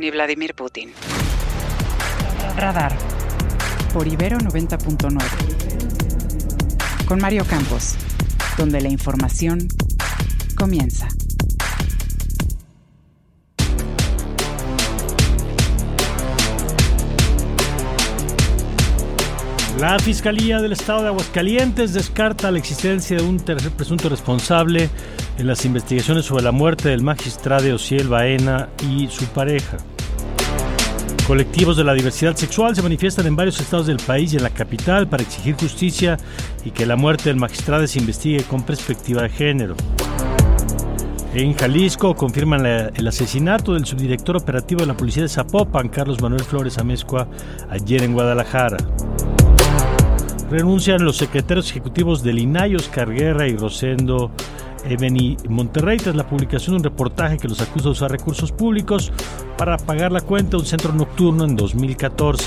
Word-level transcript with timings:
ni 0.00 0.10
Vladimir 0.10 0.54
Putin. 0.54 0.92
Radar. 2.56 2.96
Por 3.92 4.08
Ibero 4.08 4.38
90.9. 4.38 5.20
Con 7.06 7.20
Mario 7.20 7.44
Campos, 7.44 7.96
donde 8.56 8.80
la 8.80 8.88
información 8.88 9.68
comienza. 10.56 11.06
La 19.78 19.98
Fiscalía 19.98 20.60
del 20.60 20.72
Estado 20.72 21.02
de 21.02 21.08
Aguascalientes 21.08 21.92
descarta 21.92 22.50
la 22.50 22.58
existencia 22.58 23.16
de 23.16 23.22
un 23.22 23.38
tercer 23.40 23.70
presunto 23.72 24.08
responsable 24.08 24.90
en 25.40 25.46
las 25.46 25.64
investigaciones 25.64 26.26
sobre 26.26 26.44
la 26.44 26.52
muerte 26.52 26.90
del 26.90 27.02
magistrado 27.02 27.74
Ociel 27.74 28.08
Baena 28.08 28.68
y 28.90 29.08
su 29.08 29.24
pareja. 29.26 29.78
Colectivos 31.26 31.76
de 31.76 31.84
la 31.84 31.94
diversidad 31.94 32.36
sexual 32.36 32.76
se 32.76 32.82
manifiestan 32.82 33.26
en 33.26 33.36
varios 33.36 33.58
estados 33.58 33.86
del 33.86 33.96
país 33.96 34.32
y 34.32 34.36
en 34.36 34.42
la 34.42 34.50
capital 34.50 35.08
para 35.08 35.22
exigir 35.22 35.54
justicia 35.54 36.18
y 36.64 36.70
que 36.72 36.84
la 36.84 36.96
muerte 36.96 37.30
del 37.30 37.36
magistrado 37.36 37.86
se 37.86 37.98
investigue 37.98 38.42
con 38.44 38.64
perspectiva 38.64 39.22
de 39.22 39.30
género. 39.30 39.76
En 41.32 41.54
Jalisco 41.54 42.14
confirman 42.14 42.66
el 42.66 43.08
asesinato 43.08 43.74
del 43.74 43.86
subdirector 43.86 44.36
operativo 44.36 44.80
de 44.80 44.88
la 44.88 44.96
policía 44.96 45.22
de 45.22 45.28
Zapopan, 45.28 45.88
Carlos 45.88 46.20
Manuel 46.20 46.44
Flores 46.44 46.76
Amezcua, 46.76 47.28
ayer 47.70 48.02
en 48.02 48.12
Guadalajara. 48.12 48.76
Renuncian 50.50 51.04
los 51.04 51.16
secretarios 51.16 51.70
ejecutivos 51.70 52.24
del 52.24 52.40
INAI, 52.40 52.74
Oscar 52.74 53.08
y 53.12 53.56
Rosendo 53.56 54.32
Ebeni 54.84 55.36
Monterrey, 55.48 55.98
tras 55.98 56.16
la 56.16 56.26
publicación 56.26 56.74
de 56.74 56.78
un 56.78 56.84
reportaje 56.84 57.38
que 57.38 57.48
los 57.48 57.60
acusa 57.60 57.84
de 57.84 57.90
usar 57.90 58.10
recursos 58.10 58.52
públicos 58.52 59.12
para 59.56 59.76
pagar 59.76 60.12
la 60.12 60.20
cuenta 60.20 60.52
de 60.52 60.56
un 60.58 60.66
centro 60.66 60.92
nocturno 60.92 61.44
en 61.44 61.56
2014. 61.56 62.44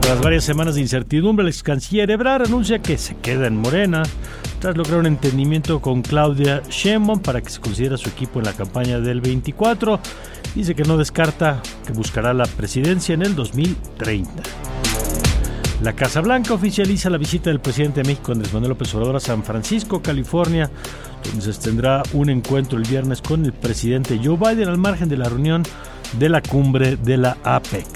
Tras 0.00 0.20
varias 0.20 0.44
semanas 0.44 0.74
de 0.74 0.82
incertidumbre, 0.82 1.42
el 1.44 1.48
ex 1.48 1.62
canciller 1.62 2.10
Ebrard 2.10 2.46
anuncia 2.46 2.80
que 2.80 2.98
se 2.98 3.16
queda 3.16 3.46
en 3.46 3.56
Morena 3.56 4.02
tras 4.60 4.76
lograr 4.76 5.00
un 5.00 5.06
entendimiento 5.06 5.80
con 5.80 6.02
Claudia 6.02 6.62
Sheinbaum 6.70 7.20
para 7.20 7.40
que 7.42 7.50
se 7.50 7.60
considere 7.60 7.98
su 7.98 8.08
equipo 8.08 8.38
en 8.38 8.46
la 8.46 8.52
campaña 8.52 8.98
del 9.00 9.20
24. 9.20 10.00
Dice 10.54 10.74
que 10.74 10.84
no 10.84 10.96
descarta 10.96 11.60
que 11.86 11.92
buscará 11.92 12.32
la 12.32 12.46
presidencia 12.46 13.14
en 13.14 13.22
el 13.22 13.34
2030. 13.34 14.42
La 15.82 15.92
Casa 15.92 16.20
Blanca 16.20 16.54
oficializa 16.54 17.10
la 17.10 17.18
visita 17.18 17.50
del 17.50 17.60
presidente 17.60 18.02
de 18.02 18.08
México, 18.08 18.32
Andrés 18.32 18.52
Manuel 18.52 18.70
López 18.70 18.94
Obrador, 18.94 19.16
a 19.16 19.20
San 19.20 19.42
Francisco, 19.42 20.00
California, 20.00 20.70
donde 21.24 21.52
se 21.52 21.60
tendrá 21.60 22.02
un 22.12 22.30
encuentro 22.30 22.78
el 22.78 22.84
viernes 22.84 23.20
con 23.20 23.44
el 23.44 23.52
presidente 23.52 24.20
Joe 24.22 24.36
Biden 24.36 24.68
al 24.68 24.78
margen 24.78 25.08
de 25.08 25.16
la 25.16 25.28
reunión 25.28 25.62
de 26.18 26.28
la 26.28 26.40
cumbre 26.40 26.96
de 26.96 27.16
la 27.16 27.36
APEC. 27.42 27.86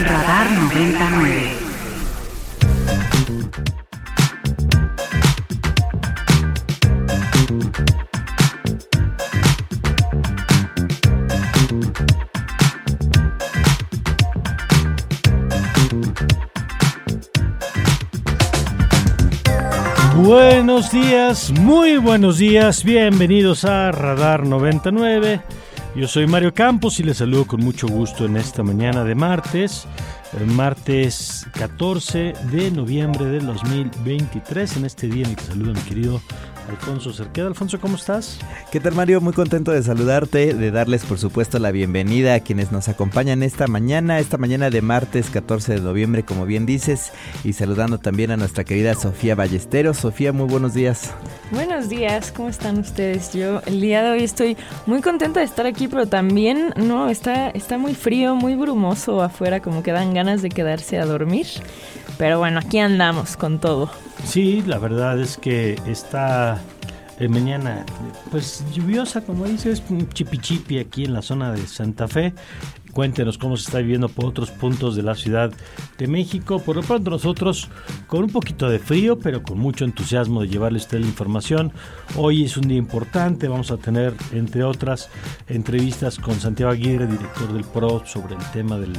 Radar 0.00 0.50
99. 0.52 1.68
Buenos 20.28 20.92
días, 20.92 21.50
muy 21.52 21.96
buenos 21.96 22.36
días, 22.36 22.84
bienvenidos 22.84 23.64
a 23.64 23.90
Radar 23.92 24.44
99. 24.44 25.40
Yo 25.96 26.06
soy 26.06 26.26
Mario 26.26 26.52
Campos 26.52 27.00
y 27.00 27.02
les 27.02 27.16
saludo 27.16 27.46
con 27.46 27.60
mucho 27.60 27.88
gusto 27.88 28.26
en 28.26 28.36
esta 28.36 28.62
mañana 28.62 29.04
de 29.04 29.14
martes, 29.14 29.86
eh, 30.34 30.44
martes 30.44 31.46
14 31.54 32.34
de 32.52 32.70
noviembre 32.70 33.24
del 33.24 33.46
2023, 33.46 34.76
en 34.76 34.84
este 34.84 35.06
día 35.08 35.24
en 35.24 35.30
el 35.30 35.36
que 35.36 35.44
saludo 35.44 35.70
a 35.70 35.74
mi 35.74 35.80
querido 35.80 36.20
Alfonso 36.68 37.12
Cerqueda. 37.12 37.46
Alfonso, 37.46 37.80
¿cómo 37.80 37.96
estás? 37.96 38.38
¿Qué 38.70 38.80
tal 38.80 38.94
Mario? 38.94 39.20
Muy 39.20 39.32
contento 39.32 39.72
de 39.72 39.82
saludarte, 39.82 40.54
de 40.54 40.70
darles 40.70 41.04
por 41.04 41.18
supuesto 41.18 41.58
la 41.58 41.70
bienvenida 41.70 42.34
a 42.34 42.40
quienes 42.40 42.72
nos 42.72 42.88
acompañan 42.88 43.42
esta 43.42 43.66
mañana, 43.66 44.18
esta 44.18 44.36
mañana 44.36 44.70
de 44.70 44.82
martes 44.82 45.30
14 45.30 45.74
de 45.74 45.80
noviembre, 45.80 46.24
como 46.24 46.44
bien 46.44 46.66
dices, 46.66 47.12
y 47.44 47.54
saludando 47.54 47.98
también 47.98 48.30
a 48.30 48.36
nuestra 48.36 48.64
querida 48.64 48.94
Sofía 48.94 49.34
Ballesteros. 49.34 49.96
Sofía, 49.96 50.32
muy 50.32 50.46
buenos 50.46 50.74
días. 50.74 51.10
Buenos 51.50 51.88
días, 51.88 52.32
¿cómo 52.32 52.50
están 52.50 52.78
ustedes? 52.78 53.32
Yo 53.32 53.62
el 53.64 53.80
día 53.80 54.02
de 54.02 54.10
hoy 54.10 54.24
estoy 54.24 54.56
muy 54.86 55.00
contenta 55.00 55.40
de 55.40 55.46
estar 55.46 55.66
aquí, 55.66 55.88
pero 55.88 56.06
también, 56.06 56.74
no, 56.76 57.08
está, 57.08 57.48
está 57.50 57.78
muy 57.78 57.94
frío, 57.94 58.34
muy 58.34 58.54
brumoso 58.54 59.22
afuera, 59.22 59.60
como 59.60 59.82
que 59.82 59.92
dan 59.92 60.12
ganas 60.12 60.42
de 60.42 60.50
quedarse 60.50 60.98
a 60.98 61.06
dormir. 61.06 61.46
Pero 62.18 62.38
bueno, 62.38 62.58
aquí 62.58 62.78
andamos 62.78 63.36
con 63.36 63.60
todo. 63.60 63.90
Sí, 64.24 64.62
la 64.66 64.78
verdad 64.78 65.18
es 65.20 65.38
que 65.38 65.80
esta 65.86 66.60
eh, 67.20 67.28
mañana, 67.28 67.86
pues 68.30 68.64
lluviosa, 68.72 69.22
como 69.22 69.46
dices, 69.46 69.82
un 69.88 70.08
chipi 70.08 70.78
aquí 70.78 71.04
en 71.04 71.14
la 71.14 71.22
zona 71.22 71.52
de 71.52 71.66
Santa 71.66 72.08
Fe. 72.08 72.34
Cuéntenos 72.98 73.38
cómo 73.38 73.56
se 73.56 73.62
está 73.62 73.78
viviendo 73.78 74.08
por 74.08 74.24
otros 74.24 74.50
puntos 74.50 74.96
de 74.96 75.04
la 75.04 75.14
Ciudad 75.14 75.52
de 75.98 76.08
México. 76.08 76.58
Por 76.58 76.74
lo 76.74 76.82
pronto 76.82 77.10
nosotros 77.10 77.68
con 78.08 78.24
un 78.24 78.30
poquito 78.30 78.68
de 78.68 78.80
frío, 78.80 79.20
pero 79.20 79.44
con 79.44 79.56
mucho 79.56 79.84
entusiasmo 79.84 80.40
de 80.40 80.48
llevarle 80.48 80.80
a 80.80 80.82
usted 80.82 80.98
la 80.98 81.06
información. 81.06 81.70
Hoy 82.16 82.42
es 82.42 82.56
un 82.56 82.66
día 82.66 82.76
importante, 82.76 83.46
vamos 83.46 83.70
a 83.70 83.76
tener, 83.76 84.14
entre 84.32 84.64
otras, 84.64 85.10
entrevistas 85.46 86.18
con 86.18 86.40
Santiago 86.40 86.72
Aguirre, 86.72 87.06
director 87.06 87.52
del 87.52 87.62
PRO, 87.62 88.02
sobre 88.04 88.34
el 88.34 88.42
tema 88.50 88.76
del 88.78 88.94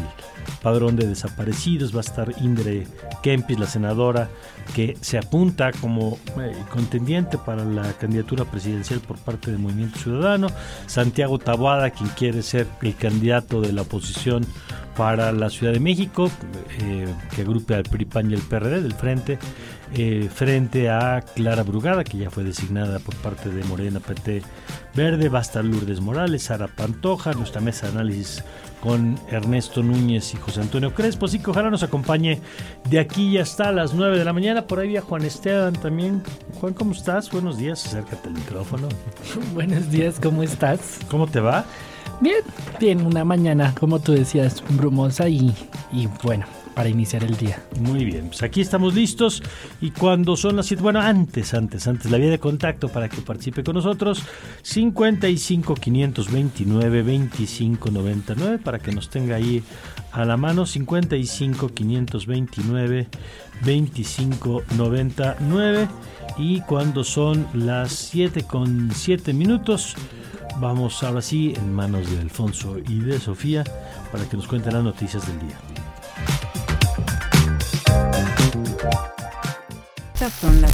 padrón 0.64 0.96
de 0.96 1.06
desaparecidos. 1.06 1.94
Va 1.94 1.98
a 1.98 2.02
estar 2.02 2.34
Indre 2.42 2.88
Kempis, 3.22 3.60
la 3.60 3.68
senadora, 3.68 4.30
que 4.74 4.96
se 5.02 5.18
apunta 5.18 5.74
como 5.74 6.18
eh, 6.40 6.56
contendiente 6.72 7.38
para 7.38 7.66
la 7.66 7.92
candidatura 7.94 8.46
presidencial 8.46 9.02
por 9.02 9.18
parte 9.18 9.52
del 9.52 9.60
Movimiento 9.60 10.00
Ciudadano. 10.00 10.48
Santiago 10.88 11.38
Taboada, 11.38 11.90
quien 11.90 12.10
quiere 12.12 12.44
ser 12.44 12.66
el 12.82 12.96
candidato 12.96 13.60
de 13.60 13.74
la 13.74 13.89
oposición 13.90 14.46
para 14.96 15.32
la 15.32 15.50
Ciudad 15.50 15.74
de 15.74 15.80
México, 15.80 16.30
eh, 16.82 17.08
que 17.36 17.42
agrupe 17.42 17.74
al 17.74 17.84
PRI, 17.84 18.06
PAN 18.06 18.32
y 18.32 18.34
el 18.34 18.42
PRD 18.42 18.82
del 18.82 18.94
frente, 18.94 19.40
eh, 19.94 20.30
frente 20.34 20.90
a 20.90 21.22
Clara 21.36 21.64
Brugada, 21.64 22.04
que 22.04 22.18
ya 22.18 22.30
fue 22.30 22.44
designada 22.44 23.00
por 23.00 23.16
parte 23.16 23.50
de 23.50 23.64
Morena 23.64 24.00
PT 24.00 24.44
Verde, 24.94 25.30
va 25.30 25.40
a 25.40 25.42
estar 25.42 25.64
Lourdes 25.64 26.02
Morales, 26.02 26.44
Sara 26.44 26.68
Pantoja, 26.68 27.34
nuestra 27.34 27.62
mesa 27.62 27.88
de 27.88 27.94
análisis 27.94 28.44
con 28.82 29.20
Ernesto 29.30 29.84
Núñez 29.84 30.34
y 30.34 30.38
José 30.38 30.62
Antonio 30.62 30.94
Crespo, 30.94 31.26
así 31.26 31.40
que 31.40 31.50
ojalá 31.50 31.70
nos 31.70 31.84
acompañe 31.84 32.42
de 32.90 33.00
aquí 33.00 33.34
ya 33.34 33.44
hasta 33.44 33.72
las 33.72 33.94
9 33.94 34.18
de 34.18 34.26
la 34.26 34.34
mañana, 34.34 34.68
por 34.68 34.80
ahí 34.80 34.96
a 34.98 35.02
Juan 35.02 35.24
Esteban 35.24 35.74
también. 35.74 36.24
Juan, 36.60 36.74
¿cómo 36.74 36.92
estás? 36.92 37.32
Buenos 37.32 37.58
días, 37.58 37.86
acércate 37.86 38.28
al 38.28 38.36
micrófono. 38.36 38.88
Buenos 39.54 39.90
días, 39.90 40.20
¿cómo 40.22 40.44
estás? 40.44 41.00
¿Cómo 41.10 41.28
te 41.28 41.40
va? 41.40 41.66
Bien, 42.22 42.44
bien, 42.82 43.06
una 43.06 43.24
mañana, 43.24 43.74
como 43.80 44.00
tú 44.00 44.12
decías, 44.12 44.62
brumosa 44.72 45.30
y, 45.30 45.56
y 45.94 46.08
bueno, 46.22 46.46
para 46.76 46.90
iniciar 46.90 47.24
el 47.24 47.38
día. 47.38 47.64
Muy 47.80 48.04
bien, 48.04 48.28
pues 48.28 48.44
aquí 48.44 48.60
estamos 48.60 48.94
listos 48.94 49.42
y 49.80 49.92
cuando 49.92 50.36
son 50.36 50.58
las 50.58 50.66
7, 50.66 50.84
bueno, 50.84 51.00
antes, 51.00 51.54
antes, 51.54 51.88
antes, 51.88 52.12
la 52.12 52.18
vía 52.18 52.30
de 52.30 52.40
contacto 52.40 52.90
para 52.90 53.08
que 53.08 53.22
participe 53.22 53.64
con 53.64 53.76
nosotros, 53.76 54.24
55 54.64 55.76
529 55.76 57.04
25 57.04 57.90
99 57.90 58.60
para 58.60 58.80
que 58.80 58.92
nos 58.92 59.10
tenga 59.10 59.38
ahí 59.38 59.64
a 60.12 60.26
la 60.26 60.36
mano, 60.36 60.66
55 60.66 61.70
529 61.70 63.08
25 63.64 64.64
99 64.76 65.88
y 66.38 66.60
cuando 66.62 67.06
son 67.06 67.48
las 67.54 67.94
7 67.94 68.44
con 68.44 68.92
7 68.94 69.34
minutos, 69.34 69.96
vamos 70.58 71.04
ahora 71.04 71.22
sí 71.22 71.54
en 71.56 71.74
manos 71.74 72.10
de 72.10 72.20
Alfonso 72.20 72.78
y 72.78 73.00
de 73.00 73.20
Sofía 73.20 73.64
para 74.12 74.26
que 74.26 74.38
nos 74.38 74.48
cuenten 74.48 74.74
las 74.74 74.84
noticias 74.84 75.26
del 75.28 75.40
día. 75.40 75.58
Estas 80.14 80.34
son 80.34 80.62
las, 80.62 80.74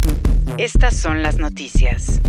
estas 0.58 0.96
son 0.96 1.22
las 1.22 1.36
noticias. 1.36 2.20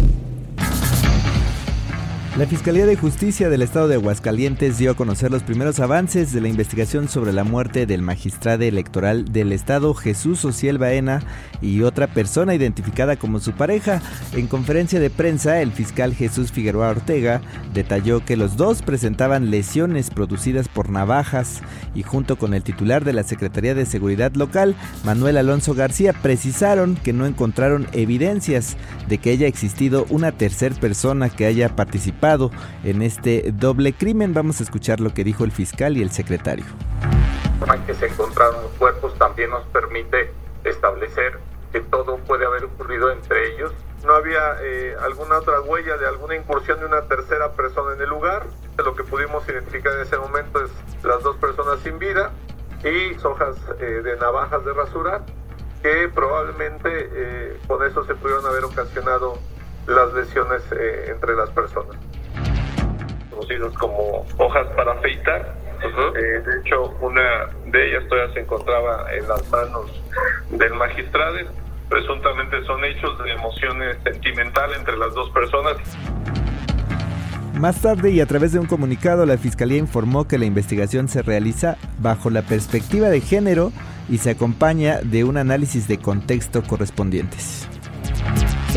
La 2.38 2.46
Fiscalía 2.46 2.86
de 2.86 2.96
Justicia 2.96 3.50
del 3.50 3.64
Estado 3.64 3.88
de 3.88 3.96
Aguascalientes 3.96 4.78
dio 4.78 4.92
a 4.92 4.94
conocer 4.94 5.32
los 5.32 5.42
primeros 5.42 5.80
avances 5.80 6.32
de 6.34 6.40
la 6.40 6.50
investigación 6.50 7.10
sobre 7.10 7.34
la 7.34 7.44
muerte 7.44 7.88
del 7.88 8.04
magistrado 8.04 8.64
electoral 8.64 9.34
del 9.34 9.52
Estado 9.52 9.96
Jesús 9.96 10.46
Ociel 10.46 10.78
Baena 10.78 11.24
y 11.64 11.82
otra 11.82 12.06
persona 12.06 12.54
identificada 12.54 13.16
como 13.16 13.40
su 13.40 13.54
pareja. 13.54 14.04
En 14.34 14.46
conferencia 14.46 15.00
de 15.00 15.10
prensa, 15.10 15.62
el 15.64 15.72
fiscal 15.72 16.14
Jesús 16.14 16.52
Figueroa 16.52 16.90
Ortega 16.90 17.42
detalló 17.74 18.24
que 18.24 18.38
los 18.38 18.56
dos 18.56 18.84
presentaban 18.84 19.50
lesiones 19.50 20.12
producidas 20.12 20.68
por 20.68 20.92
navajas 20.92 21.64
y 21.96 22.04
junto 22.04 22.36
con 22.36 22.54
el 22.54 22.62
titular 22.62 23.04
de 23.04 23.14
la 23.14 23.24
Secretaría 23.24 23.74
de 23.74 23.88
Seguridad 23.88 24.36
Local, 24.36 24.76
Manuel 25.04 25.38
Alonso 25.38 25.74
García, 25.74 26.14
precisaron 26.14 26.98
que 26.98 27.14
no 27.14 27.26
encontraron 27.26 27.88
evidencias 27.94 28.78
de 29.10 29.18
que 29.18 29.32
haya 29.32 29.48
existido 29.48 30.06
una 30.12 30.34
tercera 30.34 30.76
persona 30.76 31.30
que 31.30 31.48
haya 31.48 31.76
participado 31.76 32.27
en 32.84 33.02
este 33.02 33.52
doble 33.54 33.94
crimen. 33.94 34.34
Vamos 34.34 34.60
a 34.60 34.64
escuchar 34.64 35.00
lo 35.00 35.14
que 35.14 35.24
dijo 35.24 35.44
el 35.44 35.52
fiscal 35.52 35.98
y 35.98 36.02
el 36.02 36.12
secretario. 36.12 36.66
Que 37.86 37.94
se 37.94 38.08
encontraron 38.08 38.66
cuerpos 38.78 39.18
también 39.18 39.50
nos 39.50 39.64
permite 39.68 40.30
establecer 40.66 41.40
que 41.72 41.80
todo 41.80 42.18
puede 42.18 42.46
haber 42.46 42.66
ocurrido 42.66 43.12
entre 43.12 43.54
ellos. 43.54 43.72
No 44.06 44.14
había 44.14 44.58
eh, 44.62 44.96
alguna 45.02 45.38
otra 45.38 45.62
huella 45.62 45.96
de 45.96 46.06
alguna 46.06 46.36
incursión 46.36 46.80
de 46.80 46.86
una 46.86 47.04
tercera 47.04 47.54
persona 47.54 47.96
en 47.96 48.02
el 48.02 48.10
lugar. 48.10 48.46
Lo 48.78 48.94
que 48.94 49.04
pudimos 49.04 49.48
identificar 49.48 49.94
en 49.94 50.02
ese 50.02 50.18
momento 50.18 50.64
es 50.64 50.72
las 51.04 51.24
dos 51.24 51.38
personas 51.38 51.80
sin 51.80 51.98
vida 51.98 52.32
y 52.84 53.16
hojas 53.26 53.56
eh, 53.80 54.02
de 54.04 54.18
navajas 54.18 54.66
de 54.66 54.74
rasura 54.74 55.22
que 55.82 56.10
probablemente 56.14 56.90
eh, 56.92 57.60
con 57.68 57.86
eso 57.86 58.04
se 58.06 58.16
pudieron 58.16 58.46
haber 58.46 58.66
ocasionado 58.66 59.40
las 59.88 60.14
lesiones 60.14 60.62
entre 61.08 61.34
las 61.36 61.50
personas 61.52 61.96
conocidos 63.38 63.74
como 63.76 64.26
hojas 64.38 64.68
para 64.76 64.94
afeitar. 64.94 65.56
Eh, 65.84 66.42
de 66.46 66.60
hecho, 66.60 66.96
una 67.02 67.48
de 67.68 67.90
ellas 67.90 68.08
todavía 68.10 68.34
se 68.34 68.40
encontraba 68.42 69.14
en 69.14 69.28
las 69.28 69.48
manos 69.50 70.04
del 70.50 70.74
magistrado. 70.74 71.38
Presuntamente 71.88 72.64
son 72.66 72.84
hechos 72.84 73.18
de 73.24 73.32
emociones 73.32 73.98
sentimental 74.04 74.72
entre 74.74 74.98
las 74.98 75.14
dos 75.14 75.30
personas. 75.30 75.78
Más 77.54 77.82
tarde 77.82 78.12
y 78.12 78.22
a 78.22 78.26
través 78.26 78.52
de 78.52 78.60
un 78.60 78.66
comunicado, 78.66 79.26
la 79.26 79.38
Fiscalía 79.38 79.78
informó 79.78 80.28
que 80.28 80.38
la 80.38 80.46
investigación 80.46 81.08
se 81.08 81.22
realiza 81.22 81.78
bajo 82.00 82.30
la 82.30 82.42
perspectiva 82.42 83.10
de 83.10 83.22
género 83.22 83.72
y 84.10 84.18
se 84.20 84.32
acompaña 84.32 85.00
de 85.02 85.24
un 85.24 85.38
análisis 85.38 85.88
de 85.88 85.98
contexto 85.98 86.64
correspondientes. 86.64 87.68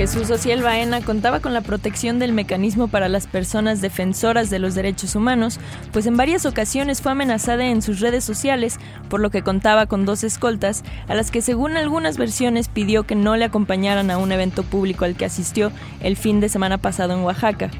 Jesús 0.00 0.31
Ociel 0.31 0.62
Baena 0.62 1.02
contaba 1.02 1.41
con 1.41 1.52
la 1.52 1.61
protección 1.61 2.19
del 2.19 2.32
mecanismo 2.32 2.88
para 2.88 3.11
las 3.11 3.26
personas 3.26 3.82
defensoras 3.82 4.49
de 4.49 4.58
los 4.58 4.75
derechos 4.75 5.14
humanos, 5.14 5.61
pues 5.93 6.06
en 6.06 6.17
varias 6.17 6.47
ocasiones 6.47 7.02
fue 7.02 7.12
amenazada 7.12 7.67
en 7.67 7.82
sus 7.82 8.00
redes 8.00 8.25
sociales, 8.25 8.79
por 9.11 9.20
lo 9.20 9.29
que 9.29 9.43
contaba 9.43 9.85
con 9.85 10.06
dos 10.06 10.25
escoltas, 10.25 10.85
a 11.06 11.14
las 11.14 11.31
que 11.31 11.43
según 11.43 11.76
algunas 11.76 12.17
versiones 12.17 12.69
pidió 12.69 13.02
que 13.02 13.14
no 13.14 13.37
le 13.37 13.44
acompañaran 13.44 14.11
a 14.11 14.17
un 14.17 14.32
evento 14.32 14.62
público 14.62 15.05
al 15.05 15.17
que 15.17 15.26
asistió 15.26 15.70
el 16.02 16.17
fin 16.17 16.41
de 16.41 16.49
semana 16.49 16.79
pasado 16.79 17.12
en 17.12 17.20
Oaxaca. 17.20 17.70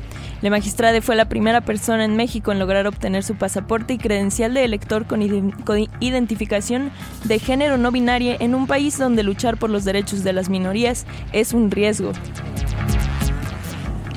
La 0.43 0.49
magistrada 0.49 1.03
fue 1.03 1.17
la 1.17 1.29
primera 1.29 1.61
persona 1.61 2.05
en 2.05 2.17
México 2.17 2.51
en 2.51 2.59
lograr 2.59 2.87
obtener 2.87 3.23
su 3.23 3.35
pasaporte 3.35 3.95
y 3.95 3.99
credencial 3.99 4.55
de 4.55 4.65
elector 4.65 5.07
con, 5.07 5.21
identificación 5.21 6.91
de 7.25 7.39
género 7.39 7.77
no 7.77 7.93
binaria 7.93 8.37
en 8.41 8.55
un 8.55 8.67
país 8.67 8.99
donde 8.99 9.23
luchar 9.23 9.59
por 9.59 9.69
los 9.69 9.85
derechos 9.85 10.25
de 10.25 10.33
las 10.33 10.49
minorías 10.49 11.07
es 11.33 11.53
un 11.53 11.71
riesgo. 11.71 12.13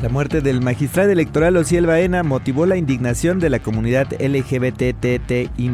La 0.01 0.07
muerte 0.07 0.39
del 0.39 0.61
magistrado 0.61 1.11
electoral 1.11 1.57
Ociel 1.57 1.87
Baena 1.87 2.23
motivó 2.23 2.65
la 2.65 2.77
indignación 2.77 3.39
de 3.39 3.49
la 3.49 3.59
comunidad 3.59 4.07
LGBTTI 4.19 5.69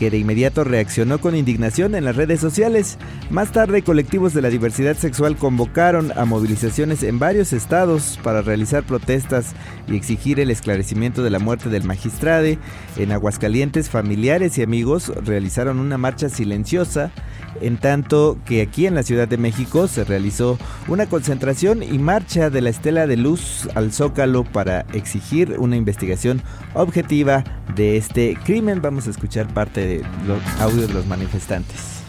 que 0.00 0.10
de 0.10 0.16
inmediato 0.16 0.64
reaccionó 0.64 1.20
con 1.20 1.36
indignación 1.36 1.94
en 1.94 2.06
las 2.06 2.16
redes 2.16 2.40
sociales. 2.40 2.96
Más 3.28 3.52
tarde, 3.52 3.82
colectivos 3.82 4.32
de 4.32 4.40
la 4.40 4.48
diversidad 4.48 4.96
sexual 4.96 5.36
convocaron 5.36 6.10
a 6.16 6.24
movilizaciones 6.24 7.02
en 7.02 7.18
varios 7.18 7.52
estados 7.52 8.18
para 8.22 8.40
realizar 8.40 8.82
protestas 8.82 9.54
y 9.86 9.96
exigir 9.96 10.40
el 10.40 10.50
esclarecimiento 10.50 11.22
de 11.22 11.28
la 11.28 11.38
muerte 11.38 11.68
del 11.68 11.84
magistrade. 11.84 12.58
En 12.96 13.12
Aguascalientes, 13.12 13.90
familiares 13.90 14.56
y 14.56 14.62
amigos 14.62 15.12
realizaron 15.22 15.78
una 15.78 15.98
marcha 15.98 16.30
silenciosa 16.30 17.12
en 17.60 17.76
tanto 17.76 18.38
que 18.46 18.62
aquí 18.62 18.86
en 18.86 18.94
la 18.94 19.02
Ciudad 19.02 19.28
de 19.28 19.36
México 19.36 19.88
se 19.88 20.04
realizó 20.04 20.58
una 20.88 21.06
concentración 21.06 21.82
y 21.82 21.98
marcha 21.98 22.48
de 22.48 22.62
la 22.62 22.70
estela 22.70 23.06
de 23.06 23.16
luz 23.16 23.68
al 23.74 23.92
zócalo 23.92 24.44
para 24.44 24.86
exigir 24.92 25.56
una 25.58 25.76
investigación 25.76 26.42
objetiva 26.74 27.44
de 27.74 27.96
este 27.96 28.36
crimen. 28.44 28.80
Vamos 28.80 29.06
a 29.06 29.10
escuchar 29.10 29.52
parte 29.52 29.86
de 29.86 29.89
los 30.26 30.42
audios 30.60 30.88
de 30.88 30.94
los 30.94 31.06
manifestantes. 31.06 31.99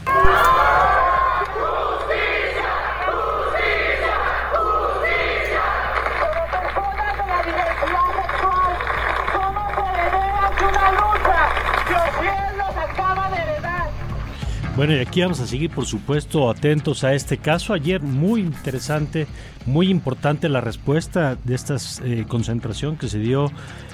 Bueno, 14.82 14.96
y 14.96 15.00
aquí 15.00 15.22
vamos 15.22 15.40
a 15.40 15.46
seguir, 15.46 15.70
por 15.70 15.86
supuesto, 15.86 16.50
atentos 16.50 17.04
a 17.04 17.14
este 17.14 17.38
caso. 17.38 17.74
Ayer 17.74 18.02
muy 18.02 18.42
interesante, 18.42 19.28
muy 19.68 19.90
importante 19.92 20.50
la 20.50 20.60
respuesta 20.60 21.38
de 21.44 21.54
esta 21.54 21.76
eh, 22.04 22.26
concentración 22.28 22.98
que 22.98 23.08
se 23.08 23.20
dio 23.20 23.52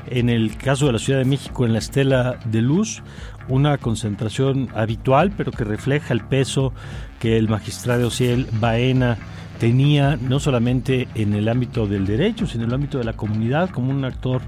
en 0.10 0.30
el 0.30 0.56
caso 0.56 0.86
de 0.86 0.94
la 0.94 1.00
Ciudad 1.00 1.19
de 1.19 1.25
México 1.25 1.66
en 1.66 1.74
la 1.74 1.80
Estela 1.80 2.39
de 2.45 2.62
Luz, 2.62 3.04
una 3.50 3.78
concentración 3.78 4.69
habitual, 4.75 5.34
pero 5.36 5.51
que 5.51 5.66
refleja 5.66 6.13
el 6.13 6.22
peso 6.22 6.72
que 7.19 7.36
el 7.36 7.50
magistrado 7.50 8.10
Ciel 8.10 8.48
Baena 8.54 9.18
tenía 9.60 10.18
no 10.18 10.39
solamente 10.39 11.07
en 11.16 11.34
el 11.34 11.50
ámbito 11.50 11.88
del 11.88 12.06
derecho, 12.06 12.45
sino 12.45 12.63
en 12.63 12.69
el 12.69 12.75
ámbito 12.75 12.98
de 12.98 13.04
la 13.04 13.13
comunidad, 13.13 13.69
como 13.72 13.92
un 13.92 14.06
actor, 14.06 14.42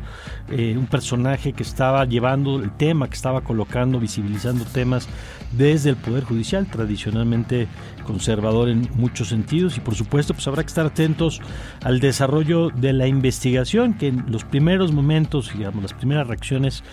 eh, 0.49 0.75
un 0.77 0.87
personaje 0.87 1.53
que 1.53 1.63
estaba 1.63 2.05
llevando 2.05 2.61
el 2.61 2.71
tema, 2.71 3.09
que 3.09 3.15
estaba 3.15 3.41
colocando, 3.41 3.99
visibilizando 3.99 4.65
temas 4.65 5.07
desde 5.51 5.89
el 5.91 5.95
Poder 5.95 6.23
Judicial, 6.23 6.67
tradicionalmente 6.67 7.67
conservador 8.05 8.69
en 8.69 8.89
muchos 8.95 9.29
sentidos, 9.29 9.77
y 9.77 9.81
por 9.81 9.95
supuesto, 9.95 10.33
pues 10.33 10.47
habrá 10.47 10.63
que 10.63 10.67
estar 10.67 10.85
atentos 10.85 11.41
al 11.83 11.99
desarrollo 11.99 12.69
de 12.69 12.93
la 12.93 13.07
investigación, 13.07 13.93
que 13.93 14.07
en 14.07 14.25
los 14.31 14.43
primeros 14.43 14.91
momentos, 14.91 15.51
digamos, 15.55 15.83
las 15.83 15.93
primeras 15.93 16.27
reacciones, 16.27 16.83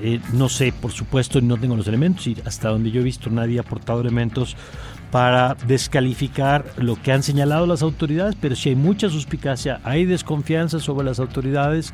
eh, 0.00 0.20
no 0.32 0.48
sé, 0.48 0.72
por 0.72 0.92
supuesto, 0.92 1.40
no 1.40 1.56
tengo 1.58 1.76
los 1.76 1.88
elementos, 1.88 2.26
y 2.26 2.36
hasta 2.44 2.70
donde 2.70 2.90
yo 2.90 3.00
he 3.00 3.04
visto 3.04 3.30
nadie 3.30 3.58
ha 3.58 3.62
aportado 3.62 4.00
elementos 4.00 4.56
para 5.10 5.56
descalificar 5.66 6.64
lo 6.78 6.96
que 7.00 7.12
han 7.12 7.22
señalado 7.22 7.66
las 7.66 7.82
autoridades, 7.82 8.34
pero 8.40 8.56
si 8.56 8.70
hay 8.70 8.76
mucha 8.76 9.10
suspicacia, 9.10 9.78
hay 9.84 10.06
desconfianza 10.06 10.80
sobre 10.80 11.04
las 11.04 11.20
autoridades, 11.20 11.92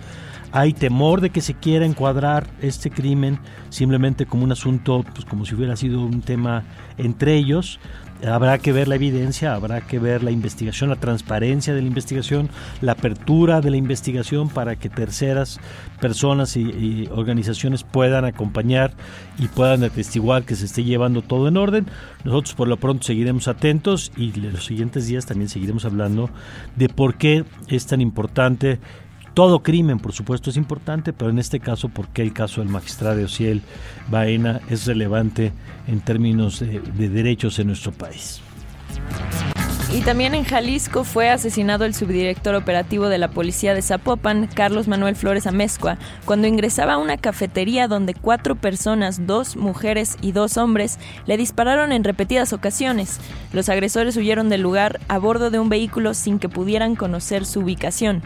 hay 0.52 0.72
temor 0.72 1.20
de 1.20 1.30
que 1.30 1.40
se 1.40 1.54
quiera 1.54 1.86
encuadrar 1.86 2.46
este 2.60 2.90
crimen 2.90 3.38
simplemente 3.70 4.26
como 4.26 4.44
un 4.44 4.52
asunto, 4.52 5.04
pues 5.14 5.24
como 5.24 5.44
si 5.44 5.54
hubiera 5.54 5.76
sido 5.76 6.00
un 6.00 6.22
tema 6.22 6.64
entre 6.96 7.36
ellos, 7.36 7.78
Habrá 8.26 8.58
que 8.58 8.72
ver 8.72 8.88
la 8.88 8.96
evidencia, 8.96 9.54
habrá 9.54 9.80
que 9.80 10.00
ver 10.00 10.24
la 10.24 10.32
investigación, 10.32 10.90
la 10.90 10.96
transparencia 10.96 11.72
de 11.72 11.82
la 11.82 11.86
investigación, 11.86 12.48
la 12.80 12.92
apertura 12.92 13.60
de 13.60 13.70
la 13.70 13.76
investigación 13.76 14.48
para 14.48 14.74
que 14.74 14.88
terceras 14.88 15.60
personas 16.00 16.56
y, 16.56 17.08
organizaciones 17.12 17.84
puedan 17.84 18.24
acompañar 18.24 18.92
y 19.38 19.46
puedan 19.46 19.84
atestiguar 19.84 20.42
que 20.42 20.56
se 20.56 20.64
esté 20.64 20.82
llevando 20.82 21.22
todo 21.22 21.46
en 21.46 21.56
orden. 21.56 21.86
Nosotros 22.24 22.54
por 22.54 22.66
lo 22.66 22.76
pronto 22.76 23.04
seguiremos 23.04 23.46
atentos 23.46 24.10
y 24.16 24.32
en 24.34 24.52
los 24.52 24.64
siguientes 24.64 25.06
días 25.06 25.26
también 25.26 25.48
seguiremos 25.48 25.84
hablando 25.84 26.28
de 26.74 26.88
por 26.88 27.18
qué 27.18 27.44
es 27.68 27.86
tan 27.86 28.00
importante 28.00 28.80
todo 29.38 29.62
crimen, 29.62 30.00
por 30.00 30.12
supuesto, 30.12 30.50
es 30.50 30.56
importante, 30.56 31.12
pero 31.12 31.30
en 31.30 31.38
este 31.38 31.60
caso, 31.60 31.88
¿por 31.88 32.08
qué 32.08 32.22
el 32.22 32.32
caso 32.32 32.60
del 32.60 32.70
magistrado 32.70 33.24
Ociel 33.24 33.62
Baena 34.10 34.60
es 34.68 34.84
relevante 34.84 35.52
en 35.86 36.00
términos 36.00 36.58
de, 36.58 36.80
de 36.80 37.08
derechos 37.08 37.56
en 37.60 37.68
nuestro 37.68 37.92
país? 37.92 38.40
Y 39.94 40.00
también 40.00 40.34
en 40.34 40.42
Jalisco 40.42 41.04
fue 41.04 41.30
asesinado 41.30 41.84
el 41.84 41.94
subdirector 41.94 42.56
operativo 42.56 43.08
de 43.08 43.18
la 43.18 43.28
policía 43.28 43.74
de 43.74 43.82
Zapopan, 43.82 44.48
Carlos 44.52 44.88
Manuel 44.88 45.14
Flores 45.14 45.46
Amezcua, 45.46 45.98
cuando 46.24 46.48
ingresaba 46.48 46.94
a 46.94 46.98
una 46.98 47.16
cafetería 47.16 47.86
donde 47.86 48.14
cuatro 48.14 48.56
personas, 48.56 49.24
dos 49.28 49.54
mujeres 49.54 50.16
y 50.20 50.32
dos 50.32 50.56
hombres, 50.56 50.98
le 51.26 51.36
dispararon 51.36 51.92
en 51.92 52.02
repetidas 52.02 52.52
ocasiones. 52.52 53.20
Los 53.52 53.68
agresores 53.68 54.16
huyeron 54.16 54.48
del 54.48 54.62
lugar 54.62 54.98
a 55.06 55.16
bordo 55.18 55.52
de 55.52 55.60
un 55.60 55.68
vehículo 55.68 56.12
sin 56.14 56.40
que 56.40 56.48
pudieran 56.48 56.96
conocer 56.96 57.46
su 57.46 57.60
ubicación. 57.60 58.24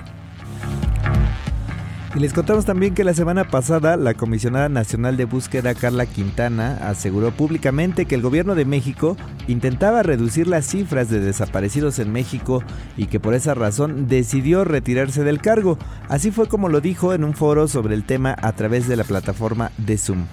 Y 2.14 2.18
les 2.18 2.34
contamos 2.34 2.66
también 2.66 2.94
que 2.94 3.04
la 3.04 3.14
semana 3.14 3.44
pasada 3.44 3.96
la 3.96 4.12
comisionada 4.12 4.68
nacional 4.68 5.16
de 5.16 5.24
búsqueda 5.24 5.74
Carla 5.74 6.04
Quintana 6.04 6.78
aseguró 6.82 7.30
públicamente 7.30 8.04
que 8.04 8.14
el 8.14 8.20
gobierno 8.20 8.54
de 8.54 8.66
México 8.66 9.16
intentaba 9.48 10.02
reducir 10.02 10.46
las 10.46 10.66
cifras 10.66 11.08
de 11.08 11.20
desaparecidos 11.20 11.98
en 11.98 12.12
México 12.12 12.62
y 12.98 13.06
que 13.06 13.18
por 13.18 13.32
esa 13.32 13.54
razón 13.54 14.08
decidió 14.08 14.64
retirarse 14.64 15.24
del 15.24 15.40
cargo. 15.40 15.78
Así 16.10 16.30
fue 16.30 16.48
como 16.48 16.68
lo 16.68 16.82
dijo 16.82 17.14
en 17.14 17.24
un 17.24 17.32
foro 17.32 17.66
sobre 17.66 17.94
el 17.94 18.04
tema 18.04 18.36
a 18.42 18.52
través 18.52 18.88
de 18.88 18.96
la 18.96 19.04
plataforma 19.04 19.72
de 19.78 19.96
Zoom. 19.96 20.26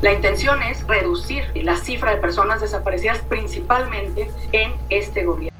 La 0.00 0.12
intención 0.12 0.62
es 0.62 0.86
reducir 0.86 1.42
la 1.56 1.76
cifra 1.76 2.12
de 2.12 2.18
personas 2.18 2.60
desaparecidas 2.60 3.18
principalmente 3.28 4.30
en 4.52 4.70
este 4.90 5.24
gobierno. 5.24 5.55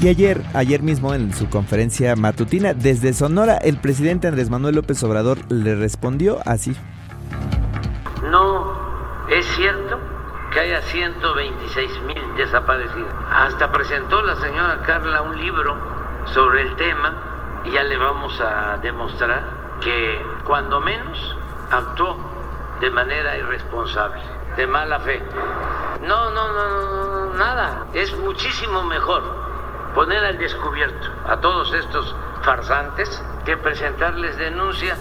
Y 0.00 0.08
ayer, 0.08 0.42
ayer 0.54 0.82
mismo 0.82 1.14
en 1.14 1.32
su 1.32 1.48
conferencia 1.48 2.14
matutina 2.16 2.74
desde 2.74 3.14
Sonora, 3.14 3.56
el 3.56 3.78
presidente 3.78 4.28
Andrés 4.28 4.50
Manuel 4.50 4.74
López 4.74 5.02
Obrador 5.02 5.38
le 5.50 5.76
respondió 5.76 6.40
así. 6.44 6.76
No 8.30 8.72
es 9.30 9.46
cierto 9.56 9.98
que 10.52 10.60
haya 10.60 10.82
126 10.82 11.90
mil 12.06 12.36
desaparecidos. 12.36 13.12
Hasta 13.30 13.72
presentó 13.72 14.20
la 14.22 14.36
señora 14.36 14.82
Carla 14.84 15.22
un 15.22 15.40
libro 15.40 15.76
sobre 16.26 16.62
el 16.62 16.76
tema 16.76 17.62
y 17.64 17.70
ya 17.70 17.82
le 17.84 17.96
vamos 17.96 18.38
a 18.40 18.78
demostrar 18.78 19.78
que 19.80 20.20
cuando 20.44 20.80
menos 20.80 21.36
actuó 21.70 22.16
de 22.80 22.90
manera 22.90 23.38
irresponsable, 23.38 24.20
de 24.56 24.66
mala 24.66 25.00
fe. 25.00 25.22
No, 26.02 26.30
no, 26.30 26.52
no, 26.52 26.68
no, 26.68 27.34
nada. 27.34 27.86
Es 27.94 28.16
muchísimo 28.18 28.82
mejor 28.82 29.43
poner 29.94 30.24
al 30.24 30.38
descubierto 30.38 31.08
a 31.26 31.40
todos 31.40 31.72
estos 31.72 32.14
farsantes 32.42 33.22
que 33.46 33.56
presentarles 33.56 34.36
denuncia. 34.36 34.96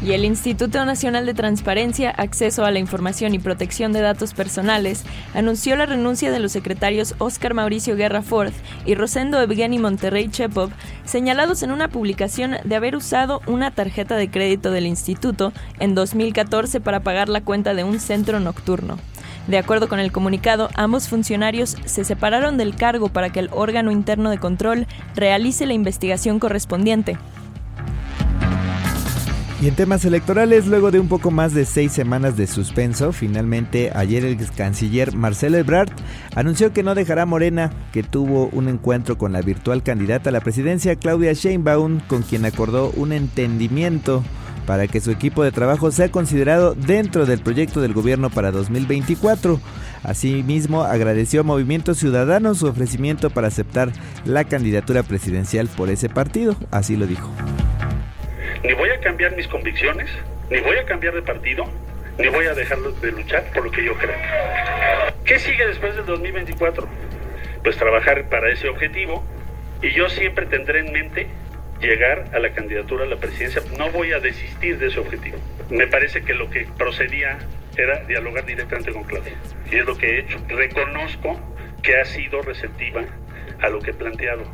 Y 0.00 0.12
el 0.12 0.26
Instituto 0.26 0.84
Nacional 0.84 1.24
de 1.24 1.32
Transparencia, 1.32 2.10
Acceso 2.10 2.66
a 2.66 2.70
la 2.70 2.78
Información 2.78 3.34
y 3.34 3.38
Protección 3.38 3.92
de 3.92 4.02
Datos 4.02 4.34
Personales 4.34 5.02
anunció 5.32 5.76
la 5.76 5.86
renuncia 5.86 6.30
de 6.30 6.40
los 6.40 6.52
secretarios 6.52 7.14
Óscar 7.18 7.54
Mauricio 7.54 7.96
Guerra 7.96 8.20
Ford 8.20 8.52
y 8.84 8.94
Rosendo 8.96 9.40
Evgeny 9.40 9.78
Monterrey 9.78 10.28
Chepov, 10.28 10.70
señalados 11.06 11.62
en 11.62 11.72
una 11.72 11.88
publicación 11.88 12.56
de 12.64 12.76
haber 12.76 12.96
usado 12.96 13.40
una 13.46 13.70
tarjeta 13.70 14.16
de 14.16 14.30
crédito 14.30 14.70
del 14.70 14.86
instituto 14.86 15.54
en 15.80 15.94
2014 15.94 16.80
para 16.80 17.00
pagar 17.00 17.30
la 17.30 17.40
cuenta 17.40 17.72
de 17.72 17.84
un 17.84 17.98
centro 17.98 18.40
nocturno. 18.40 18.98
De 19.46 19.58
acuerdo 19.58 19.88
con 19.88 20.00
el 20.00 20.10
comunicado, 20.10 20.70
ambos 20.74 21.08
funcionarios 21.08 21.76
se 21.84 22.04
separaron 22.04 22.56
del 22.56 22.74
cargo 22.76 23.08
para 23.08 23.30
que 23.30 23.40
el 23.40 23.50
órgano 23.52 23.90
interno 23.90 24.30
de 24.30 24.38
control 24.38 24.86
realice 25.14 25.66
la 25.66 25.74
investigación 25.74 26.38
correspondiente. 26.38 27.18
Y 29.60 29.68
en 29.68 29.76
temas 29.76 30.04
electorales, 30.04 30.66
luego 30.66 30.90
de 30.90 31.00
un 31.00 31.08
poco 31.08 31.30
más 31.30 31.54
de 31.54 31.64
seis 31.64 31.92
semanas 31.92 32.36
de 32.36 32.46
suspenso, 32.46 33.12
finalmente 33.12 33.92
ayer 33.94 34.24
el 34.24 34.36
canciller 34.50 35.14
Marcelo 35.14 35.56
Ebrard 35.56 35.90
anunció 36.34 36.72
que 36.72 36.82
no 36.82 36.94
dejará 36.94 37.24
Morena, 37.24 37.70
que 37.92 38.02
tuvo 38.02 38.48
un 38.52 38.68
encuentro 38.68 39.16
con 39.16 39.32
la 39.32 39.40
virtual 39.40 39.82
candidata 39.82 40.30
a 40.30 40.32
la 40.32 40.40
presidencia 40.40 40.96
Claudia 40.96 41.32
Sheinbaum, 41.32 42.00
con 42.00 42.22
quien 42.22 42.44
acordó 42.44 42.90
un 42.96 43.12
entendimiento 43.12 44.22
para 44.66 44.86
que 44.86 45.00
su 45.00 45.10
equipo 45.10 45.44
de 45.44 45.52
trabajo 45.52 45.90
sea 45.90 46.10
considerado 46.10 46.74
dentro 46.74 47.26
del 47.26 47.40
proyecto 47.40 47.80
del 47.80 47.92
gobierno 47.92 48.30
para 48.30 48.50
2024. 48.50 49.60
Asimismo, 50.02 50.84
agradeció 50.84 51.40
a 51.40 51.44
Movimiento 51.44 51.94
Ciudadano 51.94 52.54
su 52.54 52.66
ofrecimiento 52.66 53.30
para 53.30 53.48
aceptar 53.48 53.90
la 54.24 54.44
candidatura 54.44 55.02
presidencial 55.02 55.68
por 55.68 55.90
ese 55.90 56.08
partido, 56.08 56.56
así 56.70 56.96
lo 56.96 57.06
dijo. 57.06 57.30
Ni 58.62 58.72
voy 58.74 58.90
a 58.90 59.00
cambiar 59.00 59.36
mis 59.36 59.48
convicciones, 59.48 60.10
ni 60.50 60.60
voy 60.60 60.76
a 60.76 60.84
cambiar 60.84 61.14
de 61.14 61.22
partido, 61.22 61.64
ni 62.18 62.28
voy 62.28 62.46
a 62.46 62.54
dejar 62.54 62.78
de 62.78 63.12
luchar 63.12 63.44
por 63.54 63.64
lo 63.64 63.70
que 63.70 63.84
yo 63.84 63.94
creo. 63.94 64.16
¿Qué 65.24 65.38
sigue 65.38 65.66
después 65.66 65.96
del 65.96 66.06
2024? 66.06 66.86
Pues 67.62 67.76
trabajar 67.76 68.28
para 68.28 68.50
ese 68.50 68.68
objetivo 68.68 69.24
y 69.82 69.90
yo 69.92 70.08
siempre 70.08 70.46
tendré 70.46 70.80
en 70.80 70.92
mente 70.92 71.28
llegar 71.84 72.30
a 72.32 72.38
la 72.38 72.52
candidatura 72.52 73.04
a 73.04 73.06
la 73.06 73.16
presidencia. 73.16 73.62
No 73.78 73.90
voy 73.90 74.12
a 74.12 74.20
desistir 74.20 74.78
de 74.78 74.88
ese 74.88 75.00
objetivo. 75.00 75.38
Me 75.70 75.86
parece 75.86 76.22
que 76.22 76.34
lo 76.34 76.50
que 76.50 76.66
procedía 76.76 77.38
era 77.76 78.04
dialogar 78.04 78.44
directamente 78.44 78.92
con 78.92 79.04
Claudia. 79.04 79.34
Y 79.70 79.76
es 79.76 79.84
lo 79.84 79.96
que 79.96 80.10
he 80.10 80.20
hecho. 80.20 80.38
Reconozco 80.48 81.38
que 81.82 82.00
ha 82.00 82.04
sido 82.04 82.42
receptiva 82.42 83.04
a 83.60 83.68
lo 83.68 83.80
que 83.80 83.90
he 83.90 83.94
planteado. 83.94 84.44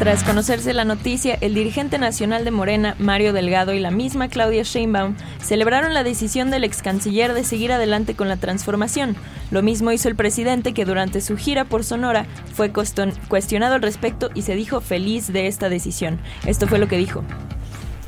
Tras 0.00 0.24
conocerse 0.24 0.72
la 0.72 0.86
noticia, 0.86 1.36
el 1.42 1.52
dirigente 1.52 1.98
nacional 1.98 2.42
de 2.46 2.50
Morena, 2.50 2.94
Mario 2.98 3.34
Delgado, 3.34 3.74
y 3.74 3.80
la 3.80 3.90
misma 3.90 4.28
Claudia 4.28 4.62
Sheinbaum 4.62 5.14
celebraron 5.42 5.92
la 5.92 6.02
decisión 6.04 6.50
del 6.50 6.64
ex 6.64 6.80
canciller 6.80 7.34
de 7.34 7.44
seguir 7.44 7.70
adelante 7.70 8.16
con 8.16 8.26
la 8.26 8.38
transformación. 8.38 9.14
Lo 9.50 9.60
mismo 9.60 9.92
hizo 9.92 10.08
el 10.08 10.16
presidente 10.16 10.72
que 10.72 10.86
durante 10.86 11.20
su 11.20 11.36
gira 11.36 11.66
por 11.66 11.84
Sonora 11.84 12.24
fue 12.54 12.72
cuestionado 12.72 13.74
al 13.74 13.82
respecto 13.82 14.30
y 14.34 14.40
se 14.40 14.54
dijo 14.54 14.80
feliz 14.80 15.30
de 15.34 15.48
esta 15.48 15.68
decisión. 15.68 16.18
Esto 16.46 16.66
fue 16.66 16.78
lo 16.78 16.88
que 16.88 16.96
dijo. 16.96 17.22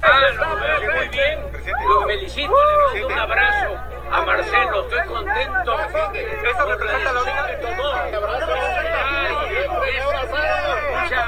Ah, 0.00 0.16
muy 0.96 1.08
bien, 1.10 1.40
lo 1.86 2.06
felicito, 2.06 2.54
le 2.94 3.02
mando 3.02 3.06
un 3.14 3.18
abrazo 3.20 3.68
a 4.10 4.22
Marcelo, 4.24 4.88
estoy 4.88 5.08
contento. 5.08 5.76
Eso 5.82 6.66
representa 6.70 7.12
la 7.12 7.20
vida 7.20 7.60
tomó. 7.60 9.41
Mucha 11.02 11.26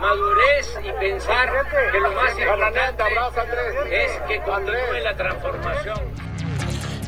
madurez 0.00 0.78
y 0.82 0.92
pensar 1.00 1.48
que 1.92 2.00
lo 2.00 2.12
más 2.12 2.38
importante 2.38 2.92
es 3.90 4.20
que 4.28 4.40
continúe 4.42 5.02
la 5.02 5.16
transformación. 5.16 6.32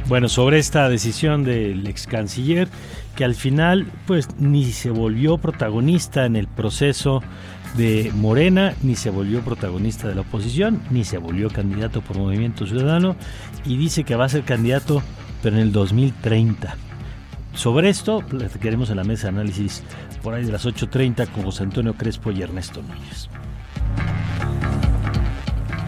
Bueno, 0.06 0.28
sobre 0.28 0.58
esta 0.58 0.88
decisión 0.88 1.44
del 1.44 1.86
ex 1.86 2.06
canciller, 2.06 2.68
que 3.16 3.24
al 3.24 3.34
final 3.34 3.90
pues 4.06 4.28
ni 4.38 4.66
se 4.66 4.90
volvió 4.90 5.38
protagonista 5.38 6.26
en 6.26 6.36
el 6.36 6.46
proceso 6.46 7.22
de 7.76 8.12
Morena, 8.14 8.74
ni 8.82 8.96
se 8.96 9.10
volvió 9.10 9.40
protagonista 9.40 10.06
de 10.06 10.14
la 10.14 10.20
oposición, 10.20 10.82
ni 10.90 11.04
se 11.04 11.18
volvió 11.18 11.48
candidato 11.48 12.02
por 12.02 12.18
Movimiento 12.18 12.66
Ciudadano 12.66 13.16
y 13.64 13.76
dice 13.76 14.04
que 14.04 14.14
va 14.14 14.26
a 14.26 14.28
ser 14.28 14.44
candidato 14.44 15.02
pero 15.42 15.56
en 15.56 15.62
el 15.62 15.72
2030. 15.72 16.76
Sobre 17.54 17.88
esto 17.88 18.23
queremos 18.61 18.90
en 18.90 18.96
la 18.96 19.04
mesa 19.04 19.28
de 19.28 19.40
análisis 19.40 19.82
por 20.23 20.34
ahí 20.34 20.44
de 20.44 20.52
las 20.52 20.66
8.30 20.66 21.28
con 21.28 21.44
José 21.44 21.62
Antonio 21.62 21.94
Crespo 21.94 22.32
y 22.32 22.42
Ernesto 22.42 22.82
Núñez. 22.82 23.28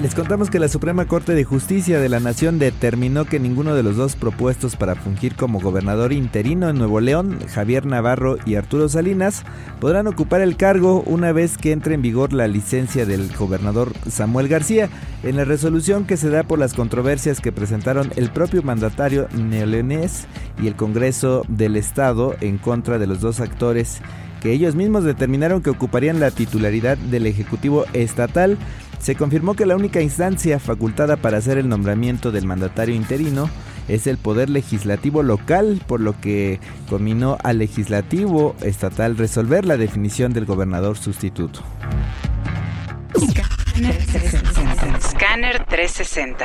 Les 0.00 0.14
contamos 0.14 0.50
que 0.50 0.58
la 0.58 0.68
Suprema 0.68 1.06
Corte 1.06 1.32
de 1.32 1.44
Justicia 1.44 1.98
de 1.98 2.10
la 2.10 2.20
Nación 2.20 2.58
determinó 2.58 3.24
que 3.24 3.40
ninguno 3.40 3.74
de 3.74 3.82
los 3.82 3.96
dos 3.96 4.14
propuestos 4.14 4.76
para 4.76 4.94
fungir 4.94 5.36
como 5.36 5.58
gobernador 5.58 6.12
interino 6.12 6.68
en 6.68 6.76
Nuevo 6.76 7.00
León, 7.00 7.38
Javier 7.48 7.86
Navarro 7.86 8.36
y 8.44 8.56
Arturo 8.56 8.90
Salinas, 8.90 9.42
podrán 9.80 10.06
ocupar 10.06 10.42
el 10.42 10.58
cargo 10.58 11.02
una 11.06 11.32
vez 11.32 11.56
que 11.56 11.72
entre 11.72 11.94
en 11.94 12.02
vigor 12.02 12.34
la 12.34 12.46
licencia 12.46 13.06
del 13.06 13.34
gobernador 13.38 13.94
Samuel 14.06 14.48
García. 14.48 14.90
En 15.22 15.36
la 15.36 15.46
resolución 15.46 16.04
que 16.04 16.18
se 16.18 16.28
da 16.28 16.42
por 16.42 16.58
las 16.58 16.74
controversias 16.74 17.40
que 17.40 17.50
presentaron 17.50 18.12
el 18.16 18.28
propio 18.28 18.62
mandatario 18.62 19.28
neoleonés 19.32 20.26
y 20.62 20.66
el 20.66 20.76
Congreso 20.76 21.42
del 21.48 21.74
Estado 21.74 22.36
en 22.42 22.58
contra 22.58 22.98
de 22.98 23.06
los 23.06 23.22
dos 23.22 23.40
actores 23.40 24.02
que 24.40 24.52
ellos 24.52 24.74
mismos 24.74 25.04
determinaron 25.04 25.62
que 25.62 25.70
ocuparían 25.70 26.20
la 26.20 26.30
titularidad 26.30 26.98
del 26.98 27.26
Ejecutivo 27.26 27.84
Estatal, 27.94 28.58
se 28.98 29.14
confirmó 29.14 29.54
que 29.54 29.66
la 29.66 29.76
única 29.76 30.00
instancia 30.00 30.58
facultada 30.58 31.16
para 31.16 31.38
hacer 31.38 31.58
el 31.58 31.68
nombramiento 31.68 32.32
del 32.32 32.46
mandatario 32.46 32.94
interino 32.94 33.48
es 33.88 34.06
el 34.06 34.18
Poder 34.18 34.50
Legislativo 34.50 35.22
local, 35.22 35.80
por 35.86 36.00
lo 36.00 36.20
que 36.20 36.60
combinó 36.88 37.38
al 37.44 37.58
Legislativo 37.58 38.56
estatal 38.62 39.16
resolver 39.16 39.64
la 39.64 39.76
definición 39.76 40.32
del 40.32 40.44
gobernador 40.44 40.98
sustituto. 40.98 41.62
Scanner 45.00 45.64
360. 45.66 46.44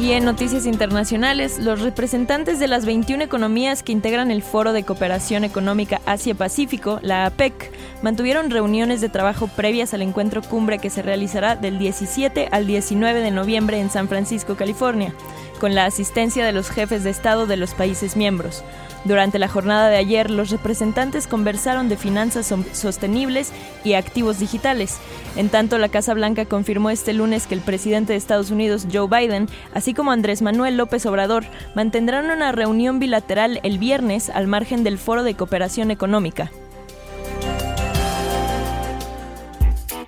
Y 0.00 0.12
en 0.12 0.24
noticias 0.24 0.64
internacionales, 0.64 1.58
los 1.58 1.82
representantes 1.82 2.58
de 2.58 2.68
las 2.68 2.86
21 2.86 3.22
economías 3.22 3.82
que 3.82 3.92
integran 3.92 4.30
el 4.30 4.42
Foro 4.42 4.72
de 4.72 4.82
Cooperación 4.82 5.44
Económica 5.44 6.00
Asia-Pacífico, 6.06 7.00
la 7.02 7.26
APEC, 7.26 7.70
mantuvieron 8.00 8.48
reuniones 8.48 9.02
de 9.02 9.10
trabajo 9.10 9.46
previas 9.46 9.92
al 9.92 10.00
encuentro 10.00 10.40
cumbre 10.40 10.78
que 10.78 10.88
se 10.88 11.02
realizará 11.02 11.54
del 11.54 11.78
17 11.78 12.48
al 12.50 12.66
19 12.66 13.20
de 13.20 13.30
noviembre 13.30 13.78
en 13.78 13.90
San 13.90 14.08
Francisco, 14.08 14.56
California, 14.56 15.12
con 15.60 15.76
la 15.76 15.84
asistencia 15.84 16.44
de 16.44 16.52
los 16.52 16.70
jefes 16.70 17.04
de 17.04 17.10
Estado 17.10 17.46
de 17.46 17.56
los 17.56 17.74
países 17.74 18.16
miembros. 18.16 18.64
Durante 19.04 19.38
la 19.38 19.48
jornada 19.48 19.88
de 19.88 19.96
ayer, 19.96 20.30
los 20.30 20.50
representantes 20.50 21.26
conversaron 21.26 21.88
de 21.88 21.96
finanzas 21.96 22.52
sostenibles 22.72 23.52
y 23.84 23.94
activos 23.94 24.38
digitales. 24.38 24.98
En 25.36 25.48
tanto, 25.48 25.78
la 25.78 25.88
Casa 25.88 26.12
Blanca 26.12 26.44
confirmó 26.44 26.90
este 26.90 27.12
lunes 27.12 27.46
que 27.46 27.54
el 27.54 27.60
presidente 27.60 28.12
de 28.12 28.18
Estados 28.18 28.50
Unidos, 28.50 28.86
Joe 28.92 29.08
Biden, 29.08 29.48
así 29.72 29.94
como 29.94 30.12
Andrés 30.12 30.42
Manuel 30.42 30.76
López 30.76 31.06
Obrador, 31.06 31.44
mantendrán 31.74 32.30
una 32.30 32.52
reunión 32.52 32.98
bilateral 32.98 33.60
el 33.62 33.78
viernes 33.78 34.28
al 34.28 34.46
margen 34.46 34.84
del 34.84 34.98
Foro 34.98 35.22
de 35.22 35.34
Cooperación 35.34 35.90
Económica. 35.90 36.50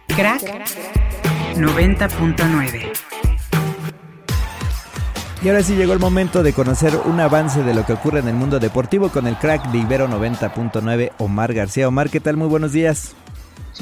Crack 0.09 0.43
90.9. 1.57 3.12
Y 5.43 5.49
ahora 5.49 5.65
sí 5.65 5.75
llegó 5.75 5.93
el 5.93 5.99
momento 5.99 6.45
de 6.45 6.53
conocer 6.53 6.97
un 7.05 7.19
avance 7.19 7.65
de 7.65 7.75
lo 7.75 7.85
que 7.85 7.95
ocurre 7.95 8.21
en 8.21 8.29
el 8.29 8.35
mundo 8.35 8.61
deportivo 8.61 9.09
con 9.09 9.27
el 9.27 9.37
crack 9.37 9.73
de 9.73 9.79
Ibero 9.79 10.07
90.9, 10.07 11.11
Omar 11.19 11.53
García. 11.53 11.89
Omar, 11.89 12.11
¿qué 12.11 12.21
tal? 12.21 12.37
Muy 12.37 12.47
buenos 12.47 12.73
días. 12.73 13.17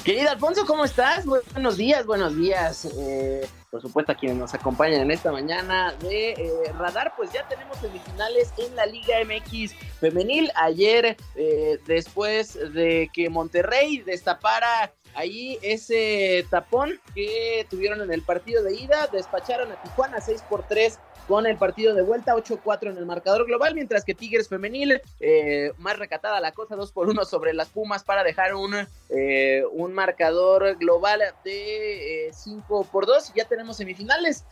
Querido 0.03 0.31
Alfonso, 0.31 0.65
¿cómo 0.67 0.87
estás? 0.87 1.27
Buenos 1.27 1.77
días, 1.77 2.07
buenos 2.07 2.35
días. 2.35 2.87
Eh, 2.97 3.47
por 3.71 3.83
supuesto, 3.83 4.13
a 4.13 4.15
quienes 4.15 4.39
nos 4.39 4.55
acompañan 4.55 5.03
en 5.03 5.11
esta 5.11 5.33
mañana 5.33 5.93
de 6.01 6.31
eh, 6.31 6.73
Radar, 6.79 7.13
pues 7.15 7.31
ya 7.31 7.47
tenemos 7.47 7.77
semifinales 7.77 8.55
en 8.57 8.75
la 8.75 8.87
Liga 8.87 9.17
MX 9.23 9.75
Femenil. 10.01 10.51
Ayer, 10.55 11.19
eh, 11.35 11.79
después 11.87 12.55
de 12.73 13.11
que 13.13 13.29
Monterrey 13.29 13.99
destapara 13.99 14.95
ahí 15.15 15.59
ese 15.61 16.47
tapón 16.49 16.99
que 17.15 17.67
tuvieron 17.69 18.01
en 18.01 18.13
el 18.13 18.23
partido 18.23 18.63
de 18.63 18.75
ida, 18.77 19.09
despacharon 19.13 19.71
a 19.73 19.83
Tijuana 19.83 20.23
6 20.23 20.43
por 20.49 20.63
3 20.63 20.99
con 21.31 21.47
el 21.47 21.57
partido 21.57 21.95
de 21.95 22.03
vuelta 22.03 22.35
8-4 22.35 22.91
en 22.91 22.99
el 22.99 23.07
marcador 23.07 23.47
global, 23.47 23.73
mientras 23.77 24.05
que 24.05 24.17
Tigres 24.17 24.49
femenil, 24.49 25.01
eh, 25.21 25.73
más 25.79 25.97
recatada 25.97 26.41
la 26.41 26.51
cosa, 26.51 26.75
2 26.75 26.91
por 26.91 27.09
1 27.09 27.25
sobre 27.25 27.55
las 27.55 27.69
Pumas 27.69 28.03
para 28.03 28.25
dejar 28.25 28.57
un, 28.57 28.75
eh, 29.11 29.63
un 29.71 29.93
marcador 29.93 30.77
global 30.77 31.23
de 31.45 32.31
5 32.33 32.83
eh, 32.83 32.89
por 32.91 33.07
2. 33.07 33.35
Ya 33.37 33.45
tenemos 33.45 33.77
semifinales, 33.77 34.45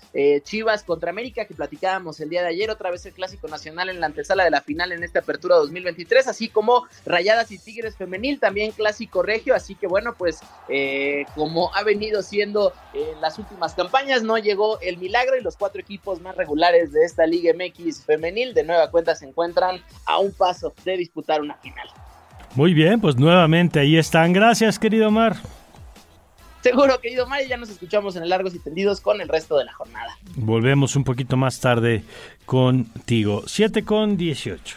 Chivas 0.45 0.85
contra 0.85 1.11
América, 1.11 1.47
que 1.47 1.55
platicábamos 1.55 2.21
el 2.21 2.31
día 2.31 2.43
de 2.43 2.51
ayer, 2.51 2.71
otra 2.71 2.93
vez 2.93 3.05
el 3.07 3.13
Clásico 3.13 3.49
Nacional 3.49 3.89
en 3.89 3.99
la 3.99 4.07
antesala 4.07 4.45
de 4.45 4.51
la 4.51 4.61
final 4.61 4.93
en 4.93 5.03
esta 5.03 5.19
apertura 5.19 5.57
2023, 5.57 6.29
así 6.29 6.49
como 6.49 6.87
Rayadas 7.05 7.51
y 7.51 7.59
Tigres 7.59 7.97
femenil, 7.97 8.39
también 8.39 8.71
Clásico 8.71 9.25
Regio, 9.25 9.57
así 9.57 9.75
que 9.75 9.89
bueno, 9.89 10.15
pues 10.17 10.39
como 11.35 11.75
ha 11.75 11.83
venido 11.83 12.23
siendo 12.23 12.73
en 12.95 13.21
las 13.21 13.37
últimas 13.37 13.75
campañas, 13.75 14.23
no 14.23 14.39
llegó 14.39 14.79
el 14.81 14.99
milagro 14.99 15.37
y 15.37 15.41
los 15.41 15.57
cuatro 15.57 15.81
equipos 15.81 16.21
más 16.21 16.37
regulares 16.37 16.68
de 16.73 17.05
esta 17.05 17.27
Liga 17.27 17.53
MX 17.55 18.05
femenil 18.05 18.55
de 18.55 18.65
nueva 18.65 18.91
cuenta 18.91 19.15
se 19.15 19.27
encuentran 19.27 19.81
a 20.07 20.19
un 20.19 20.33
paso 20.33 20.73
de 20.85 20.97
disputar 20.97 21.41
una 21.41 21.55
final. 21.57 21.89
Muy 22.55 22.75
bien, 22.75 23.01
pues 23.01 23.17
nuevamente 23.17 23.81
ahí 23.81 23.97
están. 23.97 24.33
Gracias, 24.33 24.79
querido 24.79 25.11
Mar. 25.11 25.37
Seguro, 26.63 27.01
querido 27.01 27.27
Mar, 27.27 27.41
ya 27.49 27.57
nos 27.57 27.71
escuchamos 27.71 28.17
en 28.17 28.25
el 28.25 28.29
Largos 28.29 28.55
y 28.55 28.59
Tendidos 28.59 29.01
con 29.01 29.21
el 29.21 29.29
resto 29.29 29.57
de 29.57 29.65
la 29.65 29.73
jornada. 29.73 30.19
Volvemos 30.35 30.97
un 30.97 31.05
poquito 31.05 31.37
más 31.37 31.61
tarde 31.61 32.03
contigo. 32.45 33.45
7 33.47 33.85
con 33.85 34.17
18. 34.17 34.77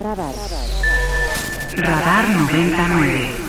Radar. 0.00 0.34
Radar 1.76 2.28
99. 2.28 3.41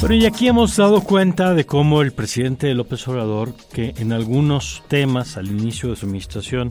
Pero 0.00 0.14
y 0.14 0.24
aquí 0.24 0.48
hemos 0.48 0.76
dado 0.76 1.02
cuenta 1.02 1.52
de 1.52 1.66
cómo 1.66 2.00
el 2.00 2.12
presidente 2.12 2.72
López 2.74 3.06
Obrador, 3.06 3.52
que 3.70 3.92
en 3.98 4.12
algunos 4.14 4.82
temas 4.88 5.36
al 5.36 5.48
inicio 5.48 5.90
de 5.90 5.96
su 5.96 6.06
administración, 6.06 6.70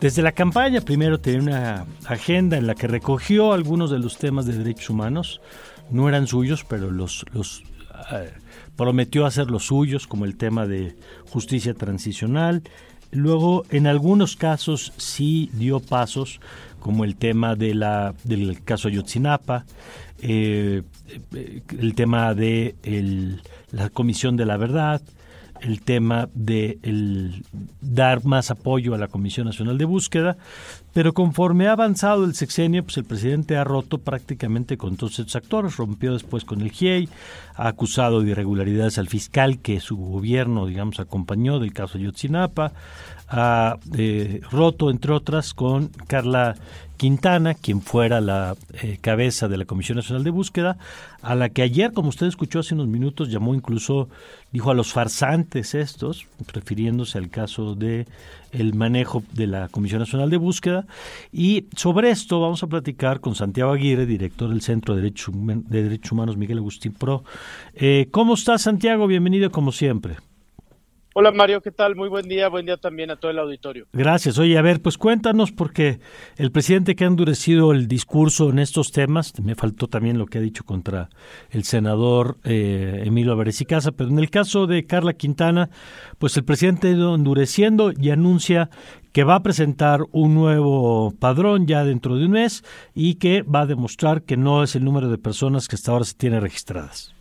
desde 0.00 0.22
la 0.22 0.32
campaña 0.32 0.80
primero 0.80 1.20
tenía 1.20 1.42
una 1.42 1.86
agenda 2.06 2.56
en 2.56 2.66
la 2.66 2.74
que 2.74 2.86
recogió 2.86 3.52
algunos 3.52 3.90
de 3.90 3.98
los 3.98 4.16
temas 4.16 4.46
de 4.46 4.56
derechos 4.56 4.88
humanos, 4.88 5.42
no 5.90 6.08
eran 6.08 6.26
suyos, 6.26 6.64
pero 6.64 6.90
los, 6.90 7.26
los 7.32 7.62
eh, 8.12 8.32
prometió 8.74 9.26
hacer 9.26 9.50
los 9.50 9.66
suyos, 9.66 10.06
como 10.06 10.24
el 10.24 10.36
tema 10.36 10.66
de 10.66 10.96
justicia 11.30 11.74
transicional. 11.74 12.62
Luego, 13.10 13.64
en 13.70 13.86
algunos 13.86 14.34
casos 14.34 14.94
sí 14.96 15.50
dio 15.52 15.80
pasos, 15.80 16.40
como 16.80 17.04
el 17.04 17.16
tema 17.16 17.54
de 17.54 17.74
la, 17.74 18.14
del 18.24 18.62
caso 18.62 18.88
Ayotzinapa, 18.88 19.64
eh, 20.20 20.82
el 21.78 21.94
tema 21.94 22.34
de 22.34 22.74
la 23.70 23.90
Comisión 23.90 24.36
de 24.36 24.46
la 24.46 24.56
Verdad, 24.56 25.02
el 25.60 25.82
tema 25.82 26.28
de 26.34 26.78
dar 27.80 28.24
más 28.24 28.50
apoyo 28.50 28.94
a 28.94 28.98
la 28.98 29.08
Comisión 29.08 29.46
Nacional 29.46 29.78
de 29.78 29.84
Búsqueda, 29.84 30.36
pero 30.92 31.12
conforme 31.12 31.68
ha 31.68 31.72
avanzado 31.72 32.24
el 32.24 32.34
sexenio, 32.34 32.82
pues 32.82 32.96
el 32.96 33.04
presidente 33.04 33.56
ha 33.56 33.64
roto 33.64 33.98
prácticamente 33.98 34.76
con 34.76 34.96
todos 34.96 35.18
estos 35.18 35.36
actores, 35.36 35.76
rompió 35.76 36.14
después 36.14 36.44
con 36.44 36.60
el 36.62 36.70
GIEI, 36.70 37.08
ha 37.54 37.68
acusado 37.68 38.22
de 38.22 38.30
irregularidades 38.30 38.98
al 38.98 39.08
fiscal 39.08 39.58
que 39.58 39.80
su 39.80 39.96
gobierno, 39.96 40.66
digamos, 40.66 41.00
acompañó 41.00 41.58
del 41.58 41.72
caso 41.72 41.98
Yotzinapa, 41.98 42.72
ha 43.28 43.78
eh, 43.96 44.40
roto, 44.50 44.90
entre 44.90 45.12
otras, 45.12 45.54
con 45.54 45.88
Carla 46.06 46.54
Quintana, 46.96 47.54
quien 47.54 47.82
fuera 47.82 48.20
la 48.20 48.56
eh, 48.82 48.98
cabeza 49.00 49.48
de 49.48 49.58
la 49.58 49.64
Comisión 49.64 49.96
Nacional 49.96 50.24
de 50.24 50.30
Búsqueda, 50.30 50.78
a 51.20 51.34
la 51.34 51.50
que 51.50 51.62
ayer, 51.62 51.92
como 51.92 52.08
usted 52.08 52.26
escuchó 52.26 52.60
hace 52.60 52.74
unos 52.74 52.88
minutos, 52.88 53.30
llamó 53.30 53.54
incluso, 53.54 54.08
dijo 54.52 54.70
a 54.70 54.74
los 54.74 54.92
farsantes 54.92 55.74
estos, 55.74 56.26
refiriéndose 56.52 57.18
al 57.18 57.28
caso 57.28 57.74
de 57.74 58.06
el 58.52 58.74
manejo 58.74 59.22
de 59.32 59.46
la 59.46 59.68
Comisión 59.68 60.00
Nacional 60.00 60.30
de 60.30 60.38
Búsqueda. 60.38 60.86
Y 61.32 61.66
sobre 61.76 62.10
esto 62.10 62.40
vamos 62.40 62.62
a 62.62 62.68
platicar 62.68 63.20
con 63.20 63.34
Santiago 63.34 63.72
Aguirre, 63.72 64.06
director 64.06 64.48
del 64.48 64.62
Centro 64.62 64.94
de 64.94 65.02
Derechos, 65.02 65.34
de 65.34 65.82
Derechos 65.82 66.12
Humanos 66.12 66.36
Miguel 66.36 66.58
Agustín 66.58 66.92
Pro. 66.92 67.24
Eh, 67.74 68.08
¿Cómo 68.10 68.34
está 68.34 68.56
Santiago? 68.56 69.06
Bienvenido 69.06 69.50
como 69.50 69.72
siempre. 69.72 70.16
Hola 71.18 71.32
Mario, 71.32 71.62
¿qué 71.62 71.70
tal? 71.70 71.96
Muy 71.96 72.10
buen 72.10 72.28
día, 72.28 72.50
buen 72.50 72.66
día 72.66 72.76
también 72.76 73.10
a 73.10 73.16
todo 73.16 73.30
el 73.30 73.38
auditorio. 73.38 73.86
Gracias. 73.94 74.36
Oye, 74.36 74.58
a 74.58 74.60
ver, 74.60 74.82
pues 74.82 74.98
cuéntanos, 74.98 75.50
porque 75.50 75.98
el 76.36 76.52
presidente 76.52 76.94
que 76.94 77.04
ha 77.04 77.06
endurecido 77.06 77.72
el 77.72 77.88
discurso 77.88 78.50
en 78.50 78.58
estos 78.58 78.92
temas, 78.92 79.32
me 79.40 79.54
faltó 79.54 79.86
también 79.86 80.18
lo 80.18 80.26
que 80.26 80.36
ha 80.36 80.42
dicho 80.42 80.62
contra 80.64 81.08
el 81.50 81.64
senador 81.64 82.36
eh, 82.44 83.04
Emilio 83.06 83.32
Álvarez 83.32 83.62
y 83.62 83.64
Casa, 83.64 83.92
pero 83.92 84.10
en 84.10 84.18
el 84.18 84.28
caso 84.28 84.66
de 84.66 84.84
Carla 84.84 85.14
Quintana, 85.14 85.70
pues 86.18 86.36
el 86.36 86.44
presidente 86.44 86.88
ha 86.88 86.90
ido 86.90 87.14
endureciendo 87.14 87.92
y 87.98 88.10
anuncia 88.10 88.68
que 89.12 89.24
va 89.24 89.36
a 89.36 89.42
presentar 89.42 90.00
un 90.12 90.34
nuevo 90.34 91.14
padrón 91.18 91.66
ya 91.66 91.82
dentro 91.82 92.16
de 92.16 92.26
un 92.26 92.32
mes 92.32 92.62
y 92.94 93.14
que 93.14 93.40
va 93.40 93.62
a 93.62 93.66
demostrar 93.66 94.20
que 94.20 94.36
no 94.36 94.62
es 94.62 94.76
el 94.76 94.84
número 94.84 95.08
de 95.08 95.16
personas 95.16 95.66
que 95.66 95.76
hasta 95.76 95.92
ahora 95.92 96.04
se 96.04 96.14
tiene 96.14 96.40
registradas. 96.40 97.14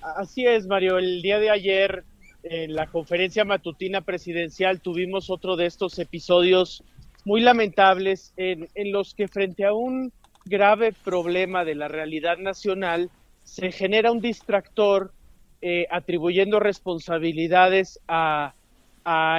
Así 0.00 0.46
es, 0.46 0.68
Mario. 0.68 0.98
El 0.98 1.22
día 1.22 1.40
de 1.40 1.50
ayer 1.50 2.04
en 2.44 2.74
la 2.74 2.86
conferencia 2.86 3.44
matutina 3.44 4.02
presidencial 4.02 4.80
tuvimos 4.80 5.30
otro 5.30 5.56
de 5.56 5.66
estos 5.66 5.98
episodios 5.98 6.84
muy 7.24 7.40
lamentables 7.40 8.34
en, 8.36 8.68
los 8.92 9.14
que 9.14 9.28
frente 9.28 9.64
a 9.64 9.72
un 9.72 10.12
grave 10.44 10.92
problema 10.92 11.64
de 11.64 11.74
la 11.74 11.88
realidad 11.88 12.36
nacional 12.36 13.10
se 13.44 13.72
genera 13.72 14.12
un 14.12 14.20
distractor 14.20 15.12
eh, 15.62 15.86
atribuyendo 15.90 16.60
responsabilidades 16.60 17.98
a, 18.06 18.52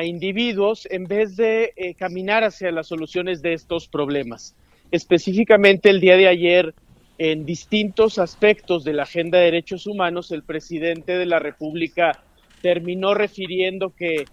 individuos 0.04 0.88
en 0.92 1.06
vez 1.06 1.36
de 1.36 1.74
eh, 1.76 1.96
caminar 1.96 2.44
hacia 2.44 2.72
las 2.72 2.86
soluciones 2.86 3.42
de 3.42 3.54
estos 3.54 3.88
problemas. 3.88 4.56
Específicamente 4.92 5.90
el 5.90 6.00
día 6.00 6.18
de 6.18 6.28
ayer, 6.28 6.76
en 7.18 7.48
distintos 7.48 8.20
aspectos 8.20 8.84
de 8.84 8.94
la 8.94 9.04
agenda 9.04 9.40
de 9.40 9.46
derechos 9.46 9.88
humanos, 9.88 10.32
el 10.32 10.44
presidente 10.44 11.18
de 11.18 11.26
la 11.26 11.40
República 11.40 12.25
terminó 12.66 13.14
refiriendo 13.14 13.92
que, 13.96 14.26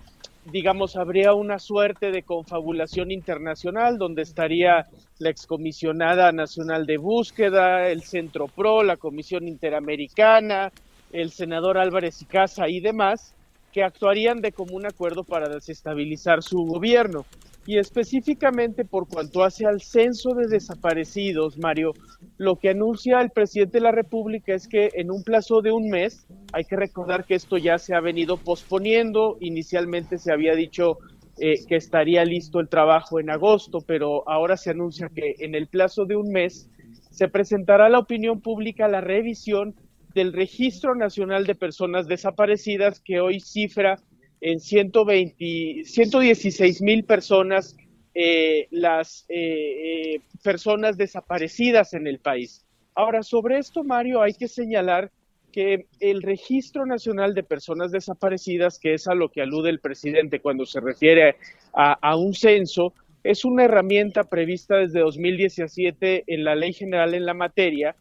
digamos, 0.46 0.96
habría 0.96 1.34
una 1.34 1.58
suerte 1.58 2.10
de 2.10 2.22
confabulación 2.22 3.10
internacional 3.10 3.98
donde 3.98 4.22
estaría 4.22 4.86
la 5.18 5.28
excomisionada 5.28 6.32
nacional 6.32 6.86
de 6.86 6.96
búsqueda, 6.96 7.90
el 7.90 8.00
Centro 8.00 8.46
PRO, 8.48 8.84
la 8.84 8.96
Comisión 8.96 9.46
Interamericana, 9.46 10.72
el 11.12 11.30
senador 11.30 11.76
Álvarez 11.76 12.22
y 12.22 12.24
Casa 12.24 12.70
y 12.70 12.80
demás, 12.80 13.34
que 13.70 13.84
actuarían 13.84 14.40
de 14.40 14.52
común 14.52 14.86
acuerdo 14.86 15.24
para 15.24 15.50
desestabilizar 15.50 16.42
su 16.42 16.64
gobierno 16.64 17.26
y 17.66 17.78
específicamente 17.78 18.84
por 18.84 19.06
cuanto 19.08 19.44
hace 19.44 19.66
al 19.66 19.80
censo 19.80 20.34
de 20.34 20.48
desaparecidos, 20.48 21.58
Mario, 21.58 21.92
lo 22.36 22.56
que 22.56 22.70
anuncia 22.70 23.20
el 23.20 23.30
presidente 23.30 23.78
de 23.78 23.84
la 23.84 23.92
República 23.92 24.54
es 24.54 24.66
que 24.66 24.90
en 24.94 25.10
un 25.10 25.22
plazo 25.22 25.62
de 25.62 25.70
un 25.70 25.88
mes, 25.88 26.26
hay 26.52 26.64
que 26.64 26.76
recordar 26.76 27.24
que 27.24 27.34
esto 27.34 27.58
ya 27.58 27.78
se 27.78 27.94
ha 27.94 28.00
venido 28.00 28.36
posponiendo, 28.36 29.36
inicialmente 29.40 30.18
se 30.18 30.32
había 30.32 30.54
dicho 30.54 30.98
eh, 31.38 31.64
que 31.66 31.76
estaría 31.76 32.24
listo 32.24 32.58
el 32.58 32.68
trabajo 32.68 33.20
en 33.20 33.30
agosto, 33.30 33.78
pero 33.80 34.28
ahora 34.28 34.56
se 34.56 34.70
anuncia 34.70 35.08
que 35.08 35.36
en 35.38 35.54
el 35.54 35.68
plazo 35.68 36.04
de 36.04 36.16
un 36.16 36.30
mes 36.30 36.68
se 37.10 37.28
presentará 37.28 37.86
a 37.86 37.90
la 37.90 38.00
opinión 38.00 38.40
pública 38.40 38.88
la 38.88 39.00
revisión 39.00 39.74
del 40.14 40.32
Registro 40.32 40.94
Nacional 40.94 41.46
de 41.46 41.54
Personas 41.54 42.06
Desaparecidas 42.06 43.00
que 43.00 43.20
hoy 43.20 43.40
cifra 43.40 43.98
en 44.42 44.60
120, 44.60 45.84
116 45.84 46.82
mil 46.82 47.04
personas 47.04 47.76
eh, 48.14 48.66
las 48.70 49.24
eh, 49.30 50.16
eh, 50.16 50.20
personas 50.42 50.98
desaparecidas 50.98 51.94
en 51.94 52.06
el 52.06 52.18
país. 52.18 52.66
Ahora, 52.94 53.22
sobre 53.22 53.56
esto, 53.56 53.84
Mario, 53.84 54.20
hay 54.20 54.34
que 54.34 54.48
señalar 54.48 55.10
que 55.50 55.86
el 56.00 56.22
Registro 56.22 56.84
Nacional 56.84 57.34
de 57.34 57.42
Personas 57.42 57.90
Desaparecidas, 57.90 58.78
que 58.78 58.94
es 58.94 59.06
a 59.06 59.14
lo 59.14 59.30
que 59.30 59.40
alude 59.40 59.70
el 59.70 59.80
presidente 59.80 60.40
cuando 60.40 60.66
se 60.66 60.80
refiere 60.80 61.36
a, 61.72 62.16
un 62.16 62.34
censo, 62.34 62.92
es 63.22 63.44
una 63.44 63.64
herramienta 63.64 64.24
prevista 64.24 64.76
desde 64.76 65.00
2017 65.00 66.24
en 66.26 66.44
la 66.44 66.54
Ley 66.54 66.72
General 66.72 67.14
en 67.14 67.24
la 67.24 67.34
materia 67.34 67.94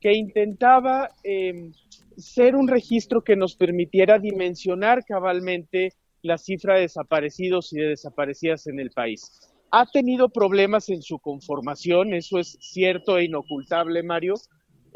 que 0.00 0.12
intentaba 0.12 1.08
em, 1.24 1.72
ser 2.16 2.56
un 2.56 2.68
registro 2.68 3.22
que 3.22 3.36
nos 3.36 3.56
permitiera 3.56 4.18
dimensionar 4.18 5.04
cabalmente 5.04 5.92
la 6.22 6.38
cifra 6.38 6.74
de 6.74 6.82
desaparecidos 6.82 7.72
y 7.72 7.78
de 7.78 7.88
desaparecidas 7.88 8.66
en 8.66 8.80
el 8.80 8.90
país. 8.90 9.52
Ha 9.70 9.86
tenido 9.86 10.28
problemas 10.28 10.88
en 10.88 11.02
su 11.02 11.18
conformación, 11.18 12.14
eso 12.14 12.38
es 12.38 12.56
cierto 12.60 13.18
e 13.18 13.24
inocultable, 13.24 14.02
Mario, 14.02 14.34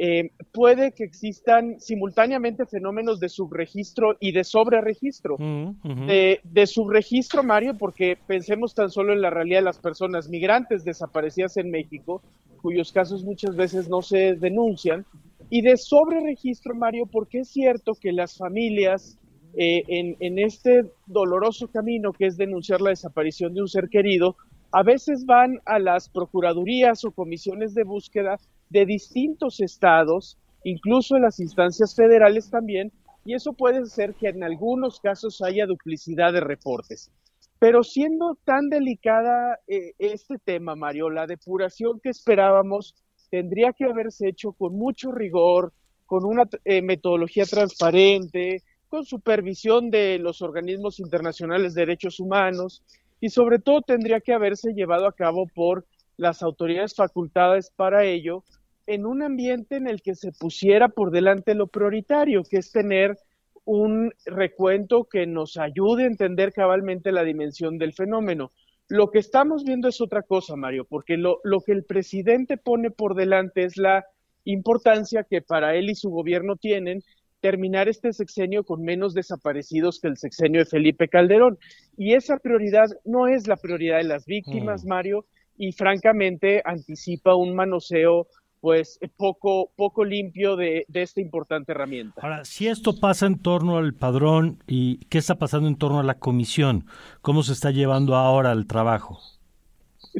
eh, 0.02 0.30
puede 0.52 0.92
que 0.92 1.04
existan 1.04 1.78
simultáneamente 1.78 2.64
fenómenos 2.64 3.20
de 3.20 3.28
subregistro 3.28 4.16
y 4.18 4.32
de 4.32 4.44
sobreregistro. 4.44 5.36
Mm, 5.38 6.06
de, 6.06 6.40
de, 6.42 6.66
subregistro, 6.66 7.42
Mario, 7.42 7.76
porque 7.76 8.16
pensemos 8.26 8.74
tan 8.74 8.90
solo 8.90 9.12
en 9.12 9.20
la 9.20 9.28
realidad 9.28 9.58
de 9.58 9.64
las 9.64 9.78
personas 9.78 10.30
migrantes 10.30 10.84
desaparecidas 10.84 11.58
en 11.58 11.70
México, 11.70 12.22
cuyos 12.62 12.92
casos 12.92 13.24
muchas 13.24 13.56
veces 13.56 13.90
no 13.90 14.00
se 14.00 14.36
denuncian, 14.36 15.04
y 15.50 15.62
de 15.62 15.76
sobreregistro, 15.76 16.74
Mario, 16.74 17.06
porque 17.06 17.40
es 17.40 17.48
cierto 17.48 17.94
que 18.00 18.12
las 18.12 18.38
familias 18.38 19.18
eh, 19.54 19.82
en, 19.88 20.38
este 20.38 20.84
doloroso 21.06 21.66
camino 21.66 22.12
que 22.12 22.26
es 22.26 22.36
denunciar 22.36 22.80
la 22.80 22.90
desaparición 22.90 23.52
de 23.52 23.62
un 23.62 23.68
ser 23.68 23.88
querido, 23.88 24.36
a 24.70 24.84
veces 24.84 25.26
van 25.26 25.58
a 25.64 25.80
las 25.80 26.08
procuradurías 26.08 27.04
o 27.04 27.10
comisiones 27.10 27.74
de 27.74 27.82
búsqueda 27.82 28.38
de 28.68 28.86
distintos 28.86 29.60
estados, 29.60 30.38
incluso 30.62 31.16
en 31.16 31.22
las 31.22 31.40
instancias 31.40 31.96
federales 31.96 32.48
también, 32.48 32.92
y 33.24 33.34
eso 33.34 33.52
puede 33.52 33.84
ser 33.86 34.14
que 34.14 34.28
en 34.28 34.44
algunos 34.44 35.00
casos 35.00 35.42
haya 35.42 35.66
duplicidad 35.66 36.32
de 36.32 36.40
reportes. 36.40 37.10
Pero 37.58 37.82
siendo 37.82 38.38
tan 38.44 38.68
delicada 38.68 39.58
eh, 39.66 39.92
este 39.98 40.36
tema, 40.38 40.76
Mario, 40.76 41.10
la 41.10 41.26
depuración 41.26 41.98
que 42.00 42.10
esperábamos 42.10 42.94
tendría 43.30 43.72
que 43.72 43.84
haberse 43.84 44.28
hecho 44.28 44.52
con 44.52 44.74
mucho 44.74 45.12
rigor, 45.12 45.72
con 46.06 46.24
una 46.24 46.48
eh, 46.64 46.82
metodología 46.82 47.44
transparente, 47.44 48.62
con 48.88 49.04
supervisión 49.04 49.90
de 49.90 50.18
los 50.18 50.42
organismos 50.42 50.98
internacionales 50.98 51.74
de 51.74 51.82
derechos 51.82 52.18
humanos 52.18 52.82
y 53.20 53.28
sobre 53.30 53.60
todo 53.60 53.82
tendría 53.82 54.20
que 54.20 54.32
haberse 54.32 54.72
llevado 54.72 55.06
a 55.06 55.12
cabo 55.12 55.46
por 55.54 55.86
las 56.16 56.42
autoridades 56.42 56.94
facultadas 56.94 57.70
para 57.76 58.04
ello 58.04 58.42
en 58.86 59.06
un 59.06 59.22
ambiente 59.22 59.76
en 59.76 59.86
el 59.86 60.02
que 60.02 60.16
se 60.16 60.32
pusiera 60.32 60.88
por 60.88 61.12
delante 61.12 61.54
lo 61.54 61.68
prioritario, 61.68 62.42
que 62.42 62.56
es 62.56 62.72
tener 62.72 63.16
un 63.64 64.12
recuento 64.26 65.04
que 65.04 65.26
nos 65.26 65.56
ayude 65.56 66.02
a 66.02 66.08
entender 66.08 66.52
cabalmente 66.52 67.12
la 67.12 67.22
dimensión 67.22 67.78
del 67.78 67.92
fenómeno. 67.92 68.50
Lo 68.90 69.10
que 69.10 69.20
estamos 69.20 69.62
viendo 69.64 69.88
es 69.88 70.00
otra 70.00 70.22
cosa, 70.22 70.56
Mario, 70.56 70.84
porque 70.84 71.16
lo, 71.16 71.38
lo 71.44 71.60
que 71.60 71.70
el 71.70 71.84
presidente 71.84 72.56
pone 72.56 72.90
por 72.90 73.14
delante 73.14 73.62
es 73.62 73.76
la 73.76 74.04
importancia 74.42 75.22
que 75.22 75.42
para 75.42 75.76
él 75.76 75.90
y 75.90 75.94
su 75.94 76.10
gobierno 76.10 76.56
tienen 76.56 77.04
terminar 77.40 77.88
este 77.88 78.12
sexenio 78.12 78.64
con 78.64 78.82
menos 78.82 79.14
desaparecidos 79.14 80.00
que 80.00 80.08
el 80.08 80.16
sexenio 80.16 80.62
de 80.62 80.66
Felipe 80.66 81.06
Calderón. 81.06 81.56
Y 81.96 82.14
esa 82.14 82.38
prioridad 82.38 82.88
no 83.04 83.28
es 83.28 83.46
la 83.46 83.56
prioridad 83.56 83.98
de 83.98 84.04
las 84.04 84.26
víctimas, 84.26 84.84
mm. 84.84 84.88
Mario, 84.88 85.24
y 85.56 85.70
francamente 85.70 86.60
anticipa 86.64 87.36
un 87.36 87.54
manoseo 87.54 88.26
pues 88.60 88.98
poco, 89.16 89.70
poco 89.76 90.04
limpio 90.04 90.56
de, 90.56 90.86
esta 90.92 91.20
importante 91.20 91.72
herramienta. 91.72 92.20
Ahora, 92.20 92.44
si 92.44 92.68
esto 92.68 92.98
pasa 92.98 93.26
en 93.26 93.38
torno 93.38 93.78
al 93.78 93.94
padrón 93.94 94.58
y 94.66 94.98
qué 95.06 95.18
está 95.18 95.36
pasando 95.36 95.68
en 95.68 95.76
torno 95.76 95.98
a 95.98 96.04
la 96.04 96.18
comisión, 96.18 96.86
¿cómo 97.22 97.42
se 97.42 97.52
está 97.52 97.70
llevando 97.70 98.16
ahora 98.16 98.52
el 98.52 98.66
trabajo? 98.66 99.20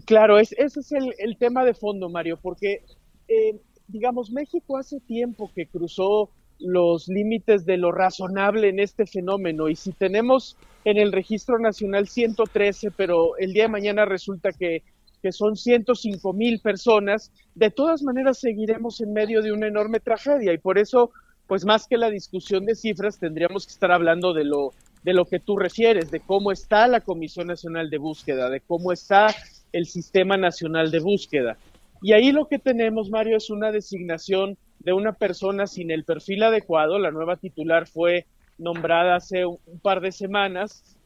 Claro, 0.07 0.39
es, 0.39 0.53
ese 0.53 0.81
es 0.81 0.93
el, 0.93 1.37
tema 1.37 1.65
de 1.65 1.75
fondo, 1.75 2.09
Mario, 2.09 2.39
porque, 2.41 2.85
eh, 3.29 3.61
digamos, 3.89 4.31
México 4.31 4.79
hace 4.79 5.01
tiempo 5.01 5.51
que 5.55 5.67
cruzó 5.67 6.31
los 6.59 7.09
límites 7.09 7.65
de 7.65 7.77
lo 7.77 7.91
razonable 7.91 8.69
en 8.69 8.81
este 8.81 9.07
fenómeno 9.07 9.69
y 9.69 9.77
si 9.77 9.93
tenemos 9.93 10.57
en 10.85 10.99
el 10.99 11.11
registro 11.13 11.59
nacional 11.59 12.07
113, 12.07 12.91
pero 12.91 13.37
el 13.39 13.53
día 13.53 13.65
de 13.65 13.69
mañana 13.69 14.05
resulta 14.05 14.53
que 14.53 14.83
que 15.23 15.33
son 15.33 15.57
105 15.57 16.33
mil 16.33 16.61
personas, 16.61 17.33
de 17.55 17.71
todas 17.71 18.03
maneras 18.03 18.39
seguiremos 18.39 19.01
en 19.01 19.13
medio 19.13 19.43
de 19.43 19.53
una 19.53 19.67
enorme 19.67 20.01
tragedia 20.01 20.53
y 20.53 20.59
por 20.59 20.79
eso, 20.79 21.11
pues 21.47 21.65
más 21.65 21.87
que 21.87 21.99
la 21.99 22.11
discusión 22.11 22.65
de 22.67 22.75
cifras, 22.75 23.19
tendríamos 23.19 23.67
que 23.67 23.73
estar 23.73 23.93
hablando 23.93 24.33
de 24.33 24.45
lo, 24.45 24.73
de 25.03 25.15
lo 25.15 25.25
que 25.25 25.41
tú 25.41 25.57
refieres, 25.57 26.11
de 26.11 26.21
cómo 26.21 26.53
está 26.53 26.87
la 26.87 27.01
Comisión 27.01 27.47
Nacional 27.47 27.91
de 27.91 27.99
Búsqueda, 27.99 28.51
de 28.51 28.61
cómo 28.61 28.93
está 28.93 29.35
el 29.73 29.87
Sistema 29.87 30.37
Nacional 30.37 30.91
de 30.91 31.01
Búsqueda. 31.01 31.57
Y 32.03 32.13
ahí 32.13 32.33
lo 32.33 32.47
que 32.47 32.59
tenemos, 32.59 33.11
Mario, 33.11 33.37
es 33.37 33.51
una 33.51 33.71
designación 33.73 34.57
de 34.79 34.93
una 34.93 35.13
persona 35.13 35.67
sin 35.67 35.91
el 35.91 36.05
perfil 36.05 36.43
adecuado. 36.43 36.99
La 36.99 37.11
nueva 37.11 37.37
titular 37.37 37.87
fue 37.87 38.27
nombrada 38.59 39.17
hace 39.17 39.45
un 39.47 39.59
par 39.83 40.01
de 40.01 40.13
semanas, 40.13 40.97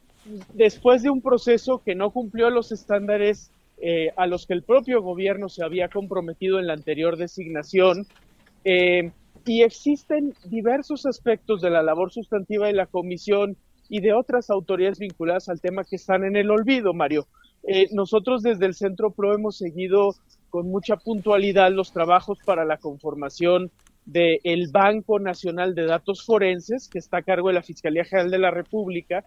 después 0.55 1.03
de 1.03 1.11
un 1.11 1.21
proceso 1.21 1.83
que 1.85 1.95
no 1.95 2.11
cumplió 2.11 2.51
los 2.51 2.73
estándares 2.73 3.51
eh, 3.79 4.13
a 4.17 4.27
los 4.27 4.47
que 4.47 4.55
el 4.55 4.63
propio 4.63 5.03
gobierno 5.03 5.49
se 5.49 5.65
había 5.65 5.89
comprometido 5.89 6.59
en 6.59 6.67
la 6.67 6.75
anterior 6.75 7.17
designación. 7.17 8.07
Eh, 8.65 9.11
y 9.47 9.63
existen 9.63 10.33
diversos 10.45 11.07
aspectos 11.07 11.61
de 11.61 11.71
la 11.71 11.83
labor 11.83 12.11
sustantiva 12.11 12.67
de 12.67 12.73
la 12.73 12.87
comisión 12.87 13.57
y 13.89 14.01
de 14.01 14.15
otras 14.15 14.49
autoridades 14.49 14.99
vinculadas 14.99 15.49
al 15.49 15.61
tema 15.61 15.85
que 15.85 15.97
están 15.97 16.25
en 16.25 16.37
el 16.37 16.51
olvido, 16.51 16.95
Mario. 16.95 17.27
Eh, 17.67 17.89
nosotros 17.93 18.43
desde 18.43 18.67
el 18.67 18.75
Centro 18.75 19.11
PRO 19.11 19.35
hemos 19.35 19.59
seguido 19.59 20.15
con 20.51 20.71
mucha 20.71 20.97
puntualidad 20.97 21.71
los 21.73 21.93
trabajos 21.93 22.39
para 22.45 22.65
la 22.65 22.79
conformación 22.79 23.71
del 24.07 24.69
Banco 24.71 25.19
Nacional 25.19 25.75
de 25.75 25.87
Datos 25.87 26.25
Forenses, 26.25 26.89
que 26.89 26.99
está 26.99 27.19
a 27.19 27.23
cargo 27.23 27.49
de 27.49 27.55
la 27.55 27.63
Fiscalía 27.63 28.05
General 28.05 28.31
de 28.31 28.39
la 28.39 28.51
República, 28.51 29.25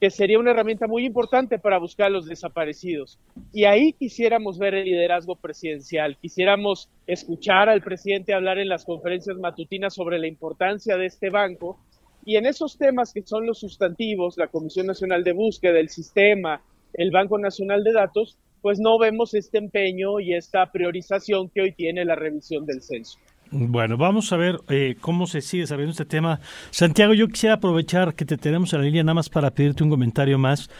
que 0.00 0.10
sería 0.10 0.38
una 0.38 0.52
herramienta 0.52 0.86
muy 0.86 1.04
importante 1.04 1.58
para 1.58 1.78
buscar 1.78 2.06
a 2.06 2.10
los 2.10 2.24
desaparecidos. 2.24 3.18
Y 3.52 3.64
ahí 3.64 3.92
quisiéramos 3.92 4.58
ver 4.58 4.74
el 4.74 4.86
liderazgo 4.86 5.36
presidencial, 5.36 6.16
quisiéramos 6.16 6.88
escuchar 7.06 7.68
al 7.68 7.82
presidente 7.82 8.32
hablar 8.32 8.58
en 8.58 8.70
las 8.70 8.86
conferencias 8.86 9.36
matutinas 9.36 9.94
sobre 9.94 10.18
la 10.18 10.26
importancia 10.26 10.96
de 10.96 11.04
este 11.04 11.28
banco 11.28 11.78
y 12.24 12.36
en 12.36 12.46
esos 12.46 12.78
temas 12.78 13.12
que 13.12 13.22
son 13.22 13.46
los 13.46 13.60
sustantivos, 13.60 14.38
la 14.38 14.48
Comisión 14.48 14.86
Nacional 14.86 15.22
de 15.22 15.32
Búsqueda, 15.32 15.78
el 15.78 15.90
sistema, 15.90 16.62
el 16.94 17.10
Banco 17.10 17.38
Nacional 17.38 17.84
de 17.84 17.92
Datos, 17.92 18.38
pues 18.62 18.78
no 18.78 18.98
vemos 18.98 19.34
este 19.34 19.58
empeño 19.58 20.18
y 20.20 20.34
esta 20.34 20.70
priorización 20.72 21.50
que 21.50 21.62
hoy 21.62 21.72
tiene 21.72 22.04
la 22.04 22.14
revisión 22.14 22.64
del 22.64 22.82
censo. 22.82 23.18
Bueno, 23.52 23.96
vamos 23.96 24.32
a 24.32 24.36
ver 24.36 24.60
eh, 24.68 24.96
cómo 25.00 25.26
se 25.26 25.40
sigue 25.40 25.66
sabiendo 25.66 25.90
este 25.90 26.04
tema. 26.04 26.40
Santiago, 26.70 27.14
yo 27.14 27.26
quisiera 27.26 27.56
aprovechar 27.56 28.14
que 28.14 28.24
te 28.24 28.36
tenemos 28.36 28.72
en 28.72 28.80
la 28.80 28.84
línea 28.84 29.02
nada 29.02 29.14
más 29.14 29.28
para 29.28 29.50
pedirte 29.50 29.82
un 29.82 29.90
comentario 29.90 30.38
más, 30.38 30.70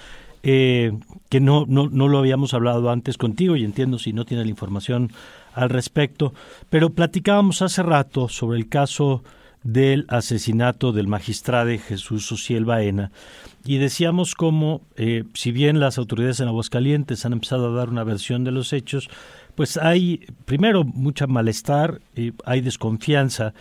eh, 0.45 0.93
que 1.29 1.41
no, 1.41 1.65
no, 1.67 1.89
no 1.89 2.07
lo 2.07 2.19
habíamos 2.19 2.55
hablado 2.55 2.91
antes 2.91 3.19
contigo 3.19 3.57
y 3.57 3.65
entiendo 3.65 3.99
si 3.99 4.13
no 4.13 4.25
tienes 4.25 4.47
la 4.47 4.51
información 4.51 5.11
al 5.53 5.69
respecto, 5.69 6.33
pero 6.69 6.91
platicábamos 6.91 7.61
hace 7.61 7.83
rato 7.83 8.29
sobre 8.29 8.59
el 8.59 8.69
caso 8.69 9.25
del 9.65 10.07
asesinato 10.09 10.93
del 10.93 11.09
magistrado 11.09 11.71
Jesús 11.77 12.31
Ociel 12.33 12.65
Baena 12.65 13.11
y 13.65 13.77
decíamos 13.77 14.35
cómo, 14.35 14.81
eh, 14.97 15.25
si 15.35 15.53
bien 15.53 15.81
las 15.81 15.99
autoridades 15.99 16.41
en 16.41 16.49
Aguascalientes 16.49 17.27
han 17.27 17.35
empezado 17.35 17.69
a 17.69 17.77
dar 17.77 17.91
una 17.91 18.05
versión 18.05 18.45
de 18.45 18.53
los 18.53 18.73
hechos, 18.73 19.11
pues 19.55 19.77
hay 19.77 20.27
primero 20.45 20.85
mucha 20.85 21.27
malestar, 21.27 22.01
eh, 22.17 22.33
hay 22.45 22.61
desconfianza. 22.61 23.53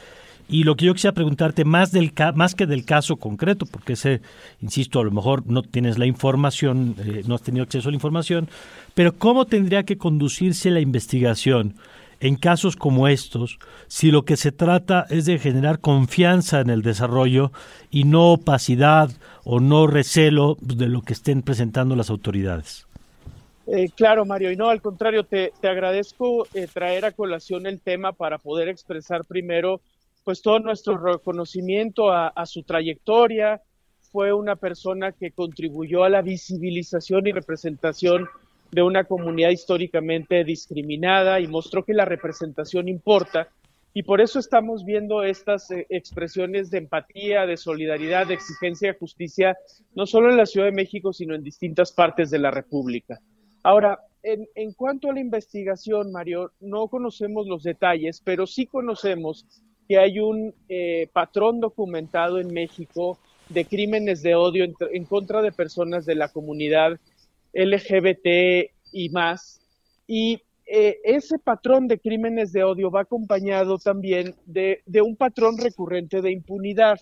Y 0.47 0.63
lo 0.63 0.75
que 0.75 0.85
yo 0.85 0.93
quisiera 0.95 1.13
preguntarte, 1.13 1.63
más, 1.63 1.91
del 1.91 2.11
más 2.33 2.55
que 2.55 2.65
del 2.65 2.83
caso 2.83 3.17
concreto, 3.17 3.67
porque 3.67 3.93
ese, 3.93 4.21
insisto, 4.61 4.99
a 4.99 5.03
lo 5.03 5.11
mejor 5.11 5.45
no 5.45 5.61
tienes 5.61 5.99
la 5.99 6.07
información, 6.07 6.95
eh, 6.97 7.21
no 7.27 7.35
has 7.35 7.43
tenido 7.43 7.63
acceso 7.63 7.87
a 7.89 7.91
la 7.91 7.97
información, 7.97 8.49
pero 8.95 9.15
¿cómo 9.15 9.45
tendría 9.45 9.83
que 9.83 9.97
conducirse 9.99 10.71
la 10.71 10.79
investigación 10.79 11.75
en 12.19 12.35
casos 12.35 12.75
como 12.75 13.07
estos 13.07 13.59
si 13.87 14.09
lo 14.09 14.25
que 14.25 14.37
se 14.37 14.51
trata 14.51 15.05
es 15.09 15.25
de 15.25 15.37
generar 15.37 15.79
confianza 15.79 16.59
en 16.61 16.71
el 16.71 16.81
desarrollo 16.81 17.51
y 17.91 18.05
no 18.05 18.33
opacidad 18.33 19.11
o 19.43 19.59
no 19.59 19.85
recelo 19.85 20.57
de 20.61 20.87
lo 20.87 21.03
que 21.03 21.13
estén 21.13 21.43
presentando 21.43 21.95
las 21.95 22.09
autoridades? 22.09 22.88
Eh, 23.71 23.89
claro, 23.95 24.25
Mario, 24.25 24.51
y 24.51 24.55
no, 24.55 24.69
al 24.69 24.81
contrario, 24.81 25.25
te, 25.25 25.51
agradezco 25.61 26.47
eh, 26.55 26.67
traer 26.73 27.05
a 27.05 27.11
colación 27.11 27.67
el 27.67 27.79
tema 27.79 28.13
para 28.13 28.39
poder 28.39 28.67
expresar 28.67 29.25
primero 29.25 29.79
pues 30.23 30.41
todo 30.41 30.57
nuestro 30.59 30.97
reconocimiento 30.97 32.11
a, 32.11 32.45
su 32.47 32.63
trayectoria. 32.63 33.61
Fue 34.11 34.33
una 34.33 34.55
persona 34.55 35.11
que 35.11 35.31
contribuyó 35.31 36.03
a 36.03 36.09
la 36.09 36.23
visibilización 36.23 37.27
y 37.27 37.31
representación 37.31 38.27
de 38.71 38.81
una 38.81 39.03
comunidad 39.03 39.51
históricamente 39.51 40.43
discriminada 40.43 41.39
y 41.39 41.47
mostró 41.47 41.83
que 41.83 41.93
la 41.93 42.05
representación 42.05 42.87
importa. 42.87 43.49
Y 43.93 44.01
por 44.01 44.19
eso 44.19 44.39
estamos 44.39 44.83
viendo 44.83 45.23
estas 45.23 45.69
eh, 45.69 45.85
expresiones 45.89 46.71
de 46.71 46.79
empatía, 46.79 47.45
de 47.45 47.57
solidaridad, 47.57 48.25
de 48.25 48.33
exigencia 48.33 48.93
de 48.93 48.99
justicia, 48.99 49.57
no 49.93 50.07
solo 50.07 50.31
en 50.31 50.37
la 50.37 50.47
Ciudad 50.47 50.65
de 50.65 50.71
México, 50.71 51.13
sino 51.13 51.35
en 51.35 51.43
distintas 51.43 51.91
partes 51.91 52.31
de 52.31 52.39
la 52.39 52.49
República. 52.49 53.19
Ahora, 53.63 53.99
en, 54.23 54.47
en 54.55 54.73
cuanto 54.73 55.09
a 55.09 55.13
la 55.13 55.19
investigación, 55.19 56.11
Mario, 56.11 56.51
no 56.59 56.87
conocemos 56.87 57.47
los 57.47 57.63
detalles, 57.63 58.21
pero 58.23 58.45
sí 58.47 58.65
conocemos 58.65 59.45
que 59.89 59.97
hay 59.97 60.19
un 60.19 60.53
eh, 60.69 61.09
patrón 61.11 61.59
documentado 61.59 62.39
en 62.39 62.53
México 62.53 63.17
de 63.49 63.65
crímenes 63.65 64.21
de 64.21 64.35
odio 64.35 64.63
en, 64.63 65.05
contra 65.05 65.41
de 65.41 65.51
personas 65.51 66.05
de 66.05 66.13
la 66.13 66.29
comunidad 66.29 66.99
LGBT 67.53 68.69
y 68.91 69.09
más. 69.09 69.59
Y 70.05 70.41
eh, 70.67 70.99
ese 71.03 71.39
patrón 71.39 71.87
de 71.87 71.97
crímenes 71.97 72.51
de 72.53 72.63
odio 72.63 72.91
va 72.91 73.01
acompañado 73.01 73.79
también 73.79 74.35
de, 74.45 74.83
un 75.03 75.15
patrón 75.15 75.57
recurrente 75.57 76.21
de 76.21 76.31
impunidad 76.31 76.99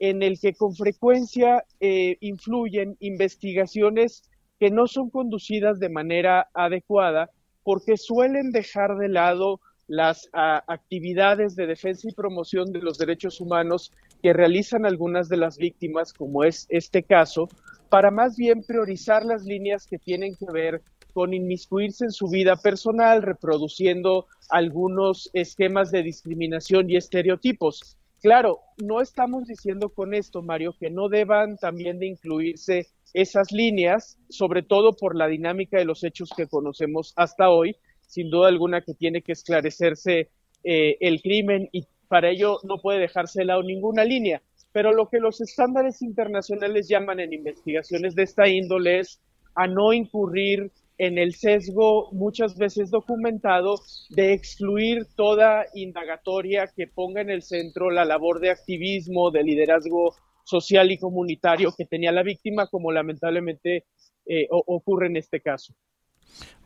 en 0.00 0.24
el 0.24 0.40
que 0.40 0.52
con 0.52 0.74
frecuencia 0.74 1.64
eh, 1.78 2.16
influyen 2.20 2.96
investigaciones 2.98 4.24
que 4.58 4.70
no 4.70 4.86
son 4.86 5.10
conducidas 5.10 5.78
de 5.78 5.88
manera 5.88 6.48
adecuada 6.54 7.30
porque 7.62 7.96
suelen 7.96 8.52
dejar 8.52 8.96
de 8.96 9.08
lado 9.08 9.60
las 9.88 10.28
actividades 10.32 11.54
de 11.54 11.66
defensa 11.66 12.08
y 12.08 12.14
promoción 12.14 12.72
de 12.72 12.80
los 12.80 12.98
derechos 12.98 13.40
humanos 13.40 13.92
que 14.22 14.32
realizan 14.32 14.84
algunas 14.84 15.28
de 15.28 15.36
las 15.36 15.58
víctimas, 15.58 16.12
como 16.12 16.44
es 16.44 16.66
este 16.68 17.02
caso, 17.02 17.48
para 17.88 18.10
más 18.10 18.36
bien 18.36 18.64
priorizar 18.64 19.24
las 19.24 19.44
líneas 19.44 19.86
que 19.86 19.98
tienen 19.98 20.34
que 20.34 20.46
ver 20.52 20.82
con 21.12 21.32
inmiscuirse 21.32 22.04
en 22.04 22.10
su 22.10 22.28
vida 22.28 22.56
personal, 22.56 23.22
reproduciendo 23.22 24.26
algunos 24.50 25.30
esquemas 25.32 25.90
de 25.90 26.02
discriminación 26.02 26.90
y 26.90 26.96
estereotipos. 26.96 27.96
Claro, 28.20 28.60
no 28.76 29.00
estamos 29.00 29.46
diciendo 29.46 29.88
con 29.88 30.14
esto, 30.14 30.42
Mario, 30.42 30.74
que 30.78 30.90
no 30.90 31.08
deban 31.08 31.58
también 31.58 31.98
de 31.98 32.06
incluirse 32.06 32.88
esas 33.16 33.50
líneas, 33.50 34.18
sobre 34.28 34.62
todo 34.62 34.92
por 34.92 35.16
la 35.16 35.26
dinámica 35.26 35.78
de 35.78 35.86
los 35.86 36.04
hechos 36.04 36.28
que 36.36 36.46
conocemos 36.46 37.14
hasta 37.16 37.48
hoy, 37.48 37.74
sin 38.06 38.28
duda 38.28 38.48
alguna 38.48 38.82
que 38.82 38.92
tiene 38.92 39.22
que 39.22 39.32
esclarecerse 39.32 40.28
eh, 40.62 40.98
el 41.00 41.22
crimen 41.22 41.66
y 41.72 41.86
para 42.08 42.28
ello 42.28 42.58
no 42.62 42.76
puede 42.76 43.00
dejarse 43.00 43.40
de 43.40 43.46
lado 43.46 43.62
ninguna 43.62 44.04
línea. 44.04 44.42
Pero 44.70 44.92
lo 44.92 45.08
que 45.08 45.18
los 45.18 45.40
estándares 45.40 46.02
internacionales 46.02 46.88
llaman 46.88 47.18
en 47.20 47.32
investigaciones 47.32 48.14
de 48.14 48.24
esta 48.24 48.48
índole 48.48 49.00
es 49.00 49.18
a 49.54 49.66
no 49.66 49.94
incurrir 49.94 50.70
en 50.98 51.16
el 51.16 51.34
sesgo 51.34 52.10
muchas 52.12 52.58
veces 52.58 52.90
documentado 52.90 53.80
de 54.10 54.34
excluir 54.34 55.06
toda 55.16 55.64
indagatoria 55.72 56.70
que 56.76 56.86
ponga 56.86 57.22
en 57.22 57.30
el 57.30 57.42
centro 57.42 57.90
la 57.90 58.04
labor 58.04 58.40
de 58.40 58.50
activismo, 58.50 59.30
de 59.30 59.42
liderazgo 59.42 60.14
social 60.46 60.90
y 60.90 60.98
comunitario 60.98 61.74
que 61.76 61.84
tenía 61.84 62.12
la 62.12 62.22
víctima, 62.22 62.68
como 62.68 62.92
lamentablemente 62.92 63.84
eh, 64.26 64.46
ocurre 64.50 65.08
en 65.08 65.16
este 65.16 65.40
caso. 65.40 65.74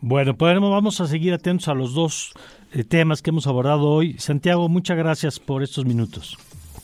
Bueno, 0.01 0.37
pues 0.37 0.59
vamos 0.59 1.01
a 1.01 1.07
seguir 1.07 1.33
atentos 1.35 1.69
a 1.69 1.75
los 1.75 1.95
dos 1.95 2.33
eh, 2.73 2.85
temas 2.85 3.23
que 3.23 3.31
hemos 3.31 3.47
abordado 3.47 3.89
hoy. 3.89 4.19
Santiago, 4.19 4.69
muchas 4.69 4.97
gracias 4.97 5.39
por 5.39 5.63
estos 5.63 5.85
minutos. 5.85 6.39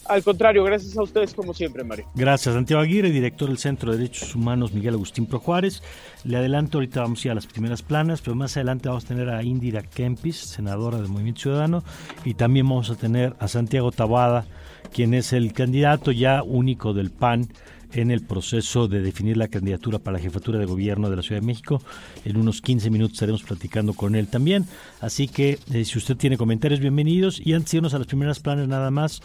Al 0.09 0.23
contrario, 0.23 0.63
gracias 0.63 0.97
a 0.97 1.03
ustedes 1.03 1.35
como 1.35 1.53
siempre, 1.53 1.83
Mario. 1.83 2.07
Gracias, 2.15 2.55
Santiago 2.55 2.83
Aguirre, 2.83 3.11
director 3.11 3.49
del 3.49 3.59
Centro 3.59 3.91
de 3.91 3.99
Derechos 3.99 4.35
Humanos 4.37 4.73
Miguel 4.73 4.95
Agustín 4.95 5.27
Pro 5.27 5.41
Juárez. 5.41 5.83
Le 6.25 6.37
adelanto, 6.37 6.79
ahorita 6.79 7.01
vamos 7.01 7.25
a 7.25 7.29
ir 7.29 7.33
a 7.33 7.35
las 7.35 7.47
primeras 7.47 7.83
planas, 7.83 8.21
pero 8.21 8.37
más 8.37 8.57
adelante 8.57 8.89
vamos 8.89 9.05
a 9.05 9.09
tener 9.09 9.31
a 9.31 9.43
Indira 9.43 9.83
Kempis, 9.83 10.37
senadora 10.37 10.99
del 10.99 11.09
Movimiento 11.09 11.41
Ciudadano, 11.43 11.83
y 12.25 12.35
también 12.35 12.69
vamos 12.69 12.91
a 12.91 12.95
tener 12.95 13.35
a 13.41 13.49
Santiago 13.49 13.91
Tabada, 13.91 14.47
quien 14.93 15.15
es 15.15 15.33
el 15.33 15.53
candidato 15.53 16.13
ya 16.13 16.43
único 16.43 16.95
del 16.95 17.11
PAN 17.11 17.49
en 17.93 18.11
el 18.11 18.23
proceso 18.23 18.89
de 18.89 19.01
definir 19.01 19.37
la 19.37 19.49
candidatura 19.49 19.99
para 19.99 20.19
la 20.19 20.23
jefatura 20.23 20.59
de 20.59 20.67
gobierno 20.67 21.09
de 21.09 21.17
la 21.17 21.23
Ciudad 21.23 21.41
de 21.41 21.47
México. 21.47 21.81
En 22.25 22.37
unos 22.37 22.61
15 22.61 22.91
minutos 22.91 23.15
estaremos 23.15 23.43
platicando 23.43 23.95
con 23.95 24.15
él 24.15 24.29
también. 24.29 24.67
Así 25.01 25.29
que 25.29 25.59
eh, 25.73 25.85
si 25.85 25.99
usted 25.99 26.17
tiene 26.17 26.37
comentarios, 26.37 26.81
bienvenidos. 26.81 27.41
Y 27.45 27.55
antes 27.55 27.73
de 27.73 27.79
irnos 27.79 27.95
a 27.95 27.99
las 27.99 28.07
primeras 28.07 28.41
planes 28.41 28.69
nada 28.69 28.91
más, 28.91 29.23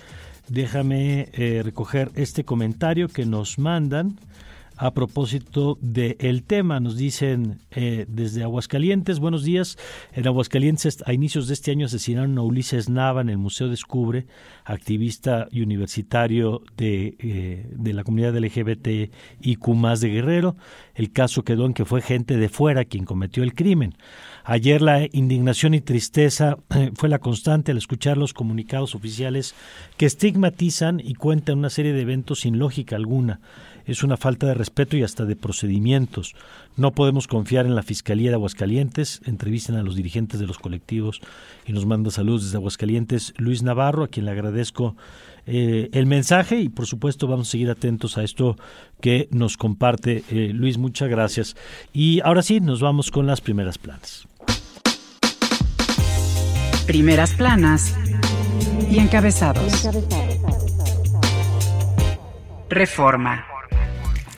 déjame 0.47 1.30
eh, 1.34 1.62
recoger 1.63 2.12
este 2.15 2.43
comentario 2.43 3.08
que 3.08 3.26
nos 3.26 3.60
mandan 3.60 4.17
a 4.82 4.96
propósito 4.96 5.78
del 5.80 6.44
tema. 6.44 6.80
Nos 6.80 6.98
dicen 6.98 7.60
eh, 7.70 8.06
desde 8.10 8.41
Aguascalientes, 8.41 9.20
buenos 9.20 9.44
días. 9.44 9.78
En 10.12 10.26
Aguascalientes 10.26 11.04
a 11.06 11.13
inicios 11.13 11.48
de 11.48 11.54
este 11.54 11.70
año 11.70 11.86
asesinaron 11.86 12.36
a 12.39 12.41
Ulises 12.41 12.89
Nava 12.89 13.22
en 13.22 13.30
el 13.30 13.38
Museo 13.38 13.70
Descubre, 13.70 14.26
activista 14.65 15.48
y 15.52 15.62
universitario 15.62 16.63
de, 16.78 17.15
eh, 17.20 17.67
de 17.70 17.94
la 17.94 18.04
comunidad 18.04 18.36
LGBT 18.36 19.12
y 19.39 19.56
de 19.56 20.10
Guerrero. 20.10 20.56
El 20.96 21.12
caso 21.12 21.44
quedó 21.44 21.67
en 21.67 21.76
que 21.76 21.86
fue 21.86 22.02
gente 22.02 22.38
de 22.38 22.50
fuera 22.50 22.84
quien 22.84 23.06
cometió 23.06 23.44
el 23.44 23.54
crimen. 23.54 23.94
Ayer 24.44 24.82
la 24.82 25.08
indignación 25.12 25.76
y 25.76 25.82
tristeza 25.82 26.58
fue 26.96 27.08
la 27.08 27.20
constante 27.20 27.72
al 27.72 27.78
escuchar 27.78 28.17
los 28.17 28.34
comunicados 28.34 28.96
oficiales 28.96 29.54
que 29.98 30.08
estigmatizan 30.08 31.00
y 31.00 31.13
cuentan 31.13 31.60
una 31.60 31.70
serie 31.70 31.94
de 31.94 32.02
eventos 32.02 32.39
sin 32.39 32.58
lógica 32.58 32.96
alguna 32.96 33.41
es 33.92 34.04
una 34.04 34.18
falta 34.18 34.48
de 34.48 34.54
respeto 34.54 34.98
y 34.98 35.04
hasta 35.04 35.26
de 35.26 35.36
procedimientos. 35.36 36.36
No 36.78 36.92
podemos 36.92 37.28
confiar 37.28 37.66
en 37.66 37.76
la 37.76 37.84
Fiscalía 37.84 38.30
de 38.30 38.36
Aguascalientes. 38.36 39.22
Entrevistan 39.26 39.76
a 39.76 39.84
los 39.84 39.96
dirigentes 39.96 40.40
de 40.40 40.48
los 40.48 40.58
colectivos 40.58 41.22
y 41.66 41.74
nos 41.74 41.86
manda 41.86 42.12
saludos 42.12 42.46
desde 42.46 42.58
Aguascalientes 42.58 43.34
Luis 43.38 43.64
Navarro, 43.64 44.04
a 44.04 44.08
quien 44.08 44.26
le 44.26 44.32
agradezco 44.32 44.96
eh, 45.46 45.90
el 45.94 46.06
mensaje 46.06 46.60
y 46.60 46.70
por 46.70 46.86
supuesto 46.86 47.28
vamos 47.28 47.48
a 47.48 47.52
seguir 47.52 47.70
atentos 47.70 48.18
a 48.18 48.24
esto 48.24 48.56
que 49.02 49.28
nos 49.32 49.58
comparte 49.58 50.24
eh, 50.30 50.52
Luis. 50.54 50.78
Muchas 50.78 51.10
gracias. 51.10 51.56
Y 51.94 52.22
ahora 52.22 52.42
sí, 52.42 52.60
nos 52.60 52.82
vamos 52.82 53.12
con 53.12 53.28
las 53.28 53.42
primeras 53.42 53.78
planas. 53.78 54.28
Primeras 56.86 57.34
planas 57.34 57.96
y 58.90 59.00
encabezados. 59.00 59.88
Reforma. 62.70 63.51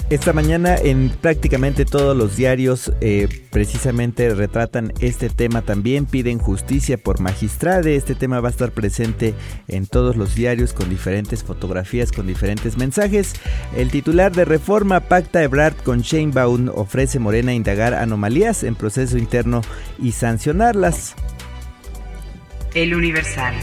Esta 0.09 0.33
mañana 0.33 0.75
en 0.75 1.09
prácticamente 1.09 1.85
todos 1.85 2.15
los 2.15 2.35
diarios 2.35 2.91
eh, 3.01 3.27
precisamente 3.49 4.33
retratan 4.35 4.93
este 4.99 5.29
tema 5.29 5.61
también, 5.61 6.05
piden 6.05 6.39
justicia 6.39 6.97
por 6.97 7.19
magistrade, 7.19 7.95
este 7.95 8.13
tema 8.13 8.39
va 8.39 8.49
a 8.49 8.51
estar 8.51 8.71
presente 8.71 9.33
en 9.67 9.87
todos 9.87 10.15
los 10.15 10.35
diarios 10.35 10.73
con 10.73 10.89
diferentes 10.89 11.43
fotografías, 11.43 12.11
con 12.11 12.27
diferentes 12.27 12.77
mensajes. 12.77 13.33
El 13.75 13.89
titular 13.89 14.33
de 14.33 14.45
Reforma 14.45 14.99
pacta 14.99 15.41
Ebrard 15.41 15.77
con 15.77 16.01
Sheinbaum 16.01 16.69
ofrece 16.69 17.17
Morena 17.17 17.53
indagar 17.53 17.93
anomalías 17.93 18.63
en 18.63 18.75
proceso 18.75 19.17
interno 19.17 19.61
y 19.97 20.11
sancionarlas. 20.11 21.15
El 22.75 22.93
Universal. 22.93 23.55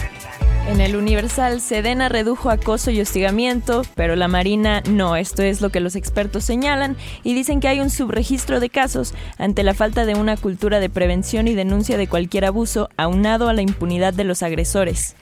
En 0.69 0.81
el 0.81 0.95
Universal, 0.95 1.61
Sedena 1.61 2.09
redujo 2.09 2.49
acoso 2.49 2.91
y 2.91 3.01
hostigamiento, 3.01 3.83
pero 3.97 4.15
la 4.15 4.29
Marina 4.29 4.83
no. 4.89 5.17
Esto 5.17 5.43
es 5.43 5.61
lo 5.61 5.71
que 5.71 5.81
los 5.81 5.97
expertos 5.97 6.45
señalan 6.45 6.97
y 7.25 7.35
dicen 7.35 7.61
que 7.61 7.69
hay 7.69 7.81
un 7.81 7.91
subregistro 7.91 8.61
de 8.61 8.71
casos 8.71 9.15
ante 9.37 9.65
la 9.65 9.75
falta 9.75 10.05
de 10.05 10.15
una 10.15 10.37
cultura 10.37 10.79
de 10.79 10.89
prevención 10.89 11.49
y 11.49 11.55
denuncia 11.55 11.99
de 11.99 12.07
cualquier 12.07 12.45
abuso, 12.45 12.89
aunado 12.97 13.49
a 13.49 13.53
la 13.53 13.63
impunidad 13.63 14.15
de 14.15 14.25
los 14.25 14.43
agresores. 14.43 15.17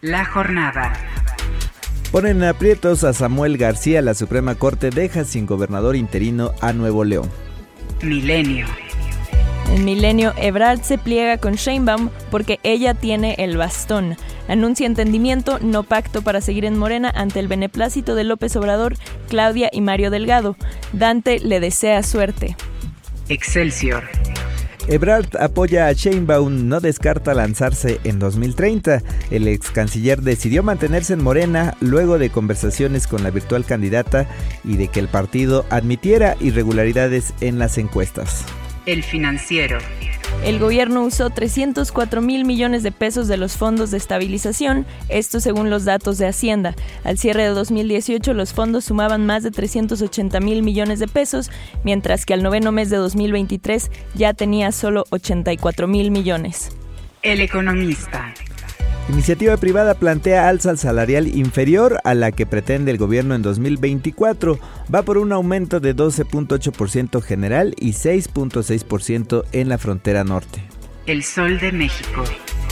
La 0.00 0.24
jornada. 0.24 0.94
Ponen 2.10 2.42
aprietos 2.42 3.04
a 3.04 3.12
Samuel 3.12 3.58
García. 3.58 4.00
La 4.00 4.14
Suprema 4.14 4.54
Corte 4.54 4.88
deja 4.90 5.24
sin 5.24 5.44
gobernador 5.44 5.96
interino 5.96 6.52
a 6.62 6.72
Nuevo 6.72 7.04
León. 7.04 7.28
Milenio. 8.02 8.66
En 9.70 9.84
Milenio, 9.84 10.32
Ebrard 10.38 10.82
se 10.82 10.96
pliega 10.96 11.36
con 11.36 11.54
Sheinbaum 11.54 12.08
porque 12.30 12.58
ella 12.62 12.94
tiene 12.94 13.34
el 13.38 13.58
bastón. 13.58 14.16
Anuncia 14.48 14.86
entendimiento, 14.86 15.58
no 15.60 15.82
pacto 15.82 16.22
para 16.22 16.40
seguir 16.40 16.64
en 16.64 16.78
Morena 16.78 17.12
ante 17.14 17.38
el 17.38 17.48
beneplácito 17.48 18.14
de 18.14 18.24
López 18.24 18.56
Obrador, 18.56 18.96
Claudia 19.28 19.68
y 19.70 19.82
Mario 19.82 20.10
Delgado. 20.10 20.56
Dante 20.92 21.38
le 21.38 21.60
desea 21.60 22.02
suerte. 22.02 22.56
Excelsior. 23.28 24.04
Ebrard 24.88 25.36
apoya 25.38 25.86
a 25.86 25.92
Sheinbaum, 25.92 26.66
no 26.66 26.80
descarta 26.80 27.34
lanzarse 27.34 28.00
en 28.04 28.18
2030. 28.18 29.02
El 29.30 29.46
ex 29.46 29.70
canciller 29.70 30.22
decidió 30.22 30.62
mantenerse 30.62 31.12
en 31.12 31.22
Morena 31.22 31.76
luego 31.80 32.18
de 32.18 32.30
conversaciones 32.30 33.06
con 33.06 33.22
la 33.22 33.30
virtual 33.30 33.66
candidata 33.66 34.26
y 34.64 34.78
de 34.78 34.88
que 34.88 35.00
el 35.00 35.08
partido 35.08 35.66
admitiera 35.68 36.36
irregularidades 36.40 37.34
en 37.42 37.58
las 37.58 37.76
encuestas. 37.76 38.46
El 38.88 39.02
financiero. 39.02 39.76
El 40.42 40.58
gobierno 40.58 41.02
usó 41.02 41.28
304 41.28 42.22
mil 42.22 42.46
millones 42.46 42.82
de 42.82 42.90
pesos 42.90 43.28
de 43.28 43.36
los 43.36 43.54
fondos 43.54 43.90
de 43.90 43.98
estabilización, 43.98 44.86
esto 45.10 45.40
según 45.40 45.68
los 45.68 45.84
datos 45.84 46.16
de 46.16 46.26
Hacienda. 46.26 46.74
Al 47.04 47.18
cierre 47.18 47.42
de 47.42 47.50
2018 47.50 48.32
los 48.32 48.54
fondos 48.54 48.86
sumaban 48.86 49.26
más 49.26 49.42
de 49.42 49.50
380 49.50 50.40
mil 50.40 50.62
millones 50.62 51.00
de 51.00 51.06
pesos, 51.06 51.50
mientras 51.84 52.24
que 52.24 52.32
al 52.32 52.42
noveno 52.42 52.72
mes 52.72 52.88
de 52.88 52.96
2023 52.96 53.90
ya 54.14 54.32
tenía 54.32 54.72
solo 54.72 55.04
84 55.10 55.86
mil 55.86 56.10
millones. 56.10 56.70
El 57.20 57.42
economista. 57.42 58.32
Iniciativa 59.08 59.56
privada 59.56 59.94
plantea 59.94 60.50
alza 60.50 60.76
salarial 60.76 61.28
inferior 61.28 61.98
a 62.04 62.14
la 62.14 62.30
que 62.30 62.44
pretende 62.44 62.90
el 62.90 62.98
gobierno 62.98 63.34
en 63.34 63.40
2024. 63.40 64.58
Va 64.94 65.02
por 65.02 65.16
un 65.16 65.32
aumento 65.32 65.80
de 65.80 65.96
12.8% 65.96 67.22
general 67.22 67.74
y 67.78 67.92
6.6% 67.92 69.44
en 69.52 69.68
la 69.70 69.78
frontera 69.78 70.24
norte. 70.24 70.62
El 71.06 71.24
Sol 71.24 71.58
de 71.58 71.72
México. 71.72 72.22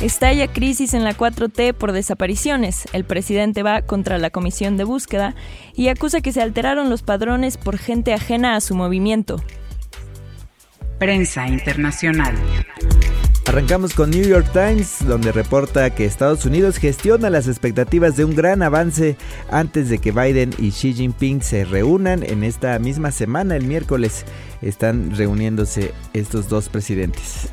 Estalla 0.03 0.46
crisis 0.53 0.92
en 0.92 1.05
la 1.05 1.16
4T 1.16 1.72
por 1.72 1.92
desapariciones. 1.92 2.85
El 2.92 3.05
presidente 3.05 3.62
va 3.62 3.81
contra 3.81 4.18
la 4.18 4.29
comisión 4.29 4.77
de 4.77 4.85
búsqueda 4.85 5.35
y 5.75 5.88
acusa 5.88 6.20
que 6.20 6.33
se 6.33 6.42
alteraron 6.42 6.90
los 6.90 7.03
padrones 7.03 7.57
por 7.57 7.79
gente 7.79 8.12
ajena 8.12 8.57
a 8.57 8.61
su 8.61 8.75
movimiento. 8.75 9.42
Prensa 10.99 11.49
internacional. 11.49 12.35
Arrancamos 13.48 13.94
con 13.94 14.11
New 14.11 14.24
York 14.24 14.48
Times, 14.52 15.06
donde 15.06 15.30
reporta 15.30 15.90
que 15.90 16.04
Estados 16.04 16.44
Unidos 16.44 16.78
gestiona 16.78 17.30
las 17.30 17.46
expectativas 17.46 18.16
de 18.16 18.24
un 18.24 18.35
gran 18.35 18.61
avance 18.61 19.16
antes 19.50 19.88
de 19.88 19.98
que 19.98 20.11
Biden 20.11 20.52
y 20.59 20.72
Xi 20.72 20.92
Jinping 20.92 21.40
se 21.42 21.64
reúnan 21.64 22.24
en 22.24 22.42
esta 22.42 22.76
misma 22.80 23.12
semana, 23.12 23.54
el 23.54 23.64
miércoles. 23.64 24.24
Están 24.62 25.16
reuniéndose 25.16 25.94
estos 26.12 26.48
dos 26.48 26.68
presidentes. 26.68 27.48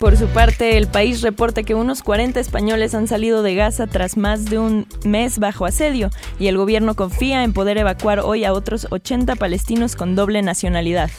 Por 0.00 0.18
su 0.18 0.26
parte, 0.28 0.76
el 0.76 0.86
país 0.86 1.22
reporta 1.22 1.62
que 1.62 1.74
unos 1.74 2.02
40 2.02 2.38
españoles 2.38 2.94
han 2.94 3.08
salido 3.08 3.42
de 3.42 3.54
Gaza 3.54 3.86
tras 3.86 4.18
más 4.18 4.44
de 4.46 4.58
un 4.58 4.86
mes 5.04 5.38
bajo 5.38 5.64
asedio 5.64 6.10
y 6.38 6.48
el 6.48 6.58
gobierno 6.58 6.94
confía 6.94 7.42
en 7.42 7.54
poder 7.54 7.78
evacuar 7.78 8.20
hoy 8.20 8.44
a 8.44 8.52
otros 8.52 8.86
80 8.90 9.36
palestinos 9.36 9.96
con 9.96 10.14
doble 10.14 10.42
nacionalidad. 10.42 11.10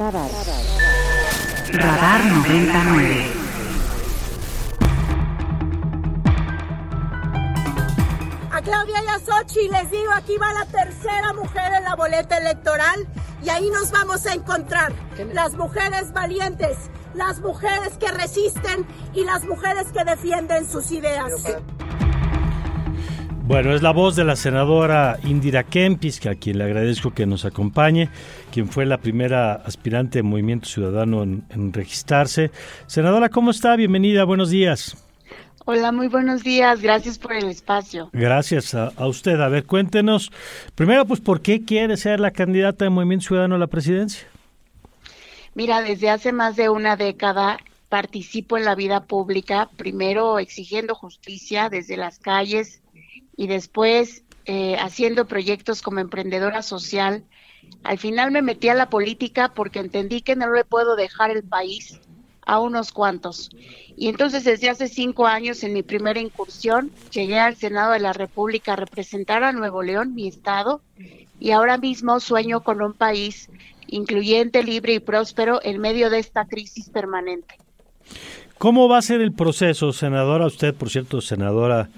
Radar. 0.00 0.30
Radar 1.72 2.24
99. 2.24 3.26
A 8.50 8.62
Claudia 8.62 9.04
y 9.04 9.08
a 9.08 9.18
Sochi 9.18 9.68
les 9.68 9.90
digo, 9.90 10.10
aquí 10.14 10.38
va 10.38 10.54
la 10.54 10.64
tercera 10.64 11.34
mujer 11.34 11.74
en 11.74 11.84
la 11.84 11.96
boleta 11.96 12.38
electoral 12.38 13.06
y 13.42 13.50
ahí 13.50 13.68
nos 13.68 13.90
vamos 13.90 14.24
a 14.24 14.32
encontrar. 14.32 14.94
Las 15.34 15.52
mujeres 15.52 16.14
valientes, 16.14 16.78
las 17.12 17.40
mujeres 17.40 17.98
que 17.98 18.10
resisten 18.10 18.86
y 19.12 19.24
las 19.24 19.44
mujeres 19.44 19.88
que 19.92 20.02
defienden 20.04 20.66
sus 20.66 20.92
ideas. 20.92 21.30
Bueno, 23.50 23.74
es 23.74 23.82
la 23.82 23.90
voz 23.90 24.14
de 24.14 24.22
la 24.22 24.36
senadora 24.36 25.18
Indira 25.24 25.64
Kempis, 25.64 26.20
que 26.20 26.28
a 26.28 26.36
quien 26.36 26.56
le 26.56 26.62
agradezco 26.62 27.12
que 27.12 27.26
nos 27.26 27.44
acompañe, 27.44 28.08
quien 28.52 28.68
fue 28.68 28.86
la 28.86 28.98
primera 28.98 29.54
aspirante 29.54 30.20
de 30.20 30.22
Movimiento 30.22 30.68
Ciudadano 30.68 31.24
en, 31.24 31.42
en 31.50 31.72
registrarse. 31.72 32.52
Senadora, 32.86 33.28
¿cómo 33.28 33.50
está? 33.50 33.74
Bienvenida, 33.74 34.22
buenos 34.22 34.50
días. 34.50 34.96
Hola, 35.64 35.90
muy 35.90 36.06
buenos 36.06 36.44
días. 36.44 36.80
Gracias 36.80 37.18
por 37.18 37.32
el 37.32 37.48
espacio. 37.48 38.08
Gracias 38.12 38.72
a, 38.76 38.92
a, 38.96 39.08
usted. 39.08 39.40
A 39.40 39.48
ver, 39.48 39.66
cuéntenos, 39.66 40.30
primero, 40.76 41.04
pues, 41.04 41.18
¿por 41.18 41.40
qué 41.40 41.64
quiere 41.64 41.96
ser 41.96 42.20
la 42.20 42.30
candidata 42.30 42.84
de 42.84 42.90
Movimiento 42.90 43.26
Ciudadano 43.26 43.56
a 43.56 43.58
la 43.58 43.66
presidencia? 43.66 44.28
Mira, 45.56 45.82
desde 45.82 46.08
hace 46.08 46.30
más 46.30 46.54
de 46.54 46.68
una 46.68 46.94
década 46.94 47.58
participo 47.88 48.56
en 48.56 48.64
la 48.64 48.76
vida 48.76 49.06
pública, 49.06 49.68
primero 49.76 50.38
exigiendo 50.38 50.94
justicia 50.94 51.68
desde 51.68 51.96
las 51.96 52.20
calles 52.20 52.80
y 53.40 53.46
después 53.46 54.22
eh, 54.44 54.76
haciendo 54.78 55.26
proyectos 55.26 55.80
como 55.80 55.98
emprendedora 55.98 56.60
social. 56.60 57.24
Al 57.84 57.96
final 57.96 58.32
me 58.32 58.42
metí 58.42 58.68
a 58.68 58.74
la 58.74 58.90
política 58.90 59.52
porque 59.54 59.78
entendí 59.78 60.20
que 60.20 60.36
no 60.36 60.52
le 60.52 60.62
puedo 60.66 60.94
dejar 60.94 61.30
el 61.30 61.42
país 61.42 61.98
a 62.44 62.60
unos 62.60 62.92
cuantos. 62.92 63.48
Y 63.96 64.08
entonces 64.08 64.44
desde 64.44 64.68
hace 64.68 64.88
cinco 64.88 65.26
años, 65.26 65.64
en 65.64 65.72
mi 65.72 65.82
primera 65.82 66.20
incursión, 66.20 66.90
llegué 67.12 67.38
al 67.38 67.56
Senado 67.56 67.92
de 67.92 68.00
la 68.00 68.12
República 68.12 68.74
a 68.74 68.76
representar 68.76 69.42
a 69.42 69.52
Nuevo 69.52 69.82
León, 69.82 70.14
mi 70.14 70.28
estado, 70.28 70.82
y 71.38 71.52
ahora 71.52 71.78
mismo 71.78 72.20
sueño 72.20 72.62
con 72.62 72.82
un 72.82 72.92
país 72.92 73.48
incluyente, 73.86 74.62
libre 74.62 74.92
y 74.92 75.00
próspero 75.00 75.60
en 75.62 75.80
medio 75.80 76.10
de 76.10 76.18
esta 76.18 76.44
crisis 76.44 76.90
permanente. 76.90 77.56
¿Cómo 78.58 78.86
va 78.86 78.98
a 78.98 79.02
ser 79.02 79.22
el 79.22 79.32
proceso, 79.32 79.94
senadora? 79.94 80.44
Usted, 80.44 80.74
por 80.74 80.90
cierto, 80.90 81.22
senadora 81.22 81.88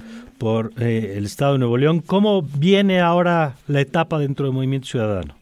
por 0.43 0.73
eh, 0.83 1.15
el 1.17 1.27
Estado 1.27 1.53
de 1.53 1.61
Nuevo 1.61 1.77
León. 1.77 2.01
¿Cómo 2.01 2.43
viene 2.43 3.01
ahora 3.01 3.55
la 3.69 3.81
etapa 3.81 4.19
dentro 4.19 4.45
del 4.45 4.53
Movimiento 4.53 4.89
Ciudadano? 4.89 5.37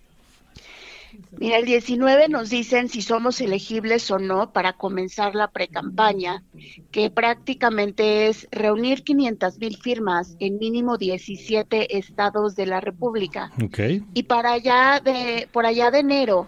Mira, 1.38 1.56
el 1.56 1.64
19 1.64 2.28
nos 2.28 2.50
dicen 2.50 2.90
si 2.90 3.00
somos 3.00 3.40
elegibles 3.40 4.10
o 4.10 4.18
no 4.18 4.52
para 4.52 4.74
comenzar 4.74 5.34
la 5.34 5.48
precampaña, 5.48 6.42
que 6.90 7.08
prácticamente 7.08 8.28
es 8.28 8.46
reunir 8.52 9.02
500 9.02 9.58
mil 9.58 9.78
firmas 9.78 10.36
en 10.38 10.58
mínimo 10.58 10.98
17 10.98 11.96
estados 11.96 12.54
de 12.54 12.66
la 12.66 12.82
República. 12.82 13.50
Okay. 13.64 14.04
Y 14.12 14.24
para 14.24 14.52
allá 14.52 15.00
de, 15.02 15.48
por 15.50 15.64
allá 15.64 15.90
de 15.90 16.00
enero 16.00 16.46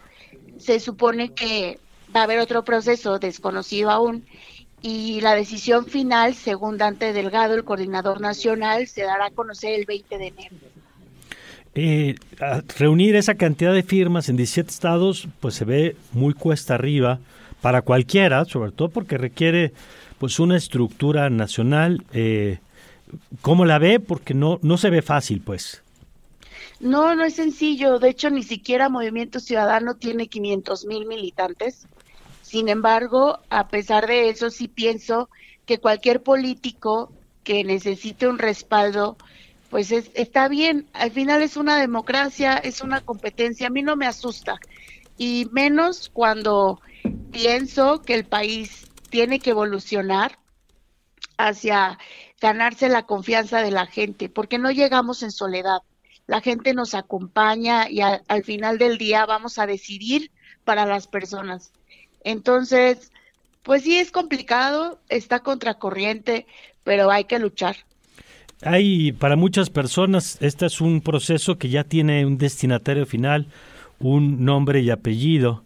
se 0.59 0.79
supone 0.79 1.33
que 1.33 1.79
va 2.15 2.21
a 2.21 2.25
haber 2.25 2.39
otro 2.39 2.65
proceso 2.65 3.19
desconocido 3.19 3.91
aún 3.91 4.27
y 4.83 5.21
la 5.21 5.35
decisión 5.35 5.87
final, 5.87 6.35
según 6.35 6.77
Dante 6.77 7.13
Delgado, 7.13 7.55
el 7.55 7.65
coordinador 7.65 8.21
nacional, 8.21 8.89
se 8.89 9.03
dará 9.03 9.27
a 9.27 9.31
conocer 9.31 9.79
el 9.79 9.87
20 9.87 10.19
de 10.19 10.27
enero. 10.27 10.57
Eh, 11.75 12.17
reunir 12.77 13.17
esa 13.17 13.37
cantidad 13.37 13.73
de 13.73 13.83
firmas 13.83 14.29
en 14.29 14.37
17 14.37 14.69
estados, 14.69 15.29
pues 15.41 15.55
se 15.55 15.65
ve 15.65 15.97
muy 16.13 16.35
cuesta 16.35 16.75
arriba 16.75 17.21
para 17.61 17.83
cualquiera, 17.83 18.45
sobre 18.45 18.73
todo 18.73 18.89
porque 18.91 19.17
requiere 19.17 19.73
pues 20.19 20.39
una 20.41 20.57
estructura 20.57 21.31
nacional. 21.31 22.05
Eh, 22.13 22.59
¿Cómo 23.41 23.65
la 23.65 23.79
ve? 23.79 24.01
Porque 24.01 24.35
no, 24.35 24.59
no 24.63 24.77
se 24.77 24.91
ve 24.91 25.01
fácil, 25.01 25.41
pues. 25.41 25.83
No, 26.81 27.15
no 27.15 27.25
es 27.25 27.35
sencillo. 27.35 27.99
De 28.01 28.11
hecho, 28.11 28.29
ni 28.31 28.43
siquiera 28.43 28.89
Movimiento 28.89 29.39
Ciudadano 29.39 29.95
tiene 29.95 30.27
500 30.27 30.87
mil 30.87 31.07
militantes. 31.07 31.87
Sin 32.53 32.69
embargo, 32.69 33.39
a 33.49 33.69
pesar 33.69 34.07
de 34.07 34.29
eso, 34.29 34.51
sí 34.51 34.69
pienso 34.69 35.31
que 35.65 35.79
cualquier 35.79 36.23
político 36.23 37.11
que 37.45 37.65
necesite 37.65 38.29
un 38.29 38.39
respaldo, 38.39 39.17
pues 39.71 39.91
es, 39.91 40.11
está 40.13 40.49
bien. 40.49 40.87
Al 40.93 41.13
final 41.13 41.41
es 41.41 41.57
una 41.57 41.81
democracia, 41.81 42.59
es 42.59 42.83
una 42.83 43.01
competencia. 43.01 43.69
A 43.69 43.71
mí 43.71 43.81
no 43.81 43.97
me 43.97 44.07
asusta. 44.07 44.61
Y 45.17 45.49
menos 45.51 46.11
cuando 46.13 46.83
pienso 47.31 48.03
que 48.03 48.13
el 48.13 48.27
país 48.27 48.87
tiene 49.09 49.41
que 49.41 49.49
evolucionar 49.49 50.39
hacia 51.39 51.99
ganarse 52.39 52.91
la 52.91 53.07
confianza 53.07 53.63
de 53.63 53.71
la 53.71 53.87
gente, 53.87 54.29
porque 54.29 54.59
no 54.59 54.71
llegamos 54.71 55.23
en 55.23 55.31
soledad. 55.31 55.79
La 56.27 56.43
gente 56.43 56.75
nos 56.75 56.93
acompaña 56.93 57.89
y 57.89 58.03
al 58.03 58.45
final 58.45 58.77
del 58.77 58.99
día 58.99 59.25
vamos 59.25 59.59
a 59.59 59.65
decidir 59.65 60.31
para 60.65 60.85
las 60.85 61.07
personas. 61.07 61.73
Entonces, 62.25 63.13
pues 63.63 63.83
sí 63.83 63.97
es 63.97 64.11
complicado, 64.11 64.99
está 65.09 65.41
contracorriente, 65.41 66.47
pero 66.85 67.11
hay 67.11 67.25
que 67.25 67.39
luchar. 67.39 67.77
Hay 68.63 69.13
para 69.13 69.37
muchas 69.37 69.71
personas, 69.71 70.39
este 70.41 70.67
es 70.67 70.81
un 70.81 71.01
proceso 71.01 71.59
que 71.59 71.69
ya 71.69 71.85
tiene 71.85 72.25
un 72.25 72.39
destinatario 72.39 73.07
final, 73.07 73.49
un 73.99 74.45
nombre 74.45 74.81
y 74.81 74.91
apellido, 74.91 75.65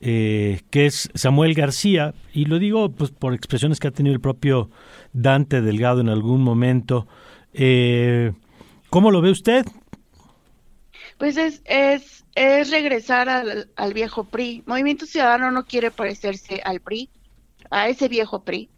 eh, 0.00 0.60
que 0.70 0.86
es 0.86 1.10
Samuel 1.14 1.54
García, 1.54 2.12
y 2.34 2.44
lo 2.44 2.58
digo 2.58 2.90
pues 2.90 3.10
por 3.10 3.32
expresiones 3.32 3.80
que 3.80 3.88
ha 3.88 3.92
tenido 3.92 4.14
el 4.14 4.20
propio 4.20 4.68
Dante 5.14 5.62
Delgado 5.62 6.02
en 6.02 6.10
algún 6.10 6.42
momento. 6.42 7.06
Eh, 7.54 8.32
¿Cómo 8.90 9.10
lo 9.10 9.22
ve 9.22 9.30
usted? 9.30 9.64
Pues 11.18 11.36
es, 11.36 11.62
es, 11.64 12.23
es 12.34 12.70
regresar 12.70 13.28
al, 13.28 13.70
al, 13.76 13.94
viejo 13.94 14.24
PRI. 14.24 14.62
Movimiento 14.66 15.06
Ciudadano 15.06 15.50
no 15.50 15.64
quiere 15.64 15.90
parecerse 15.90 16.60
al 16.64 16.80
PRI, 16.80 17.10
a 17.70 17.88
ese 17.88 18.08
viejo 18.08 18.42
PRI, 18.42 18.68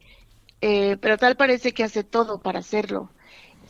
eh, 0.61 0.97
pero 1.01 1.19
tal 1.19 1.37
parece 1.37 1.73
que 1.73 1.85
hace 1.85 2.05
todo 2.05 2.41
para 2.41 2.61
hacerlo. 2.61 3.11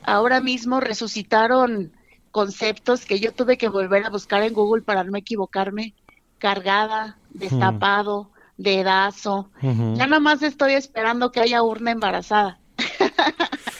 Ahora 0.03 0.40
mismo 0.40 0.81
resucitaron 0.81 1.92
conceptos 2.31 3.07
que 3.07 3.18
yo 3.18 3.33
tuve 3.33 3.57
que 3.57 3.68
volver 3.68 4.05
a 4.05 4.11
buscar 4.11 4.42
en 4.42 4.53
Google 4.53 4.83
para 4.83 5.05
no 5.05 5.16
equivocarme. 5.16 5.94
Cargada, 6.38 7.16
destapado, 7.31 8.25
hmm. 8.25 8.62
dedazo. 8.62 9.51
Uh 9.62 9.66
-huh. 9.66 9.96
Ya 9.96 10.07
nada 10.07 10.20
más 10.20 10.42
estoy 10.42 10.75
esperando 10.75 11.33
que 11.33 11.40
haya 11.40 11.62
urna 11.62 11.93
embarazada. 11.93 12.59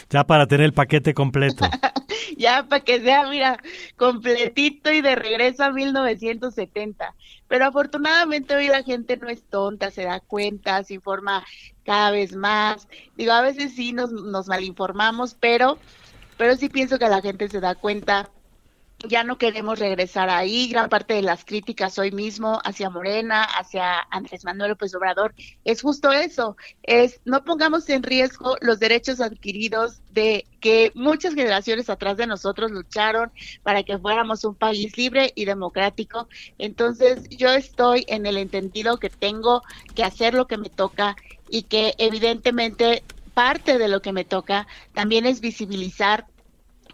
ya 0.09 0.23
para 0.23 0.47
tener 0.47 0.65
el 0.65 0.73
paquete 0.73 1.13
completo. 1.13 1.65
ya 2.39 2.67
para 2.67 2.83
que 2.83 3.01
sea, 3.01 3.27
mira, 3.27 3.57
completito 3.95 4.91
y 4.91 5.01
de 5.01 5.15
regreso 5.15 5.63
a 5.63 5.71
1970. 5.71 7.15
Pero 7.47 7.65
afortunadamente 7.65 8.55
hoy 8.55 8.67
la 8.67 8.83
gente 8.83 9.17
no 9.17 9.29
es 9.29 9.43
tonta, 9.43 9.91
se 9.91 10.03
da 10.03 10.19
cuenta, 10.19 10.83
se 10.83 10.95
informa 10.95 11.45
cada 11.83 12.11
vez 12.11 12.35
más. 12.35 12.87
Digo, 13.15 13.31
a 13.31 13.41
veces 13.41 13.73
sí 13.75 13.93
nos, 13.93 14.11
nos 14.11 14.47
malinformamos, 14.47 15.35
pero, 15.35 15.79
pero 16.37 16.55
sí 16.55 16.69
pienso 16.69 16.99
que 16.99 17.07
la 17.09 17.21
gente 17.21 17.47
se 17.49 17.59
da 17.59 17.75
cuenta 17.75 18.29
ya 19.05 19.23
no 19.23 19.37
queremos 19.37 19.79
regresar 19.79 20.29
ahí. 20.29 20.67
Gran 20.69 20.89
parte 20.89 21.13
de 21.13 21.21
las 21.21 21.45
críticas 21.45 21.97
hoy 21.99 22.11
mismo 22.11 22.59
hacia 22.63 22.89
Morena, 22.89 23.43
hacia 23.43 23.99
Andrés 24.09 24.43
Manuel 24.43 24.71
López 24.71 24.93
Obrador, 24.95 25.35
es 25.65 25.81
justo 25.81 26.11
eso, 26.11 26.57
es 26.83 27.19
no 27.25 27.43
pongamos 27.43 27.87
en 27.89 28.03
riesgo 28.03 28.57
los 28.61 28.79
derechos 28.79 29.21
adquiridos 29.21 30.01
de 30.11 30.45
que 30.59 30.91
muchas 30.95 31.35
generaciones 31.35 31.89
atrás 31.89 32.17
de 32.17 32.27
nosotros 32.27 32.71
lucharon 32.71 33.31
para 33.63 33.83
que 33.83 33.99
fuéramos 33.99 34.43
un 34.43 34.55
país 34.55 34.97
libre 34.97 35.31
y 35.35 35.45
democrático. 35.45 36.27
Entonces 36.57 37.29
yo 37.29 37.49
estoy 37.49 38.05
en 38.07 38.25
el 38.25 38.37
entendido 38.37 38.97
que 38.97 39.09
tengo 39.09 39.61
que 39.95 40.03
hacer 40.03 40.33
lo 40.33 40.47
que 40.47 40.57
me 40.57 40.69
toca 40.69 41.15
y 41.49 41.63
que 41.63 41.93
evidentemente 41.97 43.03
parte 43.33 43.77
de 43.77 43.87
lo 43.87 44.01
que 44.01 44.13
me 44.13 44.25
toca 44.25 44.67
también 44.93 45.27
es 45.27 45.41
visibilizar 45.41 46.25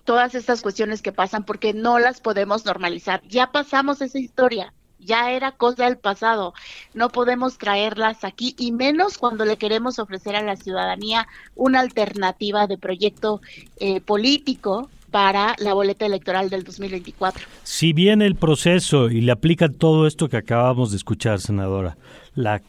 todas 0.03 0.35
estas 0.35 0.61
cuestiones 0.61 1.01
que 1.01 1.11
pasan 1.11 1.43
porque 1.43 1.73
no 1.73 1.99
las 1.99 2.21
podemos 2.21 2.65
normalizar. 2.65 3.21
Ya 3.27 3.51
pasamos 3.51 4.01
esa 4.01 4.19
historia, 4.19 4.73
ya 4.99 5.31
era 5.31 5.51
cosa 5.51 5.85
del 5.85 5.97
pasado. 5.97 6.53
No 6.93 7.09
podemos 7.09 7.57
traerlas 7.57 8.23
aquí 8.23 8.55
y 8.57 8.71
menos 8.71 9.17
cuando 9.17 9.45
le 9.45 9.57
queremos 9.57 9.99
ofrecer 9.99 10.35
a 10.35 10.41
la 10.41 10.55
ciudadanía 10.55 11.27
una 11.55 11.79
alternativa 11.79 12.67
de 12.67 12.77
proyecto 12.77 13.41
eh, 13.77 14.01
político 14.01 14.89
para 15.13 15.55
la 15.59 15.75
boleta 15.75 16.07
electoral 16.07 16.49
del 16.49 16.63
2024. 16.63 17.45
Si 17.61 17.93
viene 17.93 18.25
el 18.25 18.35
proceso 18.35 19.11
y 19.11 19.21
le 19.21 19.31
aplica 19.31 19.69
todo 19.69 20.07
esto 20.07 20.27
que 20.27 20.37
acabamos 20.37 20.89
de 20.89 20.97
escuchar, 20.97 21.39
senadora, 21.39 21.97
la 22.33 22.63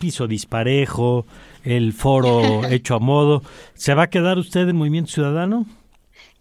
piso 0.00 0.26
disparejo, 0.26 1.26
el 1.62 1.92
foro 1.92 2.64
hecho 2.70 2.96
a 2.96 2.98
modo, 2.98 3.42
¿se 3.74 3.94
va 3.94 4.04
a 4.04 4.10
quedar 4.10 4.36
usted 4.36 4.68
en 4.68 4.74
Movimiento 4.74 5.12
Ciudadano? 5.12 5.64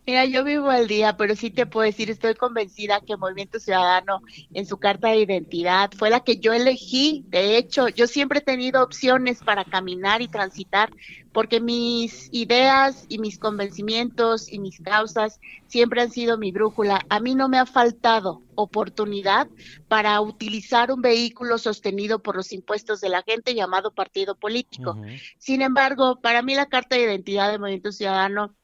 Mira, 0.08 0.24
yo 0.26 0.43
vivo 0.43 0.70
al 0.70 0.88
día, 0.88 1.18
pero 1.18 1.36
sí 1.36 1.49
te 1.49 1.66
puedo 1.66 1.88
decir, 1.88 2.12
estoy 2.12 2.36
convencida 2.36 3.01
que 3.01 3.18
Movimiento 3.18 3.60
Ciudadano 3.60 4.22
en 4.53 4.68
su 4.68 4.78
carta 4.78 5.08
de 5.08 5.22
identidad 5.22 5.89
fue 5.97 6.12
la 6.12 6.20
que 6.20 6.38
yo 6.38 6.53
elegí. 6.53 7.26
De 7.30 7.58
hecho, 7.58 7.88
yo 7.88 8.06
siempre 8.06 8.38
he 8.39 8.43
tenido 8.43 8.84
opciones 8.84 9.39
para 9.43 9.66
caminar 9.66 10.22
y 10.22 10.28
transitar, 10.28 10.91
porque 11.34 11.60
mis 11.60 12.30
ideas 12.32 13.06
y 13.10 13.18
mis 13.18 13.39
convencimientos 13.39 14.51
y 14.53 14.60
mis 14.60 14.80
causas 14.80 15.39
siempre 15.66 16.03
han 16.03 16.12
sido 16.12 16.38
mi 16.38 16.51
brújula. 16.51 17.03
A 17.10 17.20
mí 17.20 17.34
no 17.34 17.49
me 17.49 17.58
ha 17.58 17.66
faltado 17.66 18.43
oportunidad 18.53 19.47
para 19.88 20.22
utilizar 20.22 20.91
un 20.91 21.01
vehículo 21.01 21.58
sostenido 21.58 22.20
por 22.20 22.36
los 22.36 22.51
impuestos 22.51 23.01
de 23.01 23.10
la 23.10 23.24
gente 23.24 23.56
llamado 23.56 23.91
partido 23.91 24.36
político. 24.36 24.97
Sin 25.39 25.64
embargo, 25.64 26.22
para 26.22 26.43
mí 26.43 26.53
la 26.53 26.68
carta 26.68 26.95
de 26.95 27.03
identidad 27.03 27.51
de 27.51 27.58
Movimiento 27.58 27.91
Ciudadano 27.91 28.56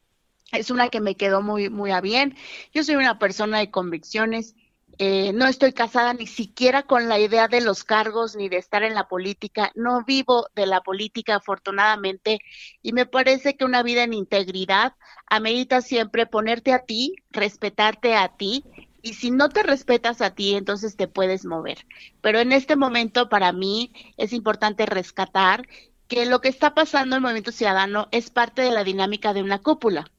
es 0.52 0.70
una 0.70 0.89
que 0.89 1.02
me 1.02 1.16
quedó 1.16 1.41
muy, 1.41 1.70
muy 1.70 1.91
a 1.91 2.02
bien. 2.02 2.36
Yo 2.74 2.84
soy 2.84 2.95
una 2.95 3.20
persona 3.20 3.60
de 3.60 3.72
convicciones. 3.72 4.56
Eh, 4.97 5.32
no 5.34 5.47
estoy 5.47 5.74
casada 5.74 6.14
ni 6.14 6.28
siquiera 6.28 6.84
con 6.84 7.08
la 7.08 7.18
idea 7.20 7.47
de 7.47 7.62
los 7.62 7.84
cargos 7.84 8.36
ni 8.36 8.49
de 8.49 8.58
estar 8.58 8.84
en 8.84 8.93
la 8.93 9.08
política. 9.08 9.72
No 9.76 10.04
vivo 10.04 10.47
de 10.54 10.66
la 10.66 10.82
política, 10.82 11.36
afortunadamente, 11.36 12.39
y 12.82 12.93
me 12.93 13.06
parece 13.06 13.56
que 13.56 13.66
una 13.66 13.84
vida 13.84 14.04
en 14.04 14.14
integridad 14.14 14.93
amerita 15.28 15.82
siempre 15.82 16.26
ponerte 16.28 16.74
a 16.74 16.80
ti, 16.80 17.16
respetarte 17.32 18.16
a 18.16 18.28
ti, 18.36 18.66
y 19.02 19.16
si 19.16 19.32
no 19.32 19.49
te 19.49 19.64
respetas 19.64 20.22
a 20.22 20.36
ti, 20.36 20.54
entonces 20.56 20.95
te 20.95 21.08
puedes 21.08 21.45
mover. 21.45 21.88
Pero 22.22 22.39
en 22.39 22.52
este 22.52 22.76
momento, 22.76 23.30
para 23.30 23.52
mí, 23.54 23.93
es 24.18 24.34
importante 24.34 24.86
rescatar 24.86 25.68
que 26.08 26.26
lo 26.26 26.41
que 26.41 26.49
está 26.49 26.76
pasando 26.76 27.16
en 27.16 27.20
el 27.20 27.22
Movimiento 27.22 27.52
Ciudadano 27.52 28.08
es 28.12 28.30
parte 28.30 28.62
de 28.62 28.72
la 28.72 28.84
dinámica 28.84 29.34
de 29.34 29.41
una 29.41 29.60
cúpula 29.60 30.12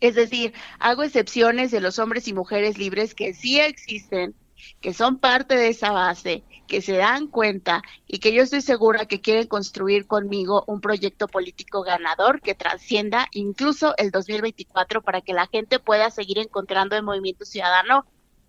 es 0.00 0.14
decir, 0.14 0.52
hago 0.78 1.02
excepciones 1.02 1.70
de 1.70 1.80
los 1.80 1.98
hombres 1.98 2.28
y 2.28 2.32
mujeres 2.32 2.78
libres 2.78 3.14
que 3.14 3.34
sí 3.34 3.60
existen, 3.60 4.34
que 4.80 4.92
son 4.92 5.18
parte 5.18 5.56
de 5.56 5.68
esa 5.68 5.92
base, 5.92 6.42
que 6.66 6.82
se 6.82 6.96
dan 6.96 7.26
cuenta 7.26 7.82
y 8.06 8.18
que 8.18 8.32
yo 8.32 8.42
estoy 8.42 8.60
segura 8.60 9.06
que 9.06 9.20
quieren 9.20 9.46
construir 9.46 10.06
conmigo 10.06 10.64
un 10.66 10.80
proyecto 10.80 11.26
político 11.26 11.82
ganador 11.82 12.40
que 12.40 12.54
trascienda 12.54 13.28
incluso 13.32 13.94
el 13.96 14.10
2024 14.10 15.02
para 15.02 15.20
que 15.20 15.32
la 15.32 15.46
gente 15.46 15.78
pueda 15.78 16.10
seguir 16.10 16.38
encontrando 16.38 16.96
en 16.96 17.04
Movimiento 17.04 17.44
Ciudadano 17.44 18.04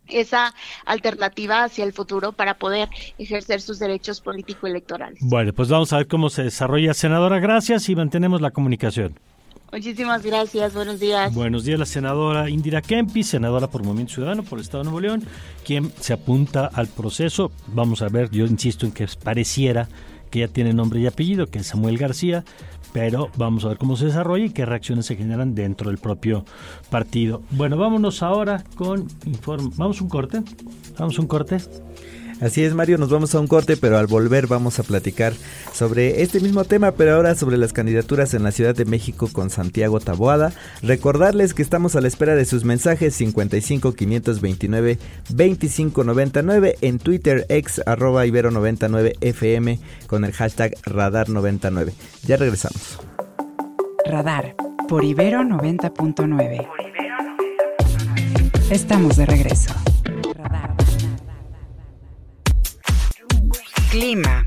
esa 0.07 0.53
alternativa 0.85 1.63
hacia 1.63 1.83
el 1.83 1.93
futuro 1.93 2.31
para 2.31 2.55
poder 2.55 2.89
ejercer 3.17 3.61
sus 3.61 3.79
derechos 3.79 4.21
político-electorales. 4.21 5.19
Bueno, 5.21 5.53
pues 5.53 5.69
vamos 5.69 5.93
a 5.93 5.97
ver 5.97 6.07
cómo 6.07 6.29
se 6.29 6.43
desarrolla. 6.43 6.93
Senadora, 6.93 7.39
gracias 7.39 7.87
y 7.89 7.95
mantenemos 7.95 8.41
la 8.41 8.51
comunicación. 8.51 9.19
Muchísimas 9.71 10.23
gracias, 10.23 10.73
buenos 10.73 10.99
días. 10.99 11.33
Buenos 11.33 11.63
días, 11.63 11.77
la 11.77 11.85
senadora 11.85 12.49
Indira 12.49 12.81
Kempi, 12.81 13.23
senadora 13.23 13.67
por 13.67 13.83
Movimiento 13.83 14.15
Ciudadano 14.15 14.43
por 14.43 14.57
el 14.57 14.63
Estado 14.63 14.83
de 14.83 14.89
Nuevo 14.89 14.99
León, 14.99 15.23
quien 15.63 15.91
se 15.99 16.13
apunta 16.13 16.65
al 16.65 16.87
proceso. 16.87 17.51
Vamos 17.67 18.01
a 18.01 18.09
ver, 18.09 18.31
yo 18.31 18.45
insisto 18.45 18.87
en 18.87 18.91
que 18.91 19.07
pareciera 19.23 19.87
que 20.31 20.39
ya 20.39 20.47
tiene 20.47 20.73
nombre 20.73 20.99
y 20.99 21.07
apellido, 21.07 21.47
que 21.47 21.59
es 21.59 21.67
Samuel 21.67 21.97
García, 21.97 22.43
pero 22.93 23.29
vamos 23.37 23.65
a 23.65 23.69
ver 23.69 23.77
cómo 23.77 23.95
se 23.95 24.05
desarrolla 24.05 24.45
y 24.45 24.49
qué 24.49 24.65
reacciones 24.65 25.05
se 25.05 25.15
generan 25.15 25.53
dentro 25.53 25.89
del 25.89 25.99
propio 25.99 26.45
partido. 26.89 27.43
Bueno, 27.51 27.77
vámonos 27.77 28.23
ahora 28.23 28.63
con 28.75 29.07
informe. 29.25 29.69
Vamos 29.75 30.01
un 30.01 30.09
corte. 30.09 30.41
Vamos 30.97 31.19
un 31.19 31.27
corte. 31.27 31.57
Así 32.41 32.63
es, 32.63 32.73
Mario, 32.73 32.97
nos 32.97 33.09
vamos 33.09 33.35
a 33.35 33.39
un 33.39 33.47
corte, 33.47 33.75
pero 33.75 33.97
al 33.97 34.07
volver 34.07 34.47
vamos 34.47 34.79
a 34.79 34.83
platicar 34.83 35.33
sobre 35.73 36.21
este 36.21 36.39
mismo 36.39 36.63
tema, 36.63 36.91
pero 36.91 37.15
ahora 37.15 37.35
sobre 37.35 37.57
las 37.57 37.73
candidaturas 37.73 38.33
en 38.33 38.43
la 38.43 38.51
Ciudad 38.51 38.73
de 38.75 38.85
México 38.85 39.29
con 39.31 39.49
Santiago 39.49 39.99
Taboada. 39.99 40.53
Recordarles 40.81 41.53
que 41.53 41.61
estamos 41.61 41.95
a 41.95 42.01
la 42.01 42.07
espera 42.07 42.35
de 42.35 42.45
sus 42.45 42.63
mensajes 42.63 43.13
55 43.15 43.93
529 43.93 44.99
2599 45.29 46.77
en 46.81 46.99
Twitter 46.99 47.45
ex 47.49 47.81
arroba 47.85 48.25
ibero 48.25 48.51
99 48.51 49.15
fm 49.21 49.79
con 50.07 50.23
el 50.23 50.31
hashtag 50.31 50.75
radar 50.85 51.29
99. 51.29 51.93
Ya 52.25 52.37
regresamos. 52.37 52.99
Radar 54.05 54.55
por 54.87 55.03
Ibero 55.03 55.41
90.9. 55.41 56.67
Estamos 58.71 59.17
de 59.17 59.25
regreso. 59.27 59.73
Clima. 63.89 64.45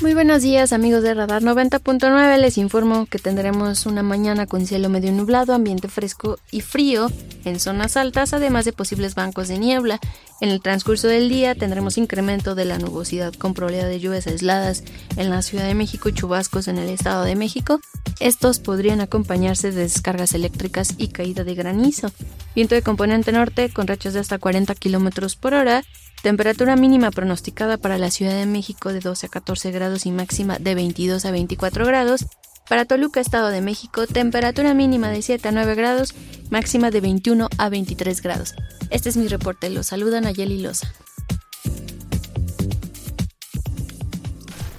Muy 0.00 0.14
buenos 0.14 0.42
días 0.42 0.72
amigos 0.72 1.02
de 1.02 1.12
Radar 1.12 1.42
90.9, 1.42 2.38
les 2.38 2.56
informo 2.56 3.06
que 3.06 3.18
tendremos 3.18 3.84
una 3.84 4.04
mañana 4.04 4.46
con 4.46 4.64
cielo 4.64 4.88
medio 4.88 5.10
nublado, 5.10 5.54
ambiente 5.54 5.88
fresco 5.88 6.38
y 6.52 6.60
frío 6.60 7.10
en 7.44 7.58
zonas 7.58 7.96
altas, 7.96 8.32
además 8.32 8.64
de 8.64 8.72
posibles 8.72 9.16
bancos 9.16 9.48
de 9.48 9.58
niebla. 9.58 9.98
En 10.40 10.50
el 10.50 10.62
transcurso 10.62 11.08
del 11.08 11.28
día 11.28 11.56
tendremos 11.56 11.98
incremento 11.98 12.54
de 12.54 12.64
la 12.64 12.78
nubosidad 12.78 13.34
con 13.34 13.52
probabilidad 13.52 13.88
de 13.88 13.98
lluvias 13.98 14.28
aisladas 14.28 14.84
en 15.16 15.30
la 15.30 15.42
Ciudad 15.42 15.66
de 15.66 15.74
México 15.74 16.08
y 16.08 16.12
chubascos 16.12 16.68
en 16.68 16.78
el 16.78 16.90
Estado 16.90 17.24
de 17.24 17.34
México. 17.34 17.80
Estos 18.20 18.60
podrían 18.60 19.00
acompañarse 19.00 19.72
de 19.72 19.82
descargas 19.82 20.32
eléctricas 20.32 20.94
y 20.96 21.08
caída 21.08 21.42
de 21.42 21.56
granizo. 21.56 22.12
Viento 22.54 22.76
de 22.76 22.82
componente 22.82 23.32
norte 23.32 23.70
con 23.70 23.88
rachas 23.88 24.14
de 24.14 24.20
hasta 24.20 24.38
40 24.38 24.76
km 24.76 25.36
por 25.36 25.54
hora 25.54 25.82
Temperatura 26.22 26.76
mínima 26.76 27.10
pronosticada 27.10 27.78
para 27.78 27.96
la 27.96 28.10
Ciudad 28.10 28.34
de 28.34 28.44
México 28.44 28.92
de 28.92 29.00
12 29.00 29.26
a 29.26 29.28
14 29.30 29.70
grados 29.70 30.04
y 30.04 30.12
máxima 30.12 30.58
de 30.58 30.74
22 30.74 31.24
a 31.24 31.30
24 31.30 31.86
grados. 31.86 32.26
Para 32.68 32.84
Toluca, 32.84 33.20
Estado 33.20 33.48
de 33.48 33.62
México, 33.62 34.06
temperatura 34.06 34.74
mínima 34.74 35.08
de 35.08 35.22
7 35.22 35.48
a 35.48 35.52
9 35.52 35.74
grados, 35.74 36.14
máxima 36.50 36.90
de 36.90 37.00
21 37.00 37.48
a 37.56 37.68
23 37.70 38.20
grados. 38.20 38.54
Este 38.90 39.08
es 39.08 39.16
mi 39.16 39.28
reporte. 39.28 39.70
Los 39.70 39.86
saluda 39.86 40.20
Nayeli 40.20 40.60
Loza. 40.60 40.92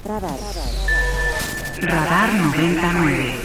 Radar. 0.05 0.37
Radar 1.81 2.33
99. 2.33 3.35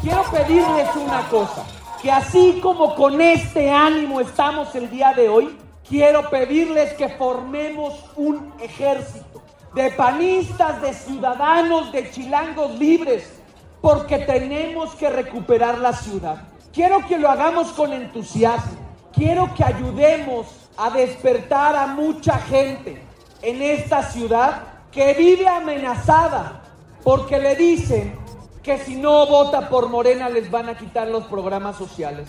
Quiero 0.00 0.24
pedirles 0.30 0.88
una 0.96 1.28
cosa 1.28 1.81
que 2.02 2.10
así 2.10 2.58
como 2.60 2.96
con 2.96 3.20
este 3.20 3.70
ánimo 3.70 4.20
estamos 4.20 4.74
el 4.74 4.90
día 4.90 5.12
de 5.14 5.28
hoy, 5.28 5.56
quiero 5.88 6.28
pedirles 6.30 6.94
que 6.94 7.08
formemos 7.10 8.04
un 8.16 8.52
ejército 8.60 9.40
de 9.72 9.88
panistas, 9.90 10.82
de 10.82 10.94
ciudadanos, 10.94 11.92
de 11.92 12.10
chilangos 12.10 12.76
libres, 12.76 13.40
porque 13.80 14.18
tenemos 14.18 14.96
que 14.96 15.08
recuperar 15.10 15.78
la 15.78 15.92
ciudad. 15.92 16.42
Quiero 16.72 17.06
que 17.06 17.18
lo 17.18 17.30
hagamos 17.30 17.68
con 17.68 17.92
entusiasmo. 17.92 18.78
Quiero 19.12 19.54
que 19.54 19.62
ayudemos 19.62 20.46
a 20.76 20.90
despertar 20.90 21.76
a 21.76 21.86
mucha 21.86 22.38
gente 22.38 23.00
en 23.42 23.62
esta 23.62 24.02
ciudad 24.02 24.62
que 24.90 25.14
vive 25.14 25.46
amenazada 25.46 26.62
porque 27.04 27.38
le 27.38 27.54
dicen 27.54 28.21
que 28.62 28.78
si 28.78 28.96
no 28.96 29.26
vota 29.26 29.68
por 29.68 29.88
Morena 29.88 30.28
les 30.28 30.50
van 30.50 30.68
a 30.68 30.76
quitar 30.76 31.08
los 31.08 31.24
programas 31.24 31.76
sociales. 31.76 32.28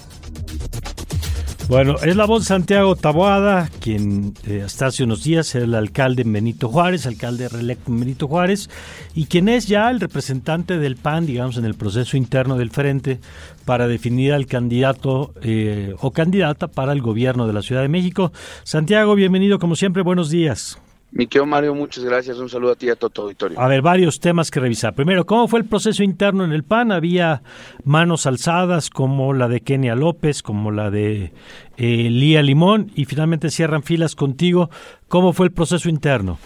Bueno, 1.69 1.95
es 2.03 2.17
la 2.17 2.25
voz 2.25 2.43
de 2.43 2.47
Santiago 2.47 2.95
Taboada, 2.97 3.69
quien 3.79 4.33
eh, 4.45 4.63
hasta 4.65 4.87
hace 4.87 5.05
unos 5.05 5.23
días 5.23 5.55
era 5.55 5.63
el 5.63 5.73
alcalde 5.75 6.23
Benito 6.25 6.67
Juárez, 6.67 7.07
alcalde 7.07 7.47
reelecto 7.47 7.89
Benito 7.91 8.27
Juárez, 8.27 8.69
y 9.15 9.27
quien 9.27 9.47
es 9.47 9.67
ya 9.67 9.89
el 9.89 10.01
representante 10.01 10.77
del 10.77 10.97
PAN, 10.97 11.25
digamos, 11.25 11.55
en 11.55 11.63
el 11.63 11.75
proceso 11.75 12.17
interno 12.17 12.57
del 12.57 12.69
frente 12.69 13.21
para 13.63 13.87
definir 13.87 14.33
al 14.33 14.45
candidato 14.45 15.33
eh, 15.41 15.95
o 16.01 16.11
candidata 16.11 16.67
para 16.67 16.91
el 16.91 17.01
gobierno 17.01 17.47
de 17.47 17.53
la 17.53 17.61
Ciudad 17.61 17.81
de 17.81 17.89
México. 17.89 18.33
Santiago, 18.63 19.15
bienvenido 19.15 19.57
como 19.57 19.77
siempre, 19.77 20.03
buenos 20.03 20.29
días. 20.29 20.77
Mi 21.15 21.27
querido 21.27 21.45
Mario, 21.45 21.75
muchas 21.75 22.03
gracias. 22.03 22.39
Un 22.39 22.49
saludo 22.49 22.71
a 22.71 22.75
ti 22.75 22.87
y 22.87 22.89
a 22.89 22.95
todo 22.95 23.11
tu 23.11 23.21
auditorio. 23.21 23.59
A 23.59 23.67
ver, 23.67 23.83
varios 23.83 24.19
temas 24.19 24.49
que 24.49 24.59
revisar. 24.59 24.95
Primero, 24.95 25.27
¿cómo 25.27 25.47
fue 25.47 25.59
el 25.59 25.65
proceso 25.65 26.01
interno 26.01 26.43
en 26.43 26.51
el 26.51 26.63
PAN? 26.63 26.91
Había 26.91 27.43
manos 27.83 28.25
alzadas 28.25 28.89
como 28.89 29.31
la 29.33 29.47
de 29.47 29.61
Kenia 29.61 29.93
López, 29.93 30.41
como 30.41 30.71
la 30.71 30.89
de 30.89 31.31
eh, 31.77 32.09
Lía 32.09 32.41
Limón, 32.41 32.91
y 32.95 33.05
finalmente 33.05 33.51
cierran 33.51 33.83
filas 33.83 34.15
contigo. 34.15 34.71
¿Cómo 35.07 35.33
fue 35.33 35.45
el 35.45 35.51
proceso 35.51 35.87
interno? 35.87 36.39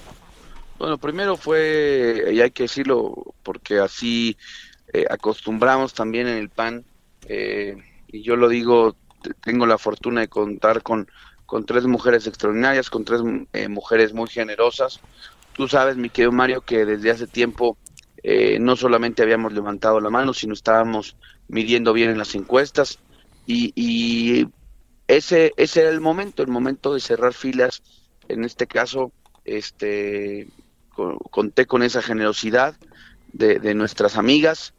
Bueno, 0.78 0.98
primero 0.98 1.38
fue, 1.38 2.26
y 2.34 2.42
hay 2.42 2.52
que 2.52 2.64
decirlo, 2.64 3.34
porque 3.44 3.80
así 3.80 4.36
eh, 4.92 5.06
acostumbramos 5.10 5.94
también 5.94 6.28
en 6.28 6.38
el 6.38 6.50
PAN, 6.50 6.84
eh, 7.30 7.78
y 8.10 8.22
yo 8.22 8.36
lo 8.36 8.50
digo, 8.50 8.98
tengo 9.42 9.66
la 9.66 9.78
fortuna 9.78 10.22
de 10.22 10.28
contar 10.28 10.84
con 10.84 11.08
con 11.48 11.66
tres 11.66 11.86
mujeres 11.86 12.28
extraordinarias, 12.28 12.92
con 12.92 13.06
tres 13.06 13.22
eh, 13.54 13.70
mujeres 13.70 14.14
muy 14.14 14.28
generosas. 14.28 15.00
Tú 15.54 15.68
sabes, 15.68 15.96
mi 15.96 16.10
querido 16.10 16.34
Mario, 16.34 16.62
que 16.62 16.86
desde 16.86 17.10
hace 17.10 17.26
tiempo 17.26 17.78
eh, 18.22 18.60
no 18.60 18.76
solamente 18.76 19.24
habíamos 19.24 19.54
levantado 19.54 20.00
la 20.02 20.10
mano, 20.10 20.34
sino 20.34 20.54
estábamos 20.54 21.16
midiendo 21.48 21.94
bien 21.94 22.10
en 22.10 22.18
las 22.18 22.36
encuestas 22.36 23.00
y, 23.48 24.46
ese, 25.08 25.54
ese 25.56 25.82
era 25.82 25.90
el 25.90 26.02
momento, 26.02 26.44
el 26.44 26.50
momento 26.50 26.94
de 26.94 27.00
cerrar 27.00 27.34
filas. 27.34 27.82
En 28.28 28.44
este 28.44 28.68
caso, 28.68 29.14
este, 29.46 30.50
conté 31.32 31.66
con 31.66 31.82
esa 31.82 32.02
generosidad 32.02 32.76
de, 33.32 33.60
de 33.60 33.74
nuestras 33.74 34.18
amigas 34.18 34.74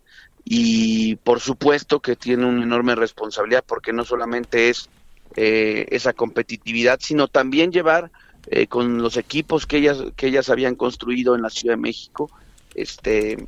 y 0.44 1.16
por 1.16 1.40
supuesto 1.40 2.00
que 2.00 2.14
tiene 2.14 2.44
una 2.44 2.62
enorme 2.62 2.94
responsabilidad 2.94 3.64
porque 3.66 3.94
no 3.94 4.04
solamente 4.04 4.68
es 4.68 4.90
eh, 5.40 5.86
esa 5.92 6.14
competitividad, 6.14 6.98
sino 7.00 7.28
también 7.28 7.70
llevar 7.70 8.10
eh, 8.48 8.66
con 8.66 9.00
los 9.00 9.16
equipos 9.16 9.66
que 9.66 9.76
ellas, 9.76 9.98
que 10.16 10.26
ellas 10.26 10.50
habían 10.50 10.74
construido 10.74 11.36
en 11.36 11.42
la 11.42 11.48
Ciudad 11.48 11.74
de 11.74 11.80
México, 11.80 12.28
este, 12.74 13.46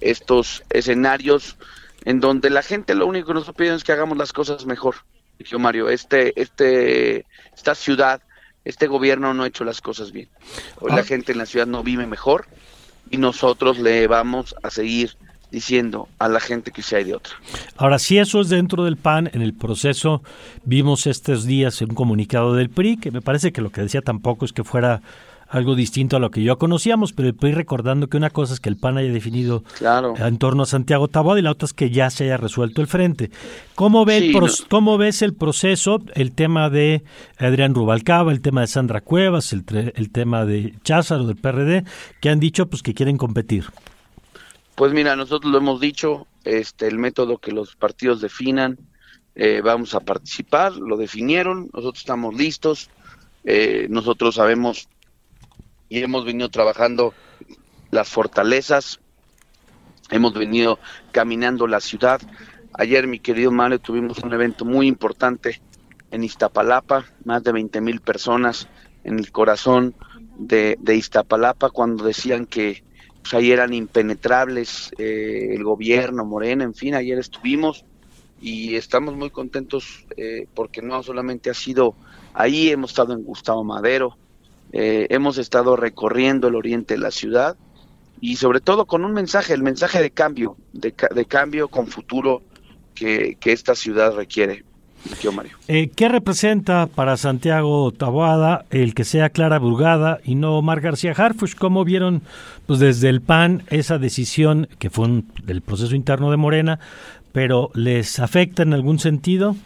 estos 0.00 0.62
escenarios 0.70 1.58
en 2.06 2.20
donde 2.20 2.48
la 2.48 2.62
gente 2.62 2.94
lo 2.94 3.06
único 3.06 3.28
que 3.28 3.34
nos 3.34 3.52
pide 3.52 3.74
es 3.74 3.84
que 3.84 3.92
hagamos 3.92 4.16
las 4.16 4.32
cosas 4.32 4.64
mejor. 4.64 4.94
Dijo 5.38 5.58
Mario, 5.58 5.90
este, 5.90 6.40
este, 6.40 7.26
esta 7.54 7.74
ciudad, 7.74 8.22
este 8.64 8.86
gobierno 8.86 9.34
no 9.34 9.42
ha 9.42 9.48
hecho 9.48 9.64
las 9.64 9.82
cosas 9.82 10.12
bien. 10.12 10.30
Hoy 10.80 10.92
la 10.92 11.02
ah. 11.02 11.04
gente 11.04 11.32
en 11.32 11.38
la 11.38 11.44
ciudad 11.44 11.66
no 11.66 11.82
vive 11.82 12.06
mejor 12.06 12.46
y 13.10 13.18
nosotros 13.18 13.78
le 13.78 14.06
vamos 14.06 14.54
a 14.62 14.70
seguir 14.70 15.18
diciendo 15.56 16.06
a 16.18 16.28
la 16.28 16.38
gente 16.38 16.70
que 16.70 16.82
se 16.82 16.96
hay 16.96 17.04
de 17.04 17.14
otra. 17.14 17.32
Ahora, 17.78 17.98
si 17.98 18.18
eso 18.18 18.42
es 18.42 18.50
dentro 18.50 18.84
del 18.84 18.98
PAN, 18.98 19.30
en 19.32 19.40
el 19.40 19.54
proceso 19.54 20.22
vimos 20.66 21.06
estos 21.06 21.46
días 21.46 21.80
un 21.80 21.94
comunicado 21.94 22.52
del 22.52 22.68
PRI, 22.68 22.98
que 22.98 23.10
me 23.10 23.22
parece 23.22 23.52
que 23.52 23.62
lo 23.62 23.70
que 23.70 23.80
decía 23.80 24.02
tampoco 24.02 24.44
es 24.44 24.52
que 24.52 24.64
fuera 24.64 25.00
algo 25.48 25.74
distinto 25.74 26.18
a 26.18 26.20
lo 26.20 26.30
que 26.30 26.42
yo 26.42 26.58
conocíamos, 26.58 27.14
pero 27.14 27.28
el 27.28 27.34
PRI 27.34 27.52
recordando 27.52 28.08
que 28.08 28.18
una 28.18 28.28
cosa 28.28 28.52
es 28.52 28.60
que 28.60 28.68
el 28.68 28.76
PAN 28.76 28.98
haya 28.98 29.10
definido 29.10 29.64
en 30.18 30.36
torno 30.36 30.64
a 30.64 30.66
Santiago 30.66 31.08
Taboada 31.08 31.40
y 31.40 31.42
la 31.42 31.52
otra 31.52 31.64
es 31.64 31.72
que 31.72 31.88
ya 31.88 32.10
se 32.10 32.24
haya 32.24 32.36
resuelto 32.36 32.82
el 32.82 32.86
frente. 32.86 33.30
¿Cómo, 33.74 34.04
ve 34.04 34.34
¿cómo 34.68 34.98
ves 34.98 35.22
el 35.22 35.32
proceso, 35.32 36.02
el 36.16 36.32
tema 36.32 36.68
de 36.68 37.02
Adrián 37.38 37.74
Rubalcaba, 37.74 38.30
el 38.30 38.42
tema 38.42 38.60
de 38.60 38.66
Sandra 38.66 39.00
Cuevas, 39.00 39.54
el, 39.54 39.64
el 39.94 40.10
tema 40.10 40.44
de 40.44 40.74
Cházaro 40.84 41.24
del 41.24 41.36
PRD, 41.36 41.84
que 42.20 42.28
han 42.28 42.40
dicho 42.40 42.66
pues 42.66 42.82
que 42.82 42.92
quieren 42.92 43.16
competir? 43.16 43.64
Pues 44.76 44.92
mira, 44.92 45.16
nosotros 45.16 45.50
lo 45.50 45.56
hemos 45.56 45.80
dicho, 45.80 46.26
este, 46.44 46.86
el 46.86 46.98
método 46.98 47.38
que 47.38 47.50
los 47.50 47.74
partidos 47.76 48.20
definan, 48.20 48.76
eh, 49.34 49.62
vamos 49.64 49.94
a 49.94 50.00
participar, 50.00 50.74
lo 50.76 50.98
definieron, 50.98 51.70
nosotros 51.72 52.00
estamos 52.00 52.34
listos, 52.34 52.90
eh, 53.44 53.86
nosotros 53.88 54.34
sabemos 54.34 54.90
y 55.88 56.02
hemos 56.02 56.26
venido 56.26 56.50
trabajando 56.50 57.14
las 57.90 58.10
fortalezas, 58.10 59.00
hemos 60.10 60.34
venido 60.34 60.78
caminando 61.10 61.66
la 61.66 61.80
ciudad. 61.80 62.20
Ayer, 62.74 63.06
mi 63.06 63.18
querido 63.18 63.50
Mario, 63.50 63.78
tuvimos 63.78 64.18
un 64.18 64.34
evento 64.34 64.66
muy 64.66 64.88
importante 64.88 65.62
en 66.10 66.22
Iztapalapa, 66.22 67.06
más 67.24 67.42
de 67.42 67.52
20 67.52 67.80
mil 67.80 68.02
personas 68.02 68.68
en 69.04 69.18
el 69.20 69.32
corazón 69.32 69.94
de, 70.36 70.76
de 70.80 70.96
Iztapalapa, 70.96 71.70
cuando 71.70 72.04
decían 72.04 72.44
que 72.44 72.84
pues, 73.26 73.42
ahí 73.42 73.50
eran 73.50 73.74
impenetrables 73.74 74.92
eh, 74.98 75.48
el 75.50 75.64
gobierno, 75.64 76.24
Morena, 76.24 76.62
en 76.62 76.74
fin, 76.74 76.94
ayer 76.94 77.18
estuvimos 77.18 77.84
y 78.40 78.76
estamos 78.76 79.16
muy 79.16 79.30
contentos 79.30 80.06
eh, 80.16 80.46
porque 80.54 80.80
no 80.80 81.02
solamente 81.02 81.50
ha 81.50 81.54
sido 81.54 81.96
ahí, 82.34 82.68
hemos 82.68 82.92
estado 82.92 83.14
en 83.14 83.24
Gustavo 83.24 83.64
Madero, 83.64 84.16
eh, 84.70 85.08
hemos 85.10 85.38
estado 85.38 85.74
recorriendo 85.74 86.46
el 86.46 86.54
oriente 86.54 86.94
de 86.94 87.00
la 87.00 87.10
ciudad 87.10 87.56
y 88.20 88.36
sobre 88.36 88.60
todo 88.60 88.84
con 88.86 89.04
un 89.04 89.12
mensaje, 89.12 89.54
el 89.54 89.64
mensaje 89.64 90.00
de 90.00 90.12
cambio, 90.12 90.56
de, 90.72 90.92
cambio 91.26 91.66
con 91.66 91.88
futuro 91.88 92.42
que 92.94 93.36
esta 93.42 93.74
ciudad 93.74 94.14
requiere. 94.14 94.64
Eh, 95.68 95.90
¿Qué 95.94 96.08
representa 96.08 96.86
para 96.86 97.16
Santiago 97.16 97.92
Taboada 97.92 98.64
el 98.70 98.94
que 98.94 99.04
sea 99.04 99.30
Clara 99.30 99.58
Burgada 99.58 100.20
y 100.24 100.34
no 100.34 100.58
Omar 100.58 100.80
García 100.80 101.12
Harfush? 101.12 101.54
¿Cómo 101.54 101.84
vieron 101.84 102.22
pues 102.66 102.78
desde 102.80 103.08
el 103.08 103.20
PAN 103.20 103.62
esa 103.70 103.98
decisión 103.98 104.68
que 104.78 104.90
fue 104.90 105.06
un, 105.06 105.30
del 105.44 105.62
proceso 105.62 105.94
interno 105.94 106.30
de 106.30 106.36
Morena, 106.36 106.80
pero 107.32 107.70
les 107.74 108.18
afecta 108.18 108.62
en 108.62 108.72
algún 108.72 108.98
sentido? 108.98 109.56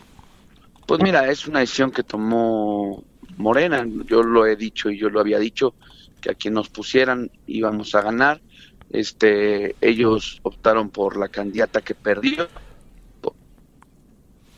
Pues 0.86 1.00
mira, 1.02 1.30
es 1.30 1.46
una 1.46 1.60
decisión 1.60 1.90
que 1.90 2.02
tomó 2.02 3.04
Morena. 3.36 3.86
Yo 4.06 4.22
lo 4.22 4.46
he 4.46 4.56
dicho 4.56 4.90
y 4.90 4.98
yo 4.98 5.08
lo 5.08 5.20
había 5.20 5.38
dicho 5.38 5.74
que 6.20 6.30
a 6.30 6.34
quien 6.34 6.54
nos 6.54 6.68
pusieran 6.68 7.30
íbamos 7.46 7.94
a 7.94 8.02
ganar. 8.02 8.40
Este, 8.90 9.76
ellos 9.80 10.40
optaron 10.42 10.90
por 10.90 11.16
la 11.16 11.28
candidata 11.28 11.80
que 11.80 11.94
perdió. 11.94 12.48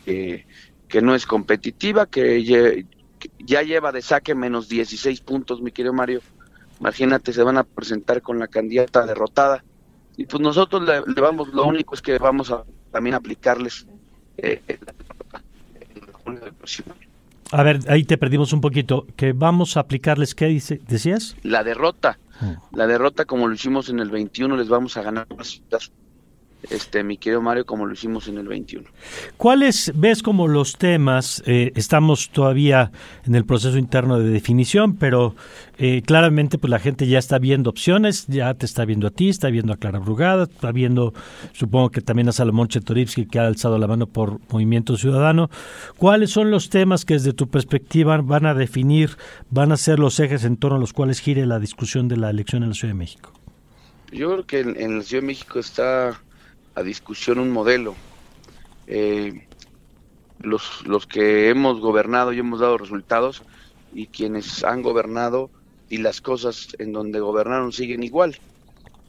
Eh, 0.07 0.45
que 0.93 1.01
no 1.01 1.14
es 1.14 1.24
competitiva, 1.24 2.05
que 2.05 2.84
ya 3.38 3.62
lleva 3.62 3.93
de 3.93 4.03
saque 4.03 4.34
menos 4.34 4.68
16 4.68 5.22
puntos, 5.22 5.62
mi 5.62 5.72
querido 5.72 5.95
Mario. 5.95 6.20
Imagínate, 6.80 7.32
se 7.32 7.43
van 7.43 7.57
a 7.57 7.64
presentar 7.64 8.20
con 8.20 8.38
la 8.38 8.47
candidata 8.47 9.07
derrotada. 9.07 9.64
Y 10.18 10.26
pues 10.26 10.43
nosotros 10.43 10.82
le, 10.86 11.01
vamos, 11.18 11.49
lo 11.49 11.64
único 11.64 11.95
es 11.95 12.03
que 12.03 12.18
vamos 12.18 12.51
a 12.51 12.64
también 12.90 13.14
aplicarles 13.14 13.86
eh, 14.36 14.61
a 17.53 17.62
ver, 17.62 17.80
ahí 17.88 18.05
te 18.05 18.18
perdimos 18.18 18.53
un 18.53 18.61
poquito. 18.61 19.07
Que 19.16 19.32
vamos 19.32 19.78
a 19.78 19.80
aplicarles, 19.80 20.34
¿qué 20.34 20.45
dice, 20.47 20.78
decías? 20.86 21.36
La 21.43 21.64
derrota. 21.64 22.18
Mm. 22.43 22.76
La 22.76 22.86
derrota, 22.86 23.24
como 23.24 23.49
lo 23.49 23.55
hicimos 23.55 23.88
en 23.88 23.99
el 23.99 24.11
21, 24.11 24.59
les 24.59 24.68
vamos 24.68 24.99
a 24.99 25.03
ganar 25.03 25.26
más 25.34 25.62
este, 26.71 27.03
mi 27.03 27.17
querido 27.17 27.43
Mario, 27.43 27.67
como 27.67 27.87
lo 27.87 27.93
hicimos 27.93 28.29
en 28.29 28.39
el 28.39 28.47
21. 28.47 28.89
¿Cuáles 29.37 29.93
ves 29.95 30.23
como 30.23 30.49
los 30.49 30.77
temas? 30.77 31.43
Eh, 31.47 31.73
estamos 31.75 32.31
todavía 32.31 32.93
en 33.25 33.35
el 33.35 33.45
proceso 33.45 33.79
interno 33.79 34.19
de 34.19 34.31
definición, 34.31 34.97
pero 34.97 35.35
eh, 35.79 36.03
claramente 36.03 36.59
pues 36.59 36.71
la 36.71 36.79
gente 36.79 37.07
ya 37.07 37.19
está 37.19 37.39
viendo 37.39 37.71
opciones, 37.71 38.27
ya 38.29 38.55
te 38.55 38.67
está 38.67 38.85
viendo 38.85 39.09
a 39.09 39.11
ti, 39.11 39.29
está 39.29 39.49
viendo 39.49 39.73
a 39.73 39.77
Clara 39.77 39.99
Brugada, 39.99 40.45
está 40.45 40.71
viendo, 40.73 41.13
supongo 41.53 41.91
que 41.91 42.01
también 42.01 42.29
a 42.29 42.33
Salomón 42.33 42.69
Chetorivsky 42.69 43.27
que 43.27 43.39
ha 43.39 43.47
alzado 43.47 43.79
la 43.79 43.87
mano 43.87 44.07
por 44.07 44.39
Movimiento 44.51 44.97
Ciudadano. 44.97 45.51
¿Cuáles 45.97 46.31
son 46.31 46.51
los 46.51 46.71
temas 46.71 47.05
que 47.05 47.15
desde 47.15 47.33
tu 47.33 47.49
perspectiva 47.49 48.19
van 48.19 48.47
a 48.47 48.55
definir, 48.55 49.17
van 49.51 49.73
a 49.73 49.77
ser 49.77 49.99
los 49.99 50.19
ejes 50.21 50.45
en 50.45 50.57
torno 50.57 50.77
a 50.77 50.81
los 50.81 50.93
cuales 50.93 51.21
gire 51.21 51.47
la 51.47 51.59
discusión 51.59 52.09
de 52.09 52.17
la 52.17 52.31
elección 52.31 52.63
en 52.63 52.71
la 52.71 52.75
Ciudad 52.75 52.95
de 52.95 52.99
México? 52.99 53.33
Yo 54.13 54.31
creo 54.31 54.47
que 54.47 54.61
en 54.61 54.99
la 54.99 55.03
Ciudad 55.03 55.23
de 55.23 55.27
México 55.27 55.59
está 55.59 56.21
a 56.75 56.83
discusión 56.83 57.39
un 57.39 57.51
modelo. 57.51 57.95
Eh, 58.87 59.47
los, 60.41 60.87
los 60.87 61.07
que 61.07 61.49
hemos 61.49 61.81
gobernado 61.81 62.33
y 62.33 62.39
hemos 62.39 62.61
dado 62.61 62.79
resultados 62.79 63.43
y 63.95 64.07
quienes 64.07 64.64
han 64.64 64.83
gobernado 64.83 65.51
y 65.89 65.99
las 65.99 66.20
cosas 66.20 66.68
en 66.79 66.93
donde 66.93 67.20
gobernaron 67.20 67.73
siguen 67.73 68.03
igual. 68.03 68.39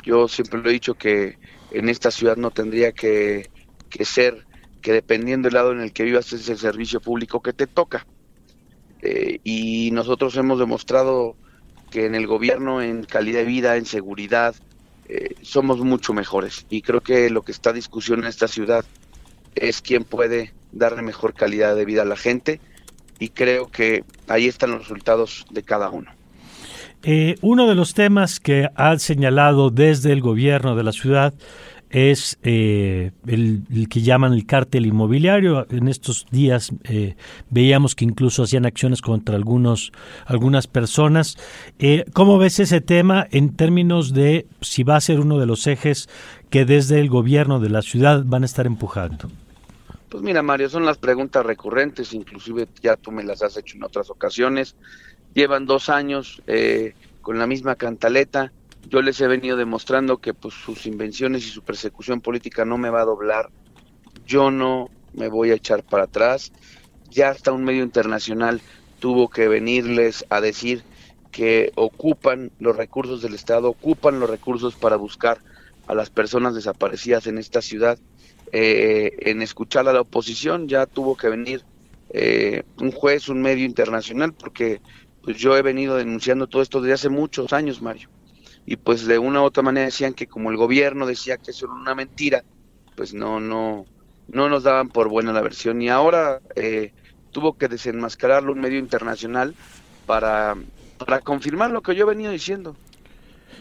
Yo 0.03 0.28
siempre 0.28 0.61
lo 0.61 0.70
he 0.70 0.74
dicho 0.74 0.95
que 0.95 1.38
en 1.72 1.89
esta 1.89 2.11
ciudad 2.11 2.38
no 2.38 2.51
tendría 2.51 2.91
que, 2.91 3.49
que 3.89 4.05
ser 4.05 4.45
que 4.82 4.91
dependiendo 4.91 5.47
del 5.47 5.55
lado 5.55 5.72
en 5.72 5.80
el 5.80 5.93
que 5.93 6.03
vivas 6.03 6.34
es 6.34 6.49
el 6.49 6.57
servicio 6.57 6.99
público 6.99 7.41
que 7.41 7.53
te 7.53 7.68
toca. 7.68 8.05
Eh, 9.01 9.39
y 9.43 9.89
nosotros 9.91 10.36
hemos 10.38 10.59
demostrado 10.59 11.36
que 11.89 12.05
en 12.05 12.16
el 12.16 12.28
gobierno, 12.28 12.82
en 12.82 13.03
calidad 13.03 13.39
de 13.39 13.45
vida, 13.45 13.78
en 13.78 13.86
seguridad, 13.86 14.55
eh, 15.10 15.36
somos 15.41 15.80
mucho 15.80 16.14
mejores. 16.14 16.66
Y 16.70 16.82
creo 16.82 17.01
que 17.01 17.30
lo 17.30 17.41
que 17.41 17.51
está 17.51 17.72
a 17.72 17.74
discusión 17.74 18.20
en 18.20 18.28
esta 18.28 18.47
ciudad 18.47 18.86
es 19.56 19.82
quién 19.82 20.04
puede 20.04 20.54
darle 20.72 21.01
mejor 21.01 21.34
calidad 21.34 21.76
de 21.76 21.86
vida 21.86 22.01
a 22.01 22.06
la 22.06 22.16
gente 22.18 22.60
y 23.20 23.30
creo 23.30 23.70
que 23.70 24.04
ahí 24.28 24.47
están 24.47 24.72
los 24.72 24.82
resultados 24.82 25.45
de 25.51 25.64
cada 25.64 25.89
uno. 25.89 26.12
Eh, 27.04 27.36
uno 27.41 27.68
de 27.68 27.76
los 27.76 27.93
temas 27.93 28.39
que 28.39 28.70
ha 28.76 28.97
señalado 28.97 29.70
desde 29.70 30.14
el 30.14 30.22
gobierno 30.22 30.76
de 30.76 30.84
la 30.84 30.93
ciudad 30.93 31.34
es 31.93 32.37
eh, 32.43 33.11
el, 33.25 33.87
que 33.89 34.01
llaman 34.01 34.33
el 34.33 34.45
cártel 34.45 34.85
inmobiliario. 34.85 35.65
En 35.69 35.87
estos 35.87 36.25
días 36.29 36.71
eh, 36.83 37.15
veíamos 37.49 37.95
que 37.95 38.03
incluso 38.03 38.43
hacían 38.43 38.65
acciones 38.65 39.01
contra 39.01 39.35
algunos 39.35 39.93
algunas 40.25 40.67
personas. 40.67 41.37
Eh, 41.79 42.03
¿Cómo 42.13 42.37
ves 42.37 42.59
ese 42.59 42.81
tema 42.81 43.25
en 43.31 43.55
términos 43.55 44.13
de 44.13 44.47
si 44.59 44.83
va 44.83 44.97
a 44.97 45.01
ser 45.01 45.21
uno 45.21 45.37
de 45.37 45.45
los 45.45 45.67
ejes 45.67 46.09
que 46.49 46.65
desde 46.65 46.99
el 46.99 47.09
gobierno 47.09 47.59
de 47.61 47.69
la 47.69 47.81
ciudad 47.81 48.23
van 48.25 48.43
a 48.43 48.47
estar 48.47 48.65
empujando? 48.65 49.29
Pues 50.09 50.21
mira, 50.21 50.43
Mario, 50.43 50.69
son 50.69 50.85
las 50.85 50.97
preguntas 50.97 51.45
recurrentes, 51.45 52.13
inclusive 52.13 52.67
ya 52.81 52.97
tú 52.97 53.11
me 53.11 53.23
las 53.23 53.41
has 53.41 53.57
hecho 53.57 53.77
en 53.77 53.83
otras 53.83 54.09
ocasiones 54.09 54.75
llevan 55.33 55.65
dos 55.65 55.89
años 55.89 56.41
eh, 56.47 56.93
con 57.21 57.37
la 57.39 57.47
misma 57.47 57.75
cantaleta. 57.75 58.51
Yo 58.89 59.01
les 59.01 59.19
he 59.21 59.27
venido 59.27 59.57
demostrando 59.57 60.17
que 60.17 60.34
pues 60.34 60.53
sus 60.53 60.86
invenciones 60.86 61.45
y 61.45 61.49
su 61.49 61.61
persecución 61.63 62.21
política 62.21 62.65
no 62.65 62.77
me 62.77 62.89
va 62.89 63.01
a 63.01 63.05
doblar. 63.05 63.49
Yo 64.25 64.51
no 64.51 64.89
me 65.13 65.29
voy 65.29 65.51
a 65.51 65.55
echar 65.55 65.84
para 65.84 66.03
atrás. 66.03 66.51
Ya 67.09 67.29
hasta 67.29 67.51
un 67.51 67.63
medio 67.63 67.84
internacional 67.84 68.61
tuvo 68.99 69.29
que 69.29 69.47
venirles 69.47 70.25
a 70.29 70.41
decir 70.41 70.84
que 71.31 71.71
ocupan 71.75 72.51
los 72.59 72.75
recursos 72.75 73.21
del 73.21 73.34
Estado, 73.34 73.69
ocupan 73.69 74.19
los 74.19 74.29
recursos 74.29 74.75
para 74.75 74.97
buscar 74.97 75.39
a 75.88 75.95
las 75.95 76.09
personas 76.09 76.55
desaparecidas 76.55 77.27
en 77.27 77.38
esta 77.38 77.61
ciudad. 77.61 77.97
Eh, 78.51 79.11
en 79.19 79.41
escuchar 79.41 79.88
a 79.88 79.93
la 79.93 80.01
oposición 80.01 80.67
ya 80.67 80.86
tuvo 80.86 81.17
que 81.17 81.29
venir 81.29 81.63
eh, 82.09 82.63
un 82.79 82.91
juez, 82.91 83.29
un 83.29 83.41
medio 83.41 83.65
internacional, 83.65 84.34
porque 84.34 84.79
pues 85.23 85.38
yo 85.38 85.57
he 85.57 85.61
venido 85.61 85.95
denunciando 85.95 86.47
todo 86.47 86.61
esto 86.61 86.79
desde 86.81 86.93
hace 86.93 87.09
muchos 87.09 87.51
años, 87.53 87.81
Mario. 87.81 88.12
Y 88.66 88.78
pues 88.78 89.05
de 89.05 89.20
una 89.20 89.41
u 89.41 89.45
otra 89.45 89.64
manera 89.64 89.86
decían 89.86 90.14
que 90.14 90.28
como 90.28 90.49
el 90.49 90.57
gobierno 90.57 91.05
decía 91.05 91.38
que 91.38 91.51
eso 91.51 91.66
era 91.66 91.76
una 91.76 91.95
mentira, 91.95 92.43
pues 92.95 93.14
no, 93.14 93.39
no, 93.39 93.86
no 94.28 94.49
nos 94.49 94.64
daban 94.64 94.89
por 94.89 95.09
buena 95.09 95.34
la 95.34 95.41
versión. 95.41 95.82
Y 95.82 95.89
ahora 95.89 96.39
eh, 96.55 96.93
tuvo 97.32 97.57
que 97.57 97.68
desenmascararlo 97.68 98.53
un 98.53 98.61
medio 98.61 98.80
internacional 98.80 99.53
para, 100.05 100.55
para 100.97 101.20
confirmar 101.20 101.72
lo 101.72 101.82
que 101.82 101.95
yo 101.95 102.05
he 102.05 102.09
venido 102.09 102.32
diciendo. 102.32 102.76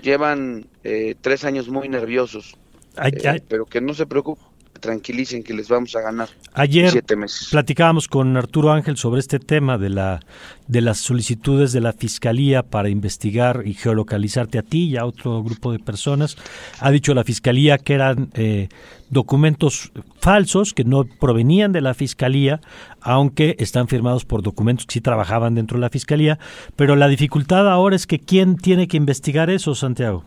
Llevan 0.02 0.66
eh, 0.84 1.16
tres 1.20 1.44
años 1.44 1.68
muy 1.68 1.88
nerviosos, 1.88 2.56
eh, 3.02 3.42
pero 3.48 3.66
que 3.66 3.80
no 3.80 3.94
se 3.94 4.06
preocupen 4.06 4.51
tranquilicen 4.82 5.42
que 5.42 5.54
les 5.54 5.68
vamos 5.68 5.96
a 5.96 6.02
ganar 6.02 6.28
Ayer 6.52 6.90
siete 6.90 7.16
meses. 7.16 7.48
platicábamos 7.50 8.08
con 8.08 8.36
Arturo 8.36 8.72
Ángel 8.72 8.98
sobre 8.98 9.20
este 9.20 9.38
tema 9.38 9.78
de 9.78 9.88
la 9.88 10.20
de 10.68 10.80
las 10.80 10.98
solicitudes 10.98 11.72
de 11.72 11.80
la 11.80 11.92
fiscalía 11.92 12.62
para 12.62 12.88
investigar 12.88 13.62
y 13.64 13.74
geolocalizarte 13.74 14.58
a 14.58 14.62
ti 14.62 14.84
y 14.84 14.96
a 14.96 15.06
otro 15.06 15.42
grupo 15.42 15.72
de 15.72 15.78
personas. 15.78 16.36
Ha 16.80 16.90
dicho 16.90 17.14
la 17.14 17.24
fiscalía 17.24 17.78
que 17.78 17.94
eran 17.94 18.30
eh, 18.34 18.68
documentos 19.10 19.92
falsos 20.20 20.72
que 20.72 20.84
no 20.84 21.04
provenían 21.04 21.72
de 21.72 21.80
la 21.80 21.94
fiscalía, 21.94 22.60
aunque 23.00 23.56
están 23.58 23.86
firmados 23.88 24.24
por 24.24 24.42
documentos 24.42 24.86
que 24.86 24.94
sí 24.94 25.00
trabajaban 25.00 25.54
dentro 25.54 25.76
de 25.76 25.82
la 25.82 25.90
fiscalía. 25.90 26.38
Pero 26.74 26.96
la 26.96 27.08
dificultad 27.08 27.70
ahora 27.70 27.94
es 27.96 28.06
que 28.06 28.18
quién 28.18 28.56
tiene 28.56 28.88
que 28.88 28.96
investigar 28.96 29.50
eso, 29.50 29.74
Santiago. 29.74 30.24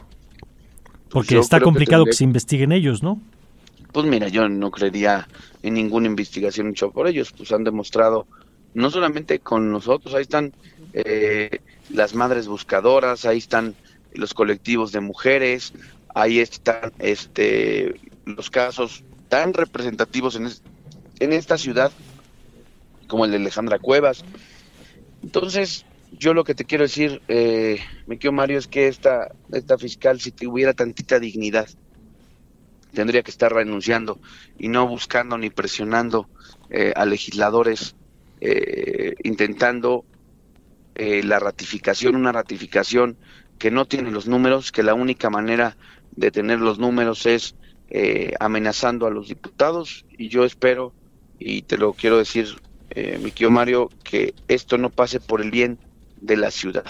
Porque 1.10 1.38
está 1.38 1.60
complicado 1.60 2.06
que, 2.06 2.12
que 2.12 2.18
se 2.18 2.24
investiguen 2.24 2.72
ellos, 2.72 3.02
¿no? 3.02 3.20
Pues 3.96 4.08
mira, 4.08 4.28
yo 4.28 4.50
no 4.50 4.72
creería 4.72 5.26
en 5.64 5.76
ninguna 5.76 6.08
investigación 6.08 6.68
hecha 6.68 6.90
por 6.90 7.08
ellos, 7.08 7.32
pues 7.32 7.54
han 7.54 7.64
demostrado, 7.64 8.28
no 8.74 8.92
solamente 8.92 9.40
con 9.40 9.72
nosotros, 9.72 10.14
ahí 10.14 10.24
están 10.24 10.52
eh, 10.92 11.60
las 11.92 12.14
madres 12.14 12.50
buscadoras, 12.50 13.24
ahí 13.24 13.38
están 13.38 13.74
los 14.12 14.34
colectivos 14.34 14.92
de 14.92 15.00
mujeres, 15.00 15.72
ahí 16.14 16.40
están 16.40 16.92
este 17.00 17.96
los 18.26 18.50
casos 18.50 19.06
tan 19.30 19.54
representativos 19.54 20.36
en, 20.36 20.50
en 21.22 21.32
esta 21.32 21.58
ciudad 21.58 21.90
como 23.08 23.24
el 23.24 23.32
de 23.32 23.38
Alejandra 23.38 23.80
Cuevas. 23.80 24.26
Entonces, 25.24 25.86
yo 26.12 26.34
lo 26.34 26.44
que 26.44 26.54
te 26.54 26.66
quiero 26.66 26.84
decir, 26.84 27.22
eh, 27.30 27.80
quiero 28.20 28.34
Mario, 28.34 28.58
es 28.58 28.68
que 28.68 28.90
esta, 28.90 29.32
esta 29.54 29.78
fiscal, 29.78 30.20
si 30.20 30.34
tuviera 30.34 30.74
tantita 30.74 31.18
dignidad, 31.18 31.70
tendría 32.96 33.22
que 33.22 33.30
estar 33.30 33.54
renunciando 33.54 34.20
y 34.58 34.70
no 34.70 34.88
buscando 34.88 35.38
ni 35.38 35.52
presionando 35.52 36.28
eh, 36.72 36.92
a 36.96 37.06
legisladores 37.06 37.96
eh, 38.42 39.14
intentando 39.24 40.04
eh, 40.96 41.22
la 41.24 41.38
ratificación, 41.38 42.16
una 42.16 42.32
ratificación 42.32 43.18
que 43.60 43.70
no 43.70 43.86
tiene 43.86 44.10
los 44.10 44.28
números, 44.28 44.72
que 44.72 44.82
la 44.82 44.96
única 44.96 45.30
manera 45.30 45.78
de 46.16 46.32
tener 46.32 46.60
los 46.60 46.80
números 46.80 47.28
es 47.28 47.56
amenazando 48.40 49.06
a 49.06 49.12
los 49.12 49.28
diputados 49.30 50.06
y 50.18 50.28
yo 50.28 50.44
espero, 50.44 50.92
y 51.40 51.62
te 51.62 51.78
lo 51.78 51.94
quiero 51.94 52.18
decir, 52.18 52.48
mi 53.22 53.32
tío 53.32 53.52
Mario, 53.52 53.90
que 54.04 54.34
esto 54.48 54.78
no 54.78 54.90
pase 54.90 55.20
por 55.20 55.42
el 55.42 55.52
bien 55.52 55.78
de 56.20 56.36
la 56.36 56.52
ciudad. 56.52 56.84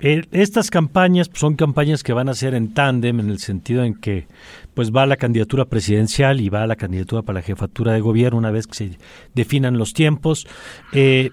Estas 0.00 0.70
campañas 0.70 1.30
son 1.32 1.54
campañas 1.54 2.02
que 2.02 2.12
van 2.12 2.28
a 2.28 2.34
ser 2.34 2.54
en 2.54 2.74
tándem 2.74 3.20
en 3.20 3.30
el 3.30 3.38
sentido 3.38 3.84
en 3.84 3.94
que 3.94 4.26
pues 4.74 4.90
va 4.90 5.06
la 5.06 5.16
candidatura 5.16 5.64
presidencial 5.66 6.40
y 6.40 6.48
va 6.48 6.66
la 6.66 6.76
candidatura 6.76 7.22
para 7.22 7.40
la 7.40 7.42
jefatura 7.42 7.92
de 7.92 8.00
gobierno 8.00 8.38
una 8.38 8.50
vez 8.50 8.66
que 8.66 8.74
se 8.74 8.98
definan 9.34 9.78
los 9.78 9.94
tiempos. 9.94 10.46
Eh, 10.92 11.30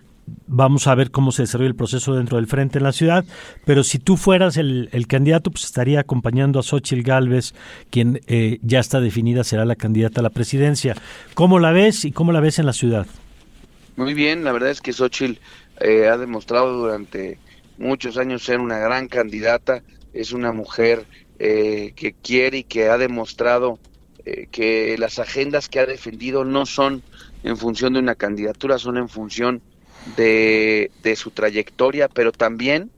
vamos 0.47 0.88
a 0.88 0.95
ver 0.95 1.12
cómo 1.12 1.32
se 1.32 1.43
desarrolla 1.43 1.70
el 1.70 1.76
proceso 1.76 2.16
dentro 2.16 2.38
del 2.38 2.47
frente 2.47 2.78
en 2.78 2.84
la 2.84 2.91
ciudad, 2.91 3.26
pero 3.66 3.84
si 3.84 3.99
tú 3.99 4.18
fueras 4.18 4.57
el, 4.57 4.89
candidato, 5.07 5.51
pues 5.51 5.66
estaría 5.66 5.99
acompañando 5.99 6.59
a 6.59 6.64
Xochitl 6.64 7.03
Galvez, 7.03 7.53
quien 7.89 8.22
eh, 8.28 8.59
ya 8.62 8.80
está 8.80 8.99
definida 8.99 9.43
será 9.43 9.66
la 9.66 9.76
candidata 9.76 10.22
a 10.22 10.24
la 10.24 10.30
presidencia. 10.30 10.95
¿Cómo 11.34 11.59
la 11.59 11.72
ves 11.72 12.05
y 12.05 12.12
cómo 12.12 12.32
la 12.32 12.39
ves 12.39 12.59
en 12.59 12.66
la 12.66 12.74
ciudad? 12.74 13.07
Muy 13.97 14.14
bien, 14.14 14.43
la 14.43 14.51
verdad 14.51 14.70
es 14.70 14.82
que 14.82 14.93
Xochitl 14.93 15.39
eh, 15.82 16.07
ha 16.07 16.18
demostrado 16.18 16.78
durante 16.78 17.38
muchos 17.82 18.18
años 18.18 18.44
ser 18.44 18.60
una 18.60 18.78
gran 18.80 19.08
candidata, 19.08 19.84
es 20.14 20.32
una 20.32 20.52
mujer 20.52 21.06
eh, 21.40 21.94
que 21.96 22.14
quiere 22.14 22.60
y 22.60 22.64
que 22.64 22.90
ha 22.90 22.98
demostrado 22.98 23.80
eh, 24.26 24.48
que 24.52 24.96
las 24.98 25.20
agendas 25.20 25.68
que 25.68 25.80
ha 25.80 25.86
defendido 25.86 26.46
no 26.46 26.66
son 26.66 27.02
en 27.44 27.58
función 27.58 27.94
de 27.94 28.00
una 28.00 28.16
candidatura, 28.16 28.78
son 28.78 28.98
en 28.98 29.10
función 29.10 29.62
de, 30.16 30.92
su 31.16 31.32
trayectoria, 31.32 32.08
pero 32.08 32.32
también 32.32 32.92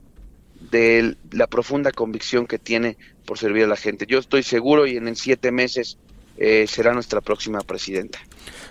de 0.70 1.16
la 1.30 1.46
profunda 1.46 1.92
convicción 1.92 2.46
que 2.46 2.58
tiene 2.58 2.96
por 3.24 3.38
servir 3.38 3.64
a 3.64 3.68
la 3.68 3.76
gente. 3.76 4.06
Yo 4.06 4.18
estoy 4.18 4.42
seguro 4.42 4.86
y 4.86 4.96
en 4.96 5.16
siete 5.16 5.50
meses 5.50 5.98
eh, 6.36 6.66
será 6.68 6.92
nuestra 6.92 7.20
próxima 7.20 7.60
presidenta. 7.60 8.18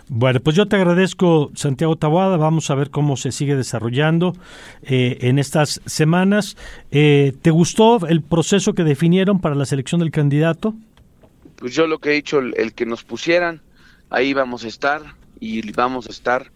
Bueno, 0.09 0.41
pues 0.41 0.55
yo 0.55 0.67
te 0.67 0.75
agradezco, 0.75 1.51
Santiago 1.55 1.95
Taboada. 1.95 2.37
Vamos 2.37 2.69
a 2.69 2.75
ver 2.75 2.89
cómo 2.89 3.15
se 3.15 3.31
sigue 3.31 3.55
desarrollando 3.55 4.35
eh, 4.83 5.17
en 5.21 5.39
estas 5.39 5.81
semanas. 5.85 6.57
Eh, 6.91 7.33
¿Te 7.41 7.51
gustó 7.51 8.05
el 8.07 8.21
proceso 8.21 8.73
que 8.73 8.83
definieron 8.83 9.39
para 9.39 9.55
la 9.55 9.65
selección 9.65 9.99
del 9.99 10.11
candidato? 10.11 10.73
Pues 11.55 11.73
yo 11.73 11.87
lo 11.87 11.99
que 11.99 12.09
he 12.09 12.13
dicho, 12.13 12.39
el, 12.39 12.73
que 12.73 12.85
nos 12.85 13.03
pusieran, 13.03 13.61
ahí 14.09 14.33
vamos 14.33 14.65
a 14.65 14.67
estar 14.67 15.01
y 15.39 15.71
vamos 15.71 16.07
a 16.07 16.09
estar 16.09 16.51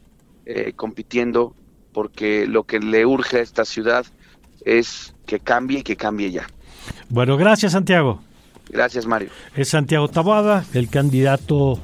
eh, 0.45 0.73
compitiendo 0.75 1.55
porque 1.93 2.45
lo 2.45 2.63
que 2.63 2.79
le 2.79 3.05
urge 3.05 3.37
a 3.37 3.41
esta 3.41 3.63
ciudad 3.63 4.05
es 4.65 5.15
que 5.25 5.39
cambie 5.39 5.79
y 5.79 5.83
que 5.83 5.95
cambie 5.95 6.31
ya. 6.31 6.47
Bueno, 7.09 7.37
gracias 7.37 7.71
Santiago. 7.71 8.21
Gracias 8.69 9.05
Mario. 9.05 9.29
Es 9.55 9.69
Santiago 9.69 10.09
Taboada, 10.09 10.65
el 10.73 10.89
candidato 10.89 11.79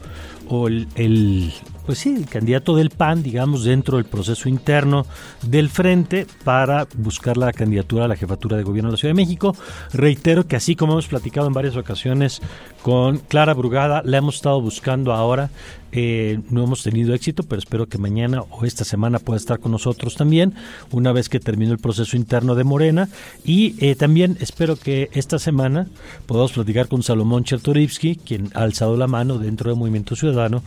o 0.50 0.68
el, 0.68 1.54
pues 1.86 2.00
sí, 2.00 2.16
el 2.16 2.28
candidato 2.28 2.76
del 2.76 2.90
PAN, 2.90 3.24
digamos, 3.24 3.64
dentro 3.64 3.98
del 3.98 4.06
proceso 4.06 4.48
interno 4.48 5.06
del 5.42 5.70
frente 5.70 6.26
para 6.44 6.88
buscar 6.96 7.38
la 7.38 7.52
candidatura 7.52 8.06
a 8.06 8.08
la 8.08 8.16
jefatura 8.16 8.58
de 8.58 8.64
gobierno 8.64 8.90
de 8.90 8.94
la 8.94 8.98
Ciudad 8.98 9.14
de 9.14 9.22
México. 9.22 9.56
Reitero 9.92 10.48
que 10.48 10.56
así 10.56 10.76
como 10.76 10.94
hemos 10.94 11.08
platicado 11.08 11.48
en 11.48 11.54
varias 11.54 11.76
ocasiones 11.76 12.42
con 12.82 13.18
Clara 13.18 13.54
Brugada, 13.54 14.02
la 14.06 14.18
hemos 14.18 14.36
estado 14.36 14.62
buscando 14.62 15.14
ahora. 15.14 15.50
Eh, 15.96 16.40
no 16.50 16.64
hemos 16.64 16.82
tenido 16.82 17.14
éxito, 17.14 17.44
pero 17.44 17.60
espero 17.60 17.86
que 17.86 18.00
mañana 18.00 18.42
o 18.50 18.66
esta 18.66 18.84
semana 18.84 19.20
pueda 19.20 19.38
estar 19.38 19.60
con 19.60 19.72
nosotros 19.72 20.16
también, 20.16 20.56
una 20.90 21.12
vez 21.12 21.30
que 21.30 21.40
termine 21.40 21.72
el 21.72 21.78
proceso 21.78 22.18
interno 22.18 22.56
de 22.56 22.64
Morena. 22.64 23.10
Y 23.46 23.76
eh, 23.78 23.94
también 23.96 24.38
espero 24.40 24.76
que 24.76 25.10
esta 25.14 25.38
semana 25.38 25.88
podamos 26.26 26.54
platicar 26.54 26.88
con 26.88 27.04
Salomón 27.04 27.44
Chertorivsky, 27.44 28.16
quien 28.16 28.50
ha 28.56 28.64
alzado 28.64 28.98
la 28.98 29.06
mano 29.06 29.38
dentro 29.38 29.70
del 29.70 29.78
Movimiento 29.78 30.16
Ciudadano 30.16 30.64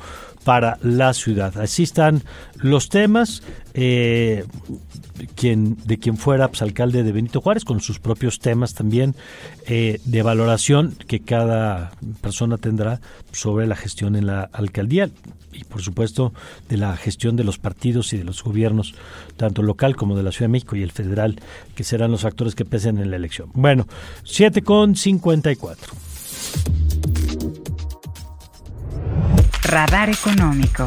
para 0.47 0.79
la 0.81 1.13
ciudad. 1.13 1.59
Así 1.59 1.83
están 1.83 2.23
los 2.55 2.89
temas. 2.89 3.43
eh, 3.75 4.45
quien, 5.35 5.77
de 5.85 5.99
quien 5.99 6.17
fuera 6.17 6.47
pues, 6.47 6.63
alcalde 6.63 7.03
de 7.03 7.11
Benito 7.11 7.41
Juárez, 7.41 7.65
con 7.65 7.81
sus 7.81 7.99
propios 7.99 8.39
temas 8.39 8.75
también 8.75 9.17
eh, 9.67 10.01
de 10.05 10.23
valoración 10.23 10.95
que 11.09 11.21
cada 11.21 11.91
persona 12.21 12.59
tendrá 12.59 13.01
sobre 13.33 13.67
la 13.67 13.75
gestión 13.75 14.15
en 14.15 14.27
la 14.27 14.43
alcaldía 14.53 15.11
y 15.53 15.65
por 15.65 15.83
supuesto 15.83 16.33
de 16.69 16.77
la 16.77 16.97
gestión 16.97 17.35
de 17.35 17.43
los 17.43 17.59
partidos 17.59 18.13
y 18.13 18.19
de 18.19 18.25
los 18.25 18.45
gobiernos, 18.45 18.95
tanto 19.37 19.63
local 19.63 19.97
como 19.97 20.17
de 20.17 20.23
la 20.23 20.31
Ciudad 20.31 20.49
de 20.49 20.53
México 20.53 20.77
y 20.77 20.83
el 20.83 20.93
federal, 20.93 21.41
que 21.75 21.83
serán 21.83 22.13
los 22.13 22.25
actores 22.25 22.55
que 22.55 22.65
pesen 22.65 22.99
en 22.99 23.11
la 23.11 23.17
elección. 23.17 23.51
Bueno, 23.53 23.89
7 24.23 24.63
con 24.63 24.95
54. 24.95 25.95
Radar 29.67 30.11
económico. 30.11 30.87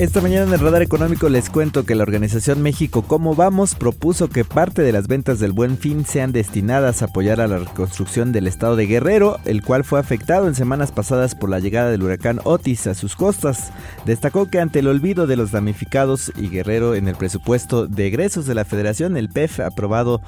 Esta 0.00 0.22
mañana 0.22 0.46
en 0.46 0.54
el 0.54 0.60
Radar 0.60 0.80
Económico 0.80 1.28
les 1.28 1.50
cuento 1.50 1.84
que 1.84 1.94
la 1.94 2.04
organización 2.04 2.62
México 2.62 3.02
Cómo 3.02 3.34
Vamos 3.34 3.74
propuso 3.74 4.30
que 4.30 4.46
parte 4.46 4.80
de 4.80 4.92
las 4.92 5.08
ventas 5.08 5.40
del 5.40 5.52
Buen 5.52 5.76
Fin 5.76 6.06
sean 6.06 6.32
destinadas 6.32 7.02
a 7.02 7.04
apoyar 7.04 7.38
a 7.38 7.46
la 7.46 7.58
reconstrucción 7.58 8.32
del 8.32 8.46
estado 8.46 8.76
de 8.76 8.86
Guerrero, 8.86 9.36
el 9.44 9.62
cual 9.62 9.84
fue 9.84 10.00
afectado 10.00 10.48
en 10.48 10.54
semanas 10.54 10.90
pasadas 10.90 11.34
por 11.34 11.50
la 11.50 11.60
llegada 11.60 11.90
del 11.90 12.02
huracán 12.02 12.40
Otis 12.44 12.86
a 12.86 12.94
sus 12.94 13.14
costas. 13.14 13.74
Destacó 14.06 14.48
que 14.48 14.58
ante 14.58 14.78
el 14.78 14.88
olvido 14.88 15.26
de 15.26 15.36
los 15.36 15.50
damnificados 15.50 16.32
y 16.34 16.48
Guerrero 16.48 16.94
en 16.94 17.06
el 17.06 17.16
presupuesto 17.16 17.86
de 17.86 18.06
egresos 18.06 18.46
de 18.46 18.54
la 18.54 18.64
Federación, 18.64 19.18
el 19.18 19.28
PEF 19.28 19.60
aprobado 19.60 20.22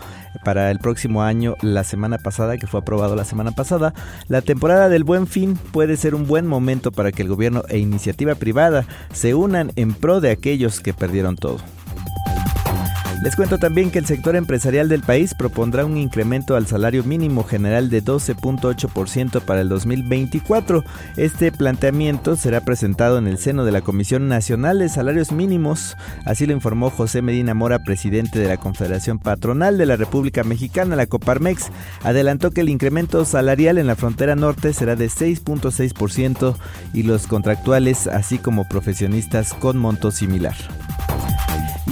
para 0.44 0.70
el 0.70 0.80
próximo 0.80 1.22
año 1.22 1.56
la 1.62 1.84
semana 1.84 2.18
pasada, 2.18 2.58
que 2.58 2.66
fue 2.66 2.80
aprobado 2.80 3.16
la 3.16 3.24
semana 3.24 3.52
pasada, 3.52 3.94
la 4.28 4.42
temporada 4.42 4.90
del 4.90 5.04
Buen 5.04 5.26
Fin 5.26 5.56
puede 5.56 5.96
ser 5.96 6.14
un 6.14 6.26
buen 6.26 6.46
momento 6.46 6.92
para 6.92 7.10
que 7.10 7.22
el 7.22 7.28
gobierno 7.28 7.62
e 7.70 7.78
iniciativa 7.78 8.34
privada 8.34 8.84
se 9.14 9.34
unan 9.34 9.61
en 9.76 9.94
pro 9.94 10.20
de 10.20 10.30
aquellos 10.30 10.80
que 10.80 10.92
perdieron 10.92 11.36
todo. 11.36 11.58
Les 13.22 13.36
cuento 13.36 13.58
también 13.58 13.92
que 13.92 14.00
el 14.00 14.06
sector 14.06 14.34
empresarial 14.34 14.88
del 14.88 15.02
país 15.02 15.32
propondrá 15.34 15.84
un 15.84 15.96
incremento 15.96 16.56
al 16.56 16.66
salario 16.66 17.04
mínimo 17.04 17.44
general 17.44 17.88
de 17.88 18.02
12.8% 18.02 19.40
para 19.42 19.60
el 19.60 19.68
2024. 19.68 20.82
Este 21.16 21.52
planteamiento 21.52 22.34
será 22.34 22.62
presentado 22.62 23.18
en 23.18 23.28
el 23.28 23.38
seno 23.38 23.64
de 23.64 23.70
la 23.70 23.80
Comisión 23.80 24.26
Nacional 24.26 24.80
de 24.80 24.88
Salarios 24.88 25.30
Mínimos, 25.30 25.96
así 26.26 26.46
lo 26.46 26.52
informó 26.52 26.90
José 26.90 27.22
Medina 27.22 27.54
Mora, 27.54 27.84
presidente 27.84 28.40
de 28.40 28.48
la 28.48 28.56
Confederación 28.56 29.20
Patronal 29.20 29.78
de 29.78 29.86
la 29.86 29.94
República 29.94 30.42
Mexicana, 30.42 30.96
la 30.96 31.06
Coparmex. 31.06 31.70
Adelantó 32.02 32.50
que 32.50 32.62
el 32.62 32.70
incremento 32.70 33.24
salarial 33.24 33.78
en 33.78 33.86
la 33.86 33.94
frontera 33.94 34.34
norte 34.34 34.72
será 34.72 34.96
de 34.96 35.06
6.6% 35.06 36.56
y 36.92 37.04
los 37.04 37.28
contractuales, 37.28 38.08
así 38.08 38.38
como 38.38 38.68
profesionistas 38.68 39.54
con 39.54 39.78
monto 39.78 40.10
similar. 40.10 40.56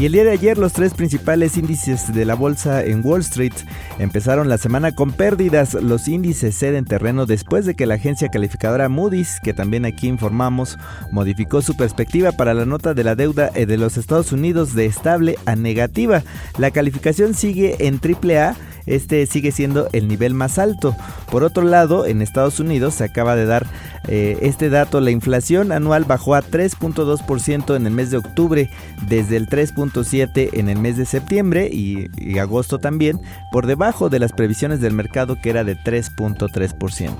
Y 0.00 0.06
el 0.06 0.12
día 0.12 0.24
de 0.24 0.30
ayer 0.30 0.56
los 0.56 0.72
tres 0.72 0.94
principales 0.94 1.58
índices 1.58 2.14
de 2.14 2.24
la 2.24 2.34
bolsa 2.34 2.82
en 2.82 3.04
Wall 3.04 3.20
Street 3.20 3.52
empezaron 3.98 4.48
la 4.48 4.56
semana 4.56 4.92
con 4.92 5.12
pérdidas. 5.12 5.74
Los 5.74 6.08
índices 6.08 6.56
ceden 6.58 6.86
terreno 6.86 7.26
después 7.26 7.66
de 7.66 7.74
que 7.74 7.84
la 7.84 7.96
agencia 7.96 8.30
calificadora 8.30 8.88
Moody's, 8.88 9.40
que 9.42 9.52
también 9.52 9.84
aquí 9.84 10.08
informamos, 10.08 10.78
modificó 11.10 11.60
su 11.60 11.76
perspectiva 11.76 12.32
para 12.32 12.54
la 12.54 12.64
nota 12.64 12.94
de 12.94 13.04
la 13.04 13.14
deuda 13.14 13.50
de 13.50 13.76
los 13.76 13.98
Estados 13.98 14.32
Unidos 14.32 14.74
de 14.74 14.86
estable 14.86 15.36
a 15.44 15.54
negativa. 15.54 16.22
La 16.56 16.70
calificación 16.70 17.34
sigue 17.34 17.86
en 17.86 18.00
AAA 18.02 18.56
este 18.90 19.26
sigue 19.26 19.52
siendo 19.52 19.88
el 19.92 20.08
nivel 20.08 20.34
más 20.34 20.58
alto. 20.58 20.96
Por 21.30 21.44
otro 21.44 21.62
lado, 21.62 22.06
en 22.06 22.22
Estados 22.22 22.60
Unidos 22.60 22.94
se 22.94 23.04
acaba 23.04 23.36
de 23.36 23.46
dar 23.46 23.66
eh, 24.08 24.38
este 24.42 24.70
dato, 24.70 25.00
la 25.00 25.10
inflación 25.10 25.72
anual 25.72 26.04
bajó 26.04 26.34
a 26.34 26.42
3.2% 26.42 27.76
en 27.76 27.86
el 27.86 27.92
mes 27.92 28.10
de 28.10 28.16
octubre, 28.16 28.70
desde 29.08 29.36
el 29.36 29.46
3.7% 29.46 30.50
en 30.52 30.68
el 30.68 30.78
mes 30.78 30.96
de 30.96 31.06
septiembre 31.06 31.68
y, 31.70 32.08
agosto 32.38 32.78
también, 32.78 33.20
por 33.52 33.66
debajo 33.66 34.08
de 34.08 34.18
las 34.18 34.32
previsiones 34.32 34.80
del 34.80 34.94
mercado 34.94 35.36
que 35.40 35.50
era 35.50 35.64
de 35.64 35.76
3.3%. 35.76 37.14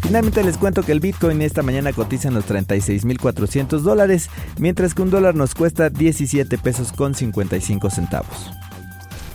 Finalmente 0.00 0.44
les 0.44 0.56
cuento 0.56 0.82
que 0.82 0.92
el 0.92 1.00
Bitcoin 1.00 1.42
esta 1.42 1.62
mañana 1.62 1.92
cotiza 1.92 2.28
en 2.28 2.34
los 2.34 2.46
36.400 2.46 3.80
dólares, 3.80 4.30
mientras 4.58 4.94
que 4.94 5.02
un 5.02 5.10
dólar 5.10 5.34
nos 5.34 5.54
cuesta 5.54 5.90
17 5.90 6.58
pesos 6.58 6.92
con 6.92 7.14
55 7.14 7.90
centavos. 7.90 8.52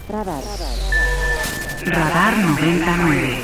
Radar 0.10 0.44
99. 1.86 3.38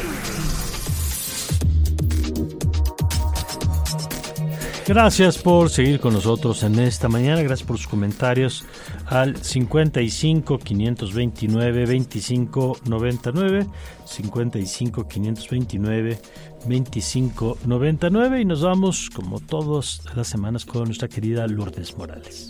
Gracias 4.88 5.38
por 5.40 5.70
seguir 5.70 6.00
con 6.00 6.14
nosotros 6.14 6.64
en 6.64 6.80
esta 6.80 7.10
mañana. 7.10 7.42
Gracias 7.42 7.68
por 7.68 7.78
sus 7.78 7.88
comentarios 7.88 8.64
al 9.08 9.36
55 9.36 10.60
529 10.60 11.86
25 11.86 12.78
99 12.86 13.68
55 14.06 15.08
529 15.08 16.22
25 16.68 17.58
99 17.66 18.42
y 18.42 18.46
nos 18.46 18.62
vamos 18.62 19.10
como 19.10 19.40
todas 19.40 20.02
las 20.16 20.28
semanas 20.28 20.66
con 20.66 20.86
nuestra 20.86 21.08
querida 21.08 21.48
Lourdes 21.48 21.98
Morales. 21.98 22.50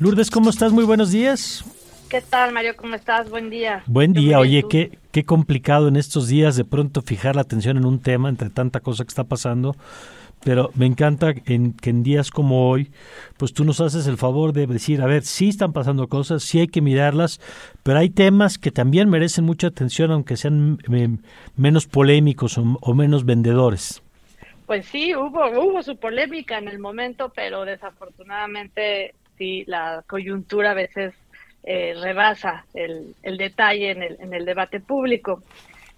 Lourdes, 0.00 0.30
¿cómo 0.30 0.50
estás? 0.50 0.72
Muy 0.72 0.84
buenos 0.84 1.12
días. 1.12 1.64
¿Qué 2.12 2.20
tal, 2.20 2.52
Mario? 2.52 2.76
¿Cómo 2.76 2.94
estás? 2.94 3.30
Buen 3.30 3.48
día. 3.48 3.82
Buen 3.86 4.12
día. 4.12 4.38
Oye, 4.38 4.64
qué, 4.68 4.98
qué 5.12 5.24
complicado 5.24 5.88
en 5.88 5.96
estos 5.96 6.28
días 6.28 6.56
de 6.56 6.64
pronto 6.66 7.00
fijar 7.00 7.36
la 7.36 7.40
atención 7.40 7.78
en 7.78 7.86
un 7.86 8.02
tema 8.02 8.28
entre 8.28 8.50
tanta 8.50 8.80
cosa 8.80 9.02
que 9.04 9.08
está 9.08 9.24
pasando. 9.24 9.74
Pero 10.44 10.70
me 10.74 10.84
encanta 10.84 11.32
en, 11.46 11.72
que 11.72 11.88
en 11.88 12.02
días 12.02 12.30
como 12.30 12.68
hoy, 12.68 12.92
pues 13.38 13.54
tú 13.54 13.64
nos 13.64 13.80
haces 13.80 14.06
el 14.08 14.18
favor 14.18 14.52
de 14.52 14.66
decir, 14.66 15.00
a 15.00 15.06
ver, 15.06 15.22
sí 15.22 15.48
están 15.48 15.72
pasando 15.72 16.06
cosas, 16.06 16.42
sí 16.42 16.60
hay 16.60 16.68
que 16.68 16.82
mirarlas, 16.82 17.40
pero 17.82 17.98
hay 17.98 18.10
temas 18.10 18.58
que 18.58 18.70
también 18.70 19.08
merecen 19.08 19.46
mucha 19.46 19.68
atención, 19.68 20.10
aunque 20.10 20.36
sean 20.36 20.80
menos 21.56 21.86
polémicos 21.86 22.58
o, 22.58 22.94
menos 22.94 23.24
vendedores. 23.24 24.02
Pues 24.66 24.84
sí, 24.84 25.14
hubo, 25.14 25.48
hubo 25.48 25.82
su 25.82 25.96
polémica 25.96 26.58
en 26.58 26.68
el 26.68 26.78
momento, 26.78 27.32
pero 27.34 27.64
desafortunadamente 27.64 29.14
sí, 29.38 29.64
la 29.66 30.04
coyuntura 30.06 30.72
a 30.72 30.74
veces 30.74 31.14
eh, 31.62 31.94
rebasa 32.00 32.66
el, 32.74 33.14
detalle 33.22 33.90
en 33.90 34.02
el, 34.02 34.16
en 34.20 34.34
el 34.34 34.44
debate 34.44 34.80
público. 34.80 35.42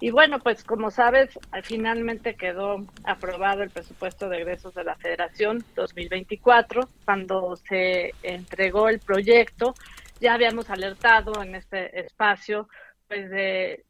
Y 0.00 0.10
bueno, 0.10 0.38
pues 0.40 0.64
como 0.64 0.90
sabes, 0.90 1.38
finalmente 1.62 2.34
quedó 2.34 2.84
aprobado 3.04 3.62
el 3.62 3.70
presupuesto 3.70 4.28
de 4.28 4.38
egresos 4.38 4.74
de 4.74 4.84
la 4.84 4.96
Federación 4.96 5.64
2024. 5.74 6.88
Cuando 7.04 7.56
se 7.56 8.12
entregó 8.22 8.88
el 8.88 8.98
proyecto, 8.98 9.74
ya 10.20 10.34
habíamos 10.34 10.68
alertado 10.68 11.42
en 11.42 11.54
este 11.54 12.00
espacio 12.00 12.68
pues 13.08 13.30
de, 13.30 13.84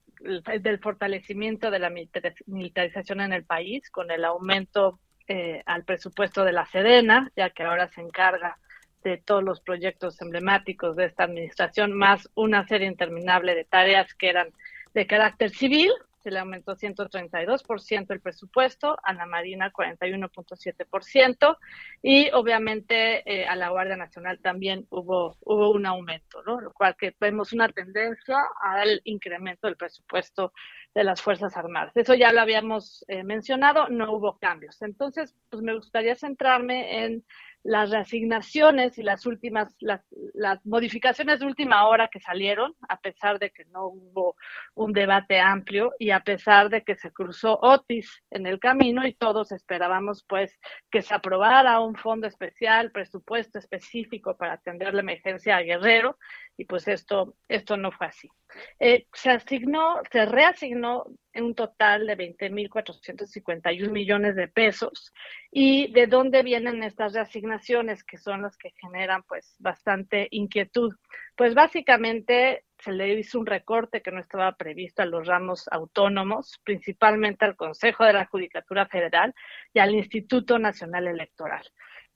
del 0.61 0.79
fortalecimiento 0.79 1.71
de 1.71 1.79
la 1.79 1.91
militarización 1.91 3.21
en 3.21 3.33
el 3.33 3.45
país 3.45 3.91
con 3.91 4.11
el 4.11 4.25
aumento 4.25 5.01
eh, 5.27 5.63
al 5.67 5.85
presupuesto 5.85 6.45
de 6.45 6.53
la 6.53 6.67
Sedena, 6.67 7.31
ya 7.35 7.51
que 7.51 7.63
ahora 7.63 7.89
se 7.89 8.01
encarga 8.01 8.59
de 9.05 9.19
todos 9.19 9.45
los 9.45 9.61
proyectos 9.61 10.21
emblemáticos 10.21 10.97
de 10.97 11.05
esta 11.05 11.25
administración, 11.25 11.93
más 11.93 12.29
una 12.35 12.67
serie 12.67 12.89
interminable 12.89 13.55
de 13.55 13.65
tareas 13.65 14.13
que 14.15 14.31
eran 14.31 14.49
de 14.95 15.07
carácter 15.07 15.51
civil, 15.51 15.93
se 16.25 16.31
le 16.31 16.39
aumentó 16.39 16.75
132% 16.75 18.07
el 18.11 18.21
presupuesto, 18.21 18.97
a 19.03 19.13
la 19.13 19.27
Marina 19.27 19.71
41.7% 19.71 21.59
y 22.01 22.31
obviamente 22.31 23.23
eh, 23.31 23.47
a 23.47 23.55
la 23.57 23.69
Guardia 23.69 23.97
Nacional 23.97 24.39
también 24.39 24.87
hubo, 24.89 25.37
hubo 25.43 25.71
un 25.71 25.85
aumento, 25.85 26.43
¿no? 26.45 26.63
Lo 26.63 26.73
cual 26.73 26.97
que 26.97 27.15
vemos 27.21 27.53
una 27.53 27.69
tendencia 27.69 28.39
al 28.63 29.03
incremento 29.05 29.67
del 29.67 29.77
presupuesto 29.77 30.55
de 30.95 31.05
las 31.05 31.21
Fuerzas 31.21 31.59
Armadas. 31.59 31.95
Eso 31.95 32.15
ya 32.15 32.33
lo 32.33 32.41
habíamos 32.41 33.05
eh, 33.09 33.23
mencionado, 33.23 33.89
no 33.91 34.11
hubo 34.11 34.39
cambios. 34.39 34.81
Entonces, 34.81 35.37
pues 35.51 35.63
me 35.63 35.75
gustaría 35.75 36.15
centrarme 36.15 37.05
en 37.05 37.25
las 37.65 37.91
reasignaciones 37.91 38.99
y 38.99 39.03
las 39.03 39.25
últimas, 39.25 39.75
las, 39.81 40.03
las, 40.35 40.65
modificaciones 40.67 41.41
de 41.41 41.47
última 41.47 41.89
hora 41.89 42.09
que 42.09 42.21
salieron, 42.21 42.77
a 42.89 43.01
pesar 43.01 43.39
de 43.39 43.51
que 43.51 43.65
no 43.65 43.87
hubo 43.87 44.37
un 44.75 44.93
debate 44.93 45.41
amplio 45.41 45.95
y 45.99 46.11
a 46.11 46.21
pesar 46.21 46.69
de 46.69 46.85
que 46.85 46.95
se 46.95 47.11
cruzó 47.11 47.59
Otis 47.63 48.23
en 48.31 48.47
el 48.47 48.61
camino 48.61 49.07
y 49.07 49.15
todos 49.15 49.51
esperábamos 49.51 50.25
pues 50.29 50.59
que 50.91 51.01
se 51.01 51.15
aprobara 51.15 51.81
un 51.81 51.97
fondo 51.97 52.27
especial, 52.27 52.93
presupuesto 52.93 53.59
específico 53.59 54.37
para 54.37 54.53
atender 54.53 54.93
la 54.93 55.01
emergencia 55.01 55.57
a 55.57 55.63
Guerrero 55.63 56.19
y 56.59 56.67
pues 56.67 56.87
esto, 56.87 57.35
esto 57.49 57.79
no 57.79 57.91
fue 57.93 58.09
así. 58.09 58.29
Eh, 58.79 59.07
se 59.13 59.31
asignó, 59.31 60.01
se 60.11 60.27
reasignó 60.27 61.05
un 61.35 61.55
total 61.55 62.07
de 62.07 62.17
20.451 62.17 63.91
millones 63.91 64.37
de 64.37 64.49
pesos. 64.49 65.13
¿Y 65.51 65.93
de 65.93 66.07
dónde 66.07 66.43
vienen 66.43 66.83
estas 66.83 67.13
reasignaciones 67.13 68.05
que 68.05 68.19
son 68.19 68.43
las 68.43 68.57
que 68.57 68.73
generan 68.81 69.23
pues 69.25 69.57
bastante 69.59 70.29
inquietud? 70.31 70.95
Pues 71.37 71.55
básicamente 71.55 72.65
se 72.79 72.93
le 72.93 73.15
hizo 73.15 73.39
un 73.41 73.47
recorte 73.47 74.03
que 74.03 74.13
no 74.13 74.21
estaba 74.21 74.53
previsto 74.57 75.03
a 75.03 75.07
los 75.07 75.27
ramos 75.27 75.67
autónomos, 75.71 76.61
principalmente 76.65 77.45
al 77.45 77.57
Consejo 77.57 78.05
de 78.05 78.13
la 78.13 78.27
Judicatura 78.27 78.87
Federal 78.87 79.35
y 79.73 79.79
al 79.79 79.95
Instituto 79.95 80.59
Nacional 80.59 81.09
Electoral. 81.09 81.65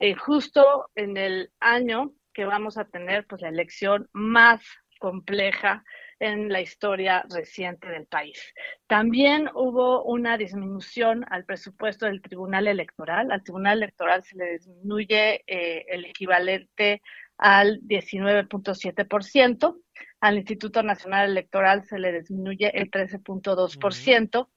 eh, 0.00 0.14
justo 0.14 0.90
en 0.94 1.16
el 1.16 1.50
año 1.58 2.12
que 2.32 2.44
vamos 2.44 2.78
a 2.78 2.84
tener 2.84 3.26
pues 3.26 3.42
la 3.42 3.48
elección 3.48 4.08
más 4.12 4.62
compleja 5.00 5.84
en 6.20 6.48
la 6.48 6.60
historia 6.60 7.24
reciente 7.30 7.88
del 7.88 8.06
país. 8.06 8.54
También 8.86 9.48
hubo 9.54 10.02
una 10.04 10.36
disminución 10.36 11.24
al 11.30 11.44
presupuesto 11.44 12.06
del 12.06 12.22
Tribunal 12.22 12.66
Electoral. 12.66 13.30
Al 13.30 13.42
Tribunal 13.42 13.78
Electoral 13.78 14.24
se 14.24 14.36
le 14.36 14.52
disminuye 14.52 15.44
eh, 15.46 15.86
el 15.88 16.04
equivalente 16.04 17.02
al 17.38 17.80
19.7%, 17.82 19.76
al 20.20 20.36
Instituto 20.36 20.82
Nacional 20.82 21.30
Electoral 21.30 21.84
se 21.84 21.98
le 21.98 22.12
disminuye 22.12 22.70
el 22.74 22.90
13.2%. 22.90 24.48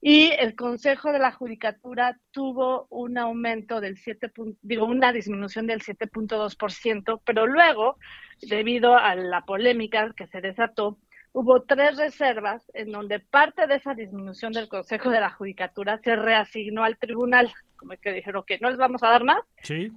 Y 0.00 0.30
el 0.38 0.54
Consejo 0.54 1.12
de 1.12 1.18
la 1.18 1.32
Judicatura 1.32 2.18
tuvo 2.30 2.86
un 2.90 3.18
aumento 3.18 3.80
del 3.80 3.98
7, 3.98 4.32
digo, 4.62 4.86
una 4.86 5.12
disminución 5.12 5.66
del 5.66 5.82
7.2%, 5.82 7.20
pero 7.24 7.46
luego, 7.46 7.98
debido 8.40 8.96
a 8.96 9.14
la 9.14 9.44
polémica 9.44 10.12
que 10.16 10.26
se 10.28 10.40
desató, 10.40 10.98
hubo 11.36 11.60
tres 11.60 11.98
reservas 11.98 12.62
en 12.72 12.90
donde 12.90 13.20
parte 13.20 13.66
de 13.66 13.74
esa 13.74 13.92
disminución 13.92 14.54
del 14.54 14.68
Consejo 14.68 15.10
de 15.10 15.20
la 15.20 15.28
Judicatura 15.28 15.98
se 15.98 16.16
reasignó 16.16 16.82
al 16.82 16.96
tribunal, 16.96 17.52
como 17.76 17.92
que 17.98 18.12
dijeron 18.12 18.42
que 18.46 18.58
no 18.58 18.70
les 18.70 18.78
vamos 18.78 19.02
a 19.02 19.10
dar 19.10 19.22
más, 19.22 19.42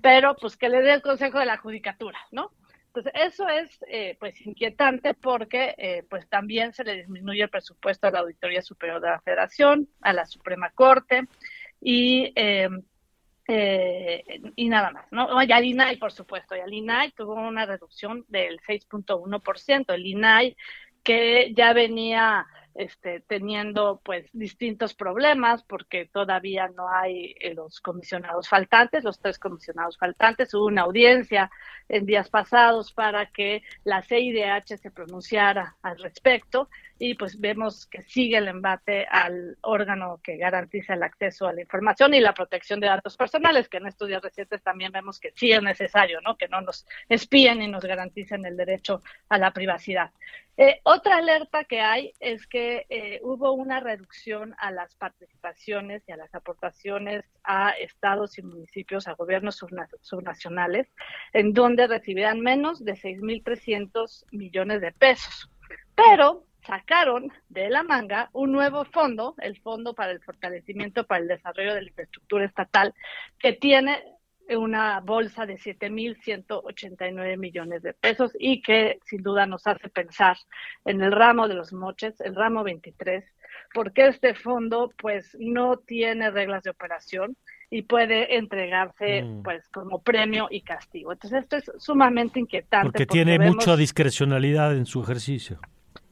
pero 0.01 0.35
pues 0.35 0.57
que 0.57 0.67
le 0.67 0.81
dé 0.81 0.91
el 0.91 1.01
Consejo 1.01 1.39
de 1.39 1.45
la 1.45 1.55
Judicatura, 1.55 2.19
¿no? 2.33 2.51
Entonces, 2.87 3.13
eso 3.15 3.47
es 3.47 3.79
eh, 3.87 4.17
pues 4.19 4.45
inquietante 4.45 5.13
porque 5.13 5.75
eh, 5.77 6.03
pues 6.09 6.27
también 6.27 6.73
se 6.73 6.83
le 6.83 6.97
disminuye 6.97 7.43
el 7.43 7.49
presupuesto 7.49 8.07
a 8.07 8.11
la 8.11 8.19
Auditoría 8.19 8.61
Superior 8.61 8.99
de 8.99 9.07
la 9.07 9.21
Federación, 9.21 9.87
a 10.01 10.11
la 10.11 10.25
Suprema 10.25 10.71
Corte 10.71 11.25
y, 11.79 12.33
em, 12.35 12.81
eh, 13.47 14.41
y 14.57 14.67
nada 14.67 14.91
más, 14.91 15.05
¿no? 15.11 15.41
Y 15.41 15.51
al 15.53 15.63
INAI, 15.63 15.95
por 15.95 16.11
supuesto, 16.11 16.53
y 16.53 16.59
al 16.59 16.73
INAI 16.73 17.11
tuvo 17.11 17.35
una 17.35 17.65
reducción 17.65 18.25
del 18.27 18.59
6.1%. 18.59 19.93
El 19.93 20.05
INAI 20.05 20.57
que 21.03 21.53
ya 21.55 21.73
venía 21.73 22.47
este, 22.75 23.19
teniendo 23.21 23.99
pues 24.05 24.29
distintos 24.31 24.93
problemas 24.93 25.63
porque 25.63 26.05
todavía 26.05 26.69
no 26.69 26.87
hay 26.87 27.35
eh, 27.39 27.53
los 27.53 27.81
comisionados 27.81 28.47
faltantes, 28.47 29.03
los 29.03 29.19
tres 29.19 29.37
comisionados 29.37 29.97
faltantes. 29.97 30.53
Hubo 30.53 30.67
una 30.67 30.83
audiencia 30.83 31.51
en 31.89 32.05
días 32.05 32.29
pasados 32.29 32.93
para 32.93 33.25
que 33.25 33.63
la 33.83 34.01
CIDH 34.01 34.77
se 34.77 34.91
pronunciara 34.91 35.75
al 35.81 35.97
respecto 35.99 36.69
y 36.99 37.13
pues 37.15 37.39
vemos 37.39 37.85
que 37.85 38.01
sigue 38.01 38.37
el 38.37 38.49
embate 38.49 39.07
al 39.09 39.57
órgano 39.61 40.19
que 40.21 40.35
garantiza 40.35 40.93
el 40.93 41.03
acceso 41.03 41.47
a 41.47 41.53
la 41.53 41.61
información 41.61 42.13
y 42.13 42.19
la 42.19 42.33
protección 42.33 42.81
de 42.81 42.87
datos 42.87 43.15
personales, 43.15 43.69
que 43.69 43.77
en 43.77 43.87
estos 43.87 44.09
días 44.09 44.21
recientes 44.21 44.61
también 44.61 44.91
vemos 44.91 45.17
que 45.17 45.31
sí 45.31 45.51
es 45.51 45.63
necesario, 45.63 46.19
¿no? 46.19 46.35
Que 46.35 46.49
no 46.49 46.59
nos 46.59 46.85
espíen 47.07 47.61
y 47.61 47.69
nos 47.69 47.85
garanticen 47.85 48.45
el 48.45 48.57
derecho 48.57 49.01
a 49.29 49.37
la 49.37 49.51
privacidad. 49.51 50.11
Eh, 50.57 50.81
otra 50.83 51.15
alerta 51.15 51.63
que 51.63 51.79
hay 51.79 52.11
es 52.19 52.45
que 52.45 52.85
eh, 52.89 53.21
hubo 53.23 53.53
una 53.53 53.79
reducción 53.79 54.53
a 54.57 54.71
las 54.71 54.93
participaciones 54.95 56.03
y 56.05 56.11
a 56.11 56.17
las 56.17 56.35
aportaciones 56.35 57.23
a 57.45 57.69
estados 57.69 58.37
y 58.37 58.41
municipios, 58.41 59.07
a 59.07 59.13
gobiernos 59.13 59.63
subnacionales, 60.01 60.89
en 61.31 61.53
donde 61.53 61.87
recibirán 61.87 62.41
menos 62.41 62.83
de 62.83 62.95
6.300 62.95 64.25
millones 64.31 64.81
de 64.81 64.91
pesos. 64.91 65.49
Pero 65.95 66.43
sacaron 66.65 67.31
de 67.49 67.69
la 67.69 67.83
manga 67.83 68.29
un 68.33 68.51
nuevo 68.51 68.85
fondo, 68.85 69.35
el 69.39 69.59
Fondo 69.59 69.93
para 69.93 70.11
el 70.11 70.21
Fortalecimiento 70.21 71.05
para 71.05 71.21
el 71.21 71.27
Desarrollo 71.27 71.73
de 71.73 71.81
la 71.81 71.87
Infraestructura 71.87 72.45
Estatal, 72.45 72.93
que 73.39 73.53
tiene 73.53 74.03
una 74.57 74.99
bolsa 75.01 75.45
de 75.45 75.57
7.189 75.57 77.37
millones 77.37 77.83
de 77.83 77.93
pesos 77.93 78.31
y 78.39 78.61
que 78.61 78.99
sin 79.05 79.21
duda 79.21 79.45
nos 79.45 79.67
hace 79.67 79.89
pensar 79.89 80.37
en 80.85 81.01
el 81.01 81.11
ramo 81.11 81.47
de 81.47 81.53
los 81.53 81.71
moches, 81.71 82.19
el 82.21 82.35
ramo 82.35 82.63
23, 82.63 83.23
porque 83.73 84.07
este 84.07 84.33
fondo 84.33 84.91
pues 84.97 85.37
no 85.39 85.77
tiene 85.77 86.31
reglas 86.31 86.63
de 86.63 86.71
operación 86.71 87.37
y 87.69 87.83
puede 87.83 88.37
entregarse 88.37 89.21
mm. 89.21 89.43
pues 89.43 89.67
como 89.69 90.01
premio 90.01 90.47
y 90.49 90.61
castigo. 90.61 91.11
Entonces 91.11 91.43
esto 91.43 91.57
es 91.57 91.71
sumamente 91.77 92.39
inquietante. 92.39 92.87
Porque, 92.87 93.05
tiene 93.05 93.37
mucha 93.37 93.75
discrecionalidad 93.75 94.75
en 94.75 94.87
su 94.87 95.03
ejercicio. 95.03 95.59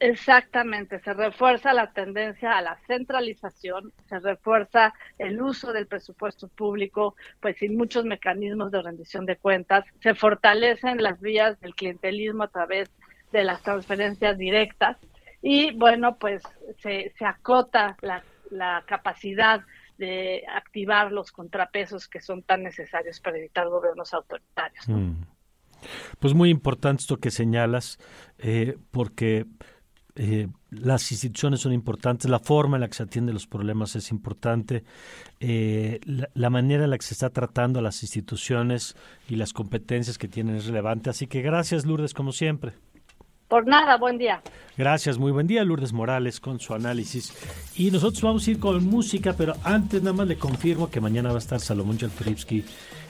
Exactamente, 0.00 1.00
se 1.00 1.12
refuerza 1.12 1.72
la 1.72 1.92
tendencia 1.92 2.56
a 2.56 2.62
la 2.62 2.78
centralización, 2.86 3.92
se 4.08 4.20
refuerza 4.20 4.94
el 5.18 5.42
uso 5.42 5.72
del 5.72 5.88
presupuesto 5.88 6.46
público, 6.46 7.16
pues 7.40 7.56
sin 7.58 7.76
muchos 7.76 8.04
mecanismos 8.04 8.70
de 8.70 8.80
rendición 8.80 9.26
de 9.26 9.36
cuentas, 9.36 9.84
se 10.00 10.14
fortalecen 10.14 11.02
las 11.02 11.20
vías 11.20 11.58
del 11.60 11.74
clientelismo 11.74 12.44
a 12.44 12.48
través 12.48 12.90
de 13.32 13.42
las 13.42 13.60
transferencias 13.62 14.38
directas 14.38 14.98
y 15.42 15.72
bueno, 15.72 16.16
pues 16.16 16.42
se, 16.78 17.12
se 17.18 17.24
acota 17.24 17.96
la, 18.00 18.22
capacidad 18.86 19.62
de 19.98 20.44
activar 20.48 21.10
los 21.10 21.32
contrapesos 21.32 22.06
que 22.06 22.20
son 22.20 22.42
tan 22.42 22.62
necesarios 22.62 23.18
para 23.20 23.36
evitar 23.38 23.68
gobiernos 23.68 24.14
autoritarios. 24.14 24.88
Mm. 24.88 25.22
Pues 26.18 26.34
muy 26.34 26.50
importante 26.50 27.02
esto 27.02 27.18
que 27.18 27.30
señalas, 27.30 27.98
eh, 28.38 28.76
porque 28.90 29.46
eh, 30.20 30.48
las 30.70 31.12
instituciones 31.12 31.60
son 31.60 31.72
importantes, 31.72 32.28
la 32.28 32.40
forma 32.40 32.76
en 32.76 32.80
la 32.80 32.88
que 32.88 32.94
se 32.94 33.04
atienden 33.04 33.34
los 33.34 33.46
problemas 33.46 33.94
es 33.94 34.10
importante, 34.10 34.82
eh, 35.38 36.00
la, 36.34 36.50
manera 36.50 36.84
en 36.84 36.90
la 36.90 36.98
que 36.98 37.06
se 37.06 37.14
está 37.14 37.30
tratando 37.30 37.78
a 37.78 37.82
las 37.82 38.02
instituciones 38.02 38.96
y 39.28 39.36
las 39.36 39.52
competencias 39.52 40.18
que 40.18 40.26
tienen 40.26 40.56
es 40.56 40.66
relevante. 40.66 41.08
Así 41.08 41.28
que 41.28 41.40
gracias, 41.40 41.86
Lourdes, 41.86 42.14
como 42.14 42.32
siempre. 42.32 42.72
Por 43.46 43.66
nada, 43.68 43.96
buen 43.96 44.18
día. 44.18 44.42
Gracias, 44.76 45.18
muy 45.18 45.30
buen 45.30 45.46
día, 45.46 45.62
Lourdes 45.62 45.92
Morales, 45.92 46.40
con 46.40 46.58
su 46.58 46.74
análisis. 46.74 47.32
Y 47.76 47.92
nosotros 47.92 48.20
vamos 48.20 48.46
a 48.46 48.50
ir 48.50 48.58
con 48.58 48.84
música, 48.84 49.34
pero 49.38 49.54
antes 49.62 50.02
nada 50.02 50.16
más 50.16 50.26
le 50.26 50.36
confirmo 50.36 50.90
que 50.90 51.00
mañana 51.00 51.30
va 51.30 51.36
a 51.36 51.38
estar 51.38 51.60
Salomón 51.60 51.96
Chalturipsky 51.96 52.64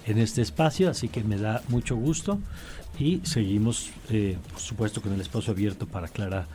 en 0.06 0.18
este 0.18 0.42
espacio, 0.42 0.90
así 0.90 1.09
que 1.09 1.24
me 1.24 1.38
da 1.38 1.62
mucho 1.68 1.96
gusto. 1.96 2.38
Y 2.98 3.20
seguimos, 3.24 3.90
eh, 4.11 4.36
por 4.50 4.61
supuesto, 4.61 5.00
con 5.00 5.12
el 5.12 5.20
espacio 5.20 5.52
abierto 5.52 5.86
para 5.86 6.09
Clara. 6.09 6.46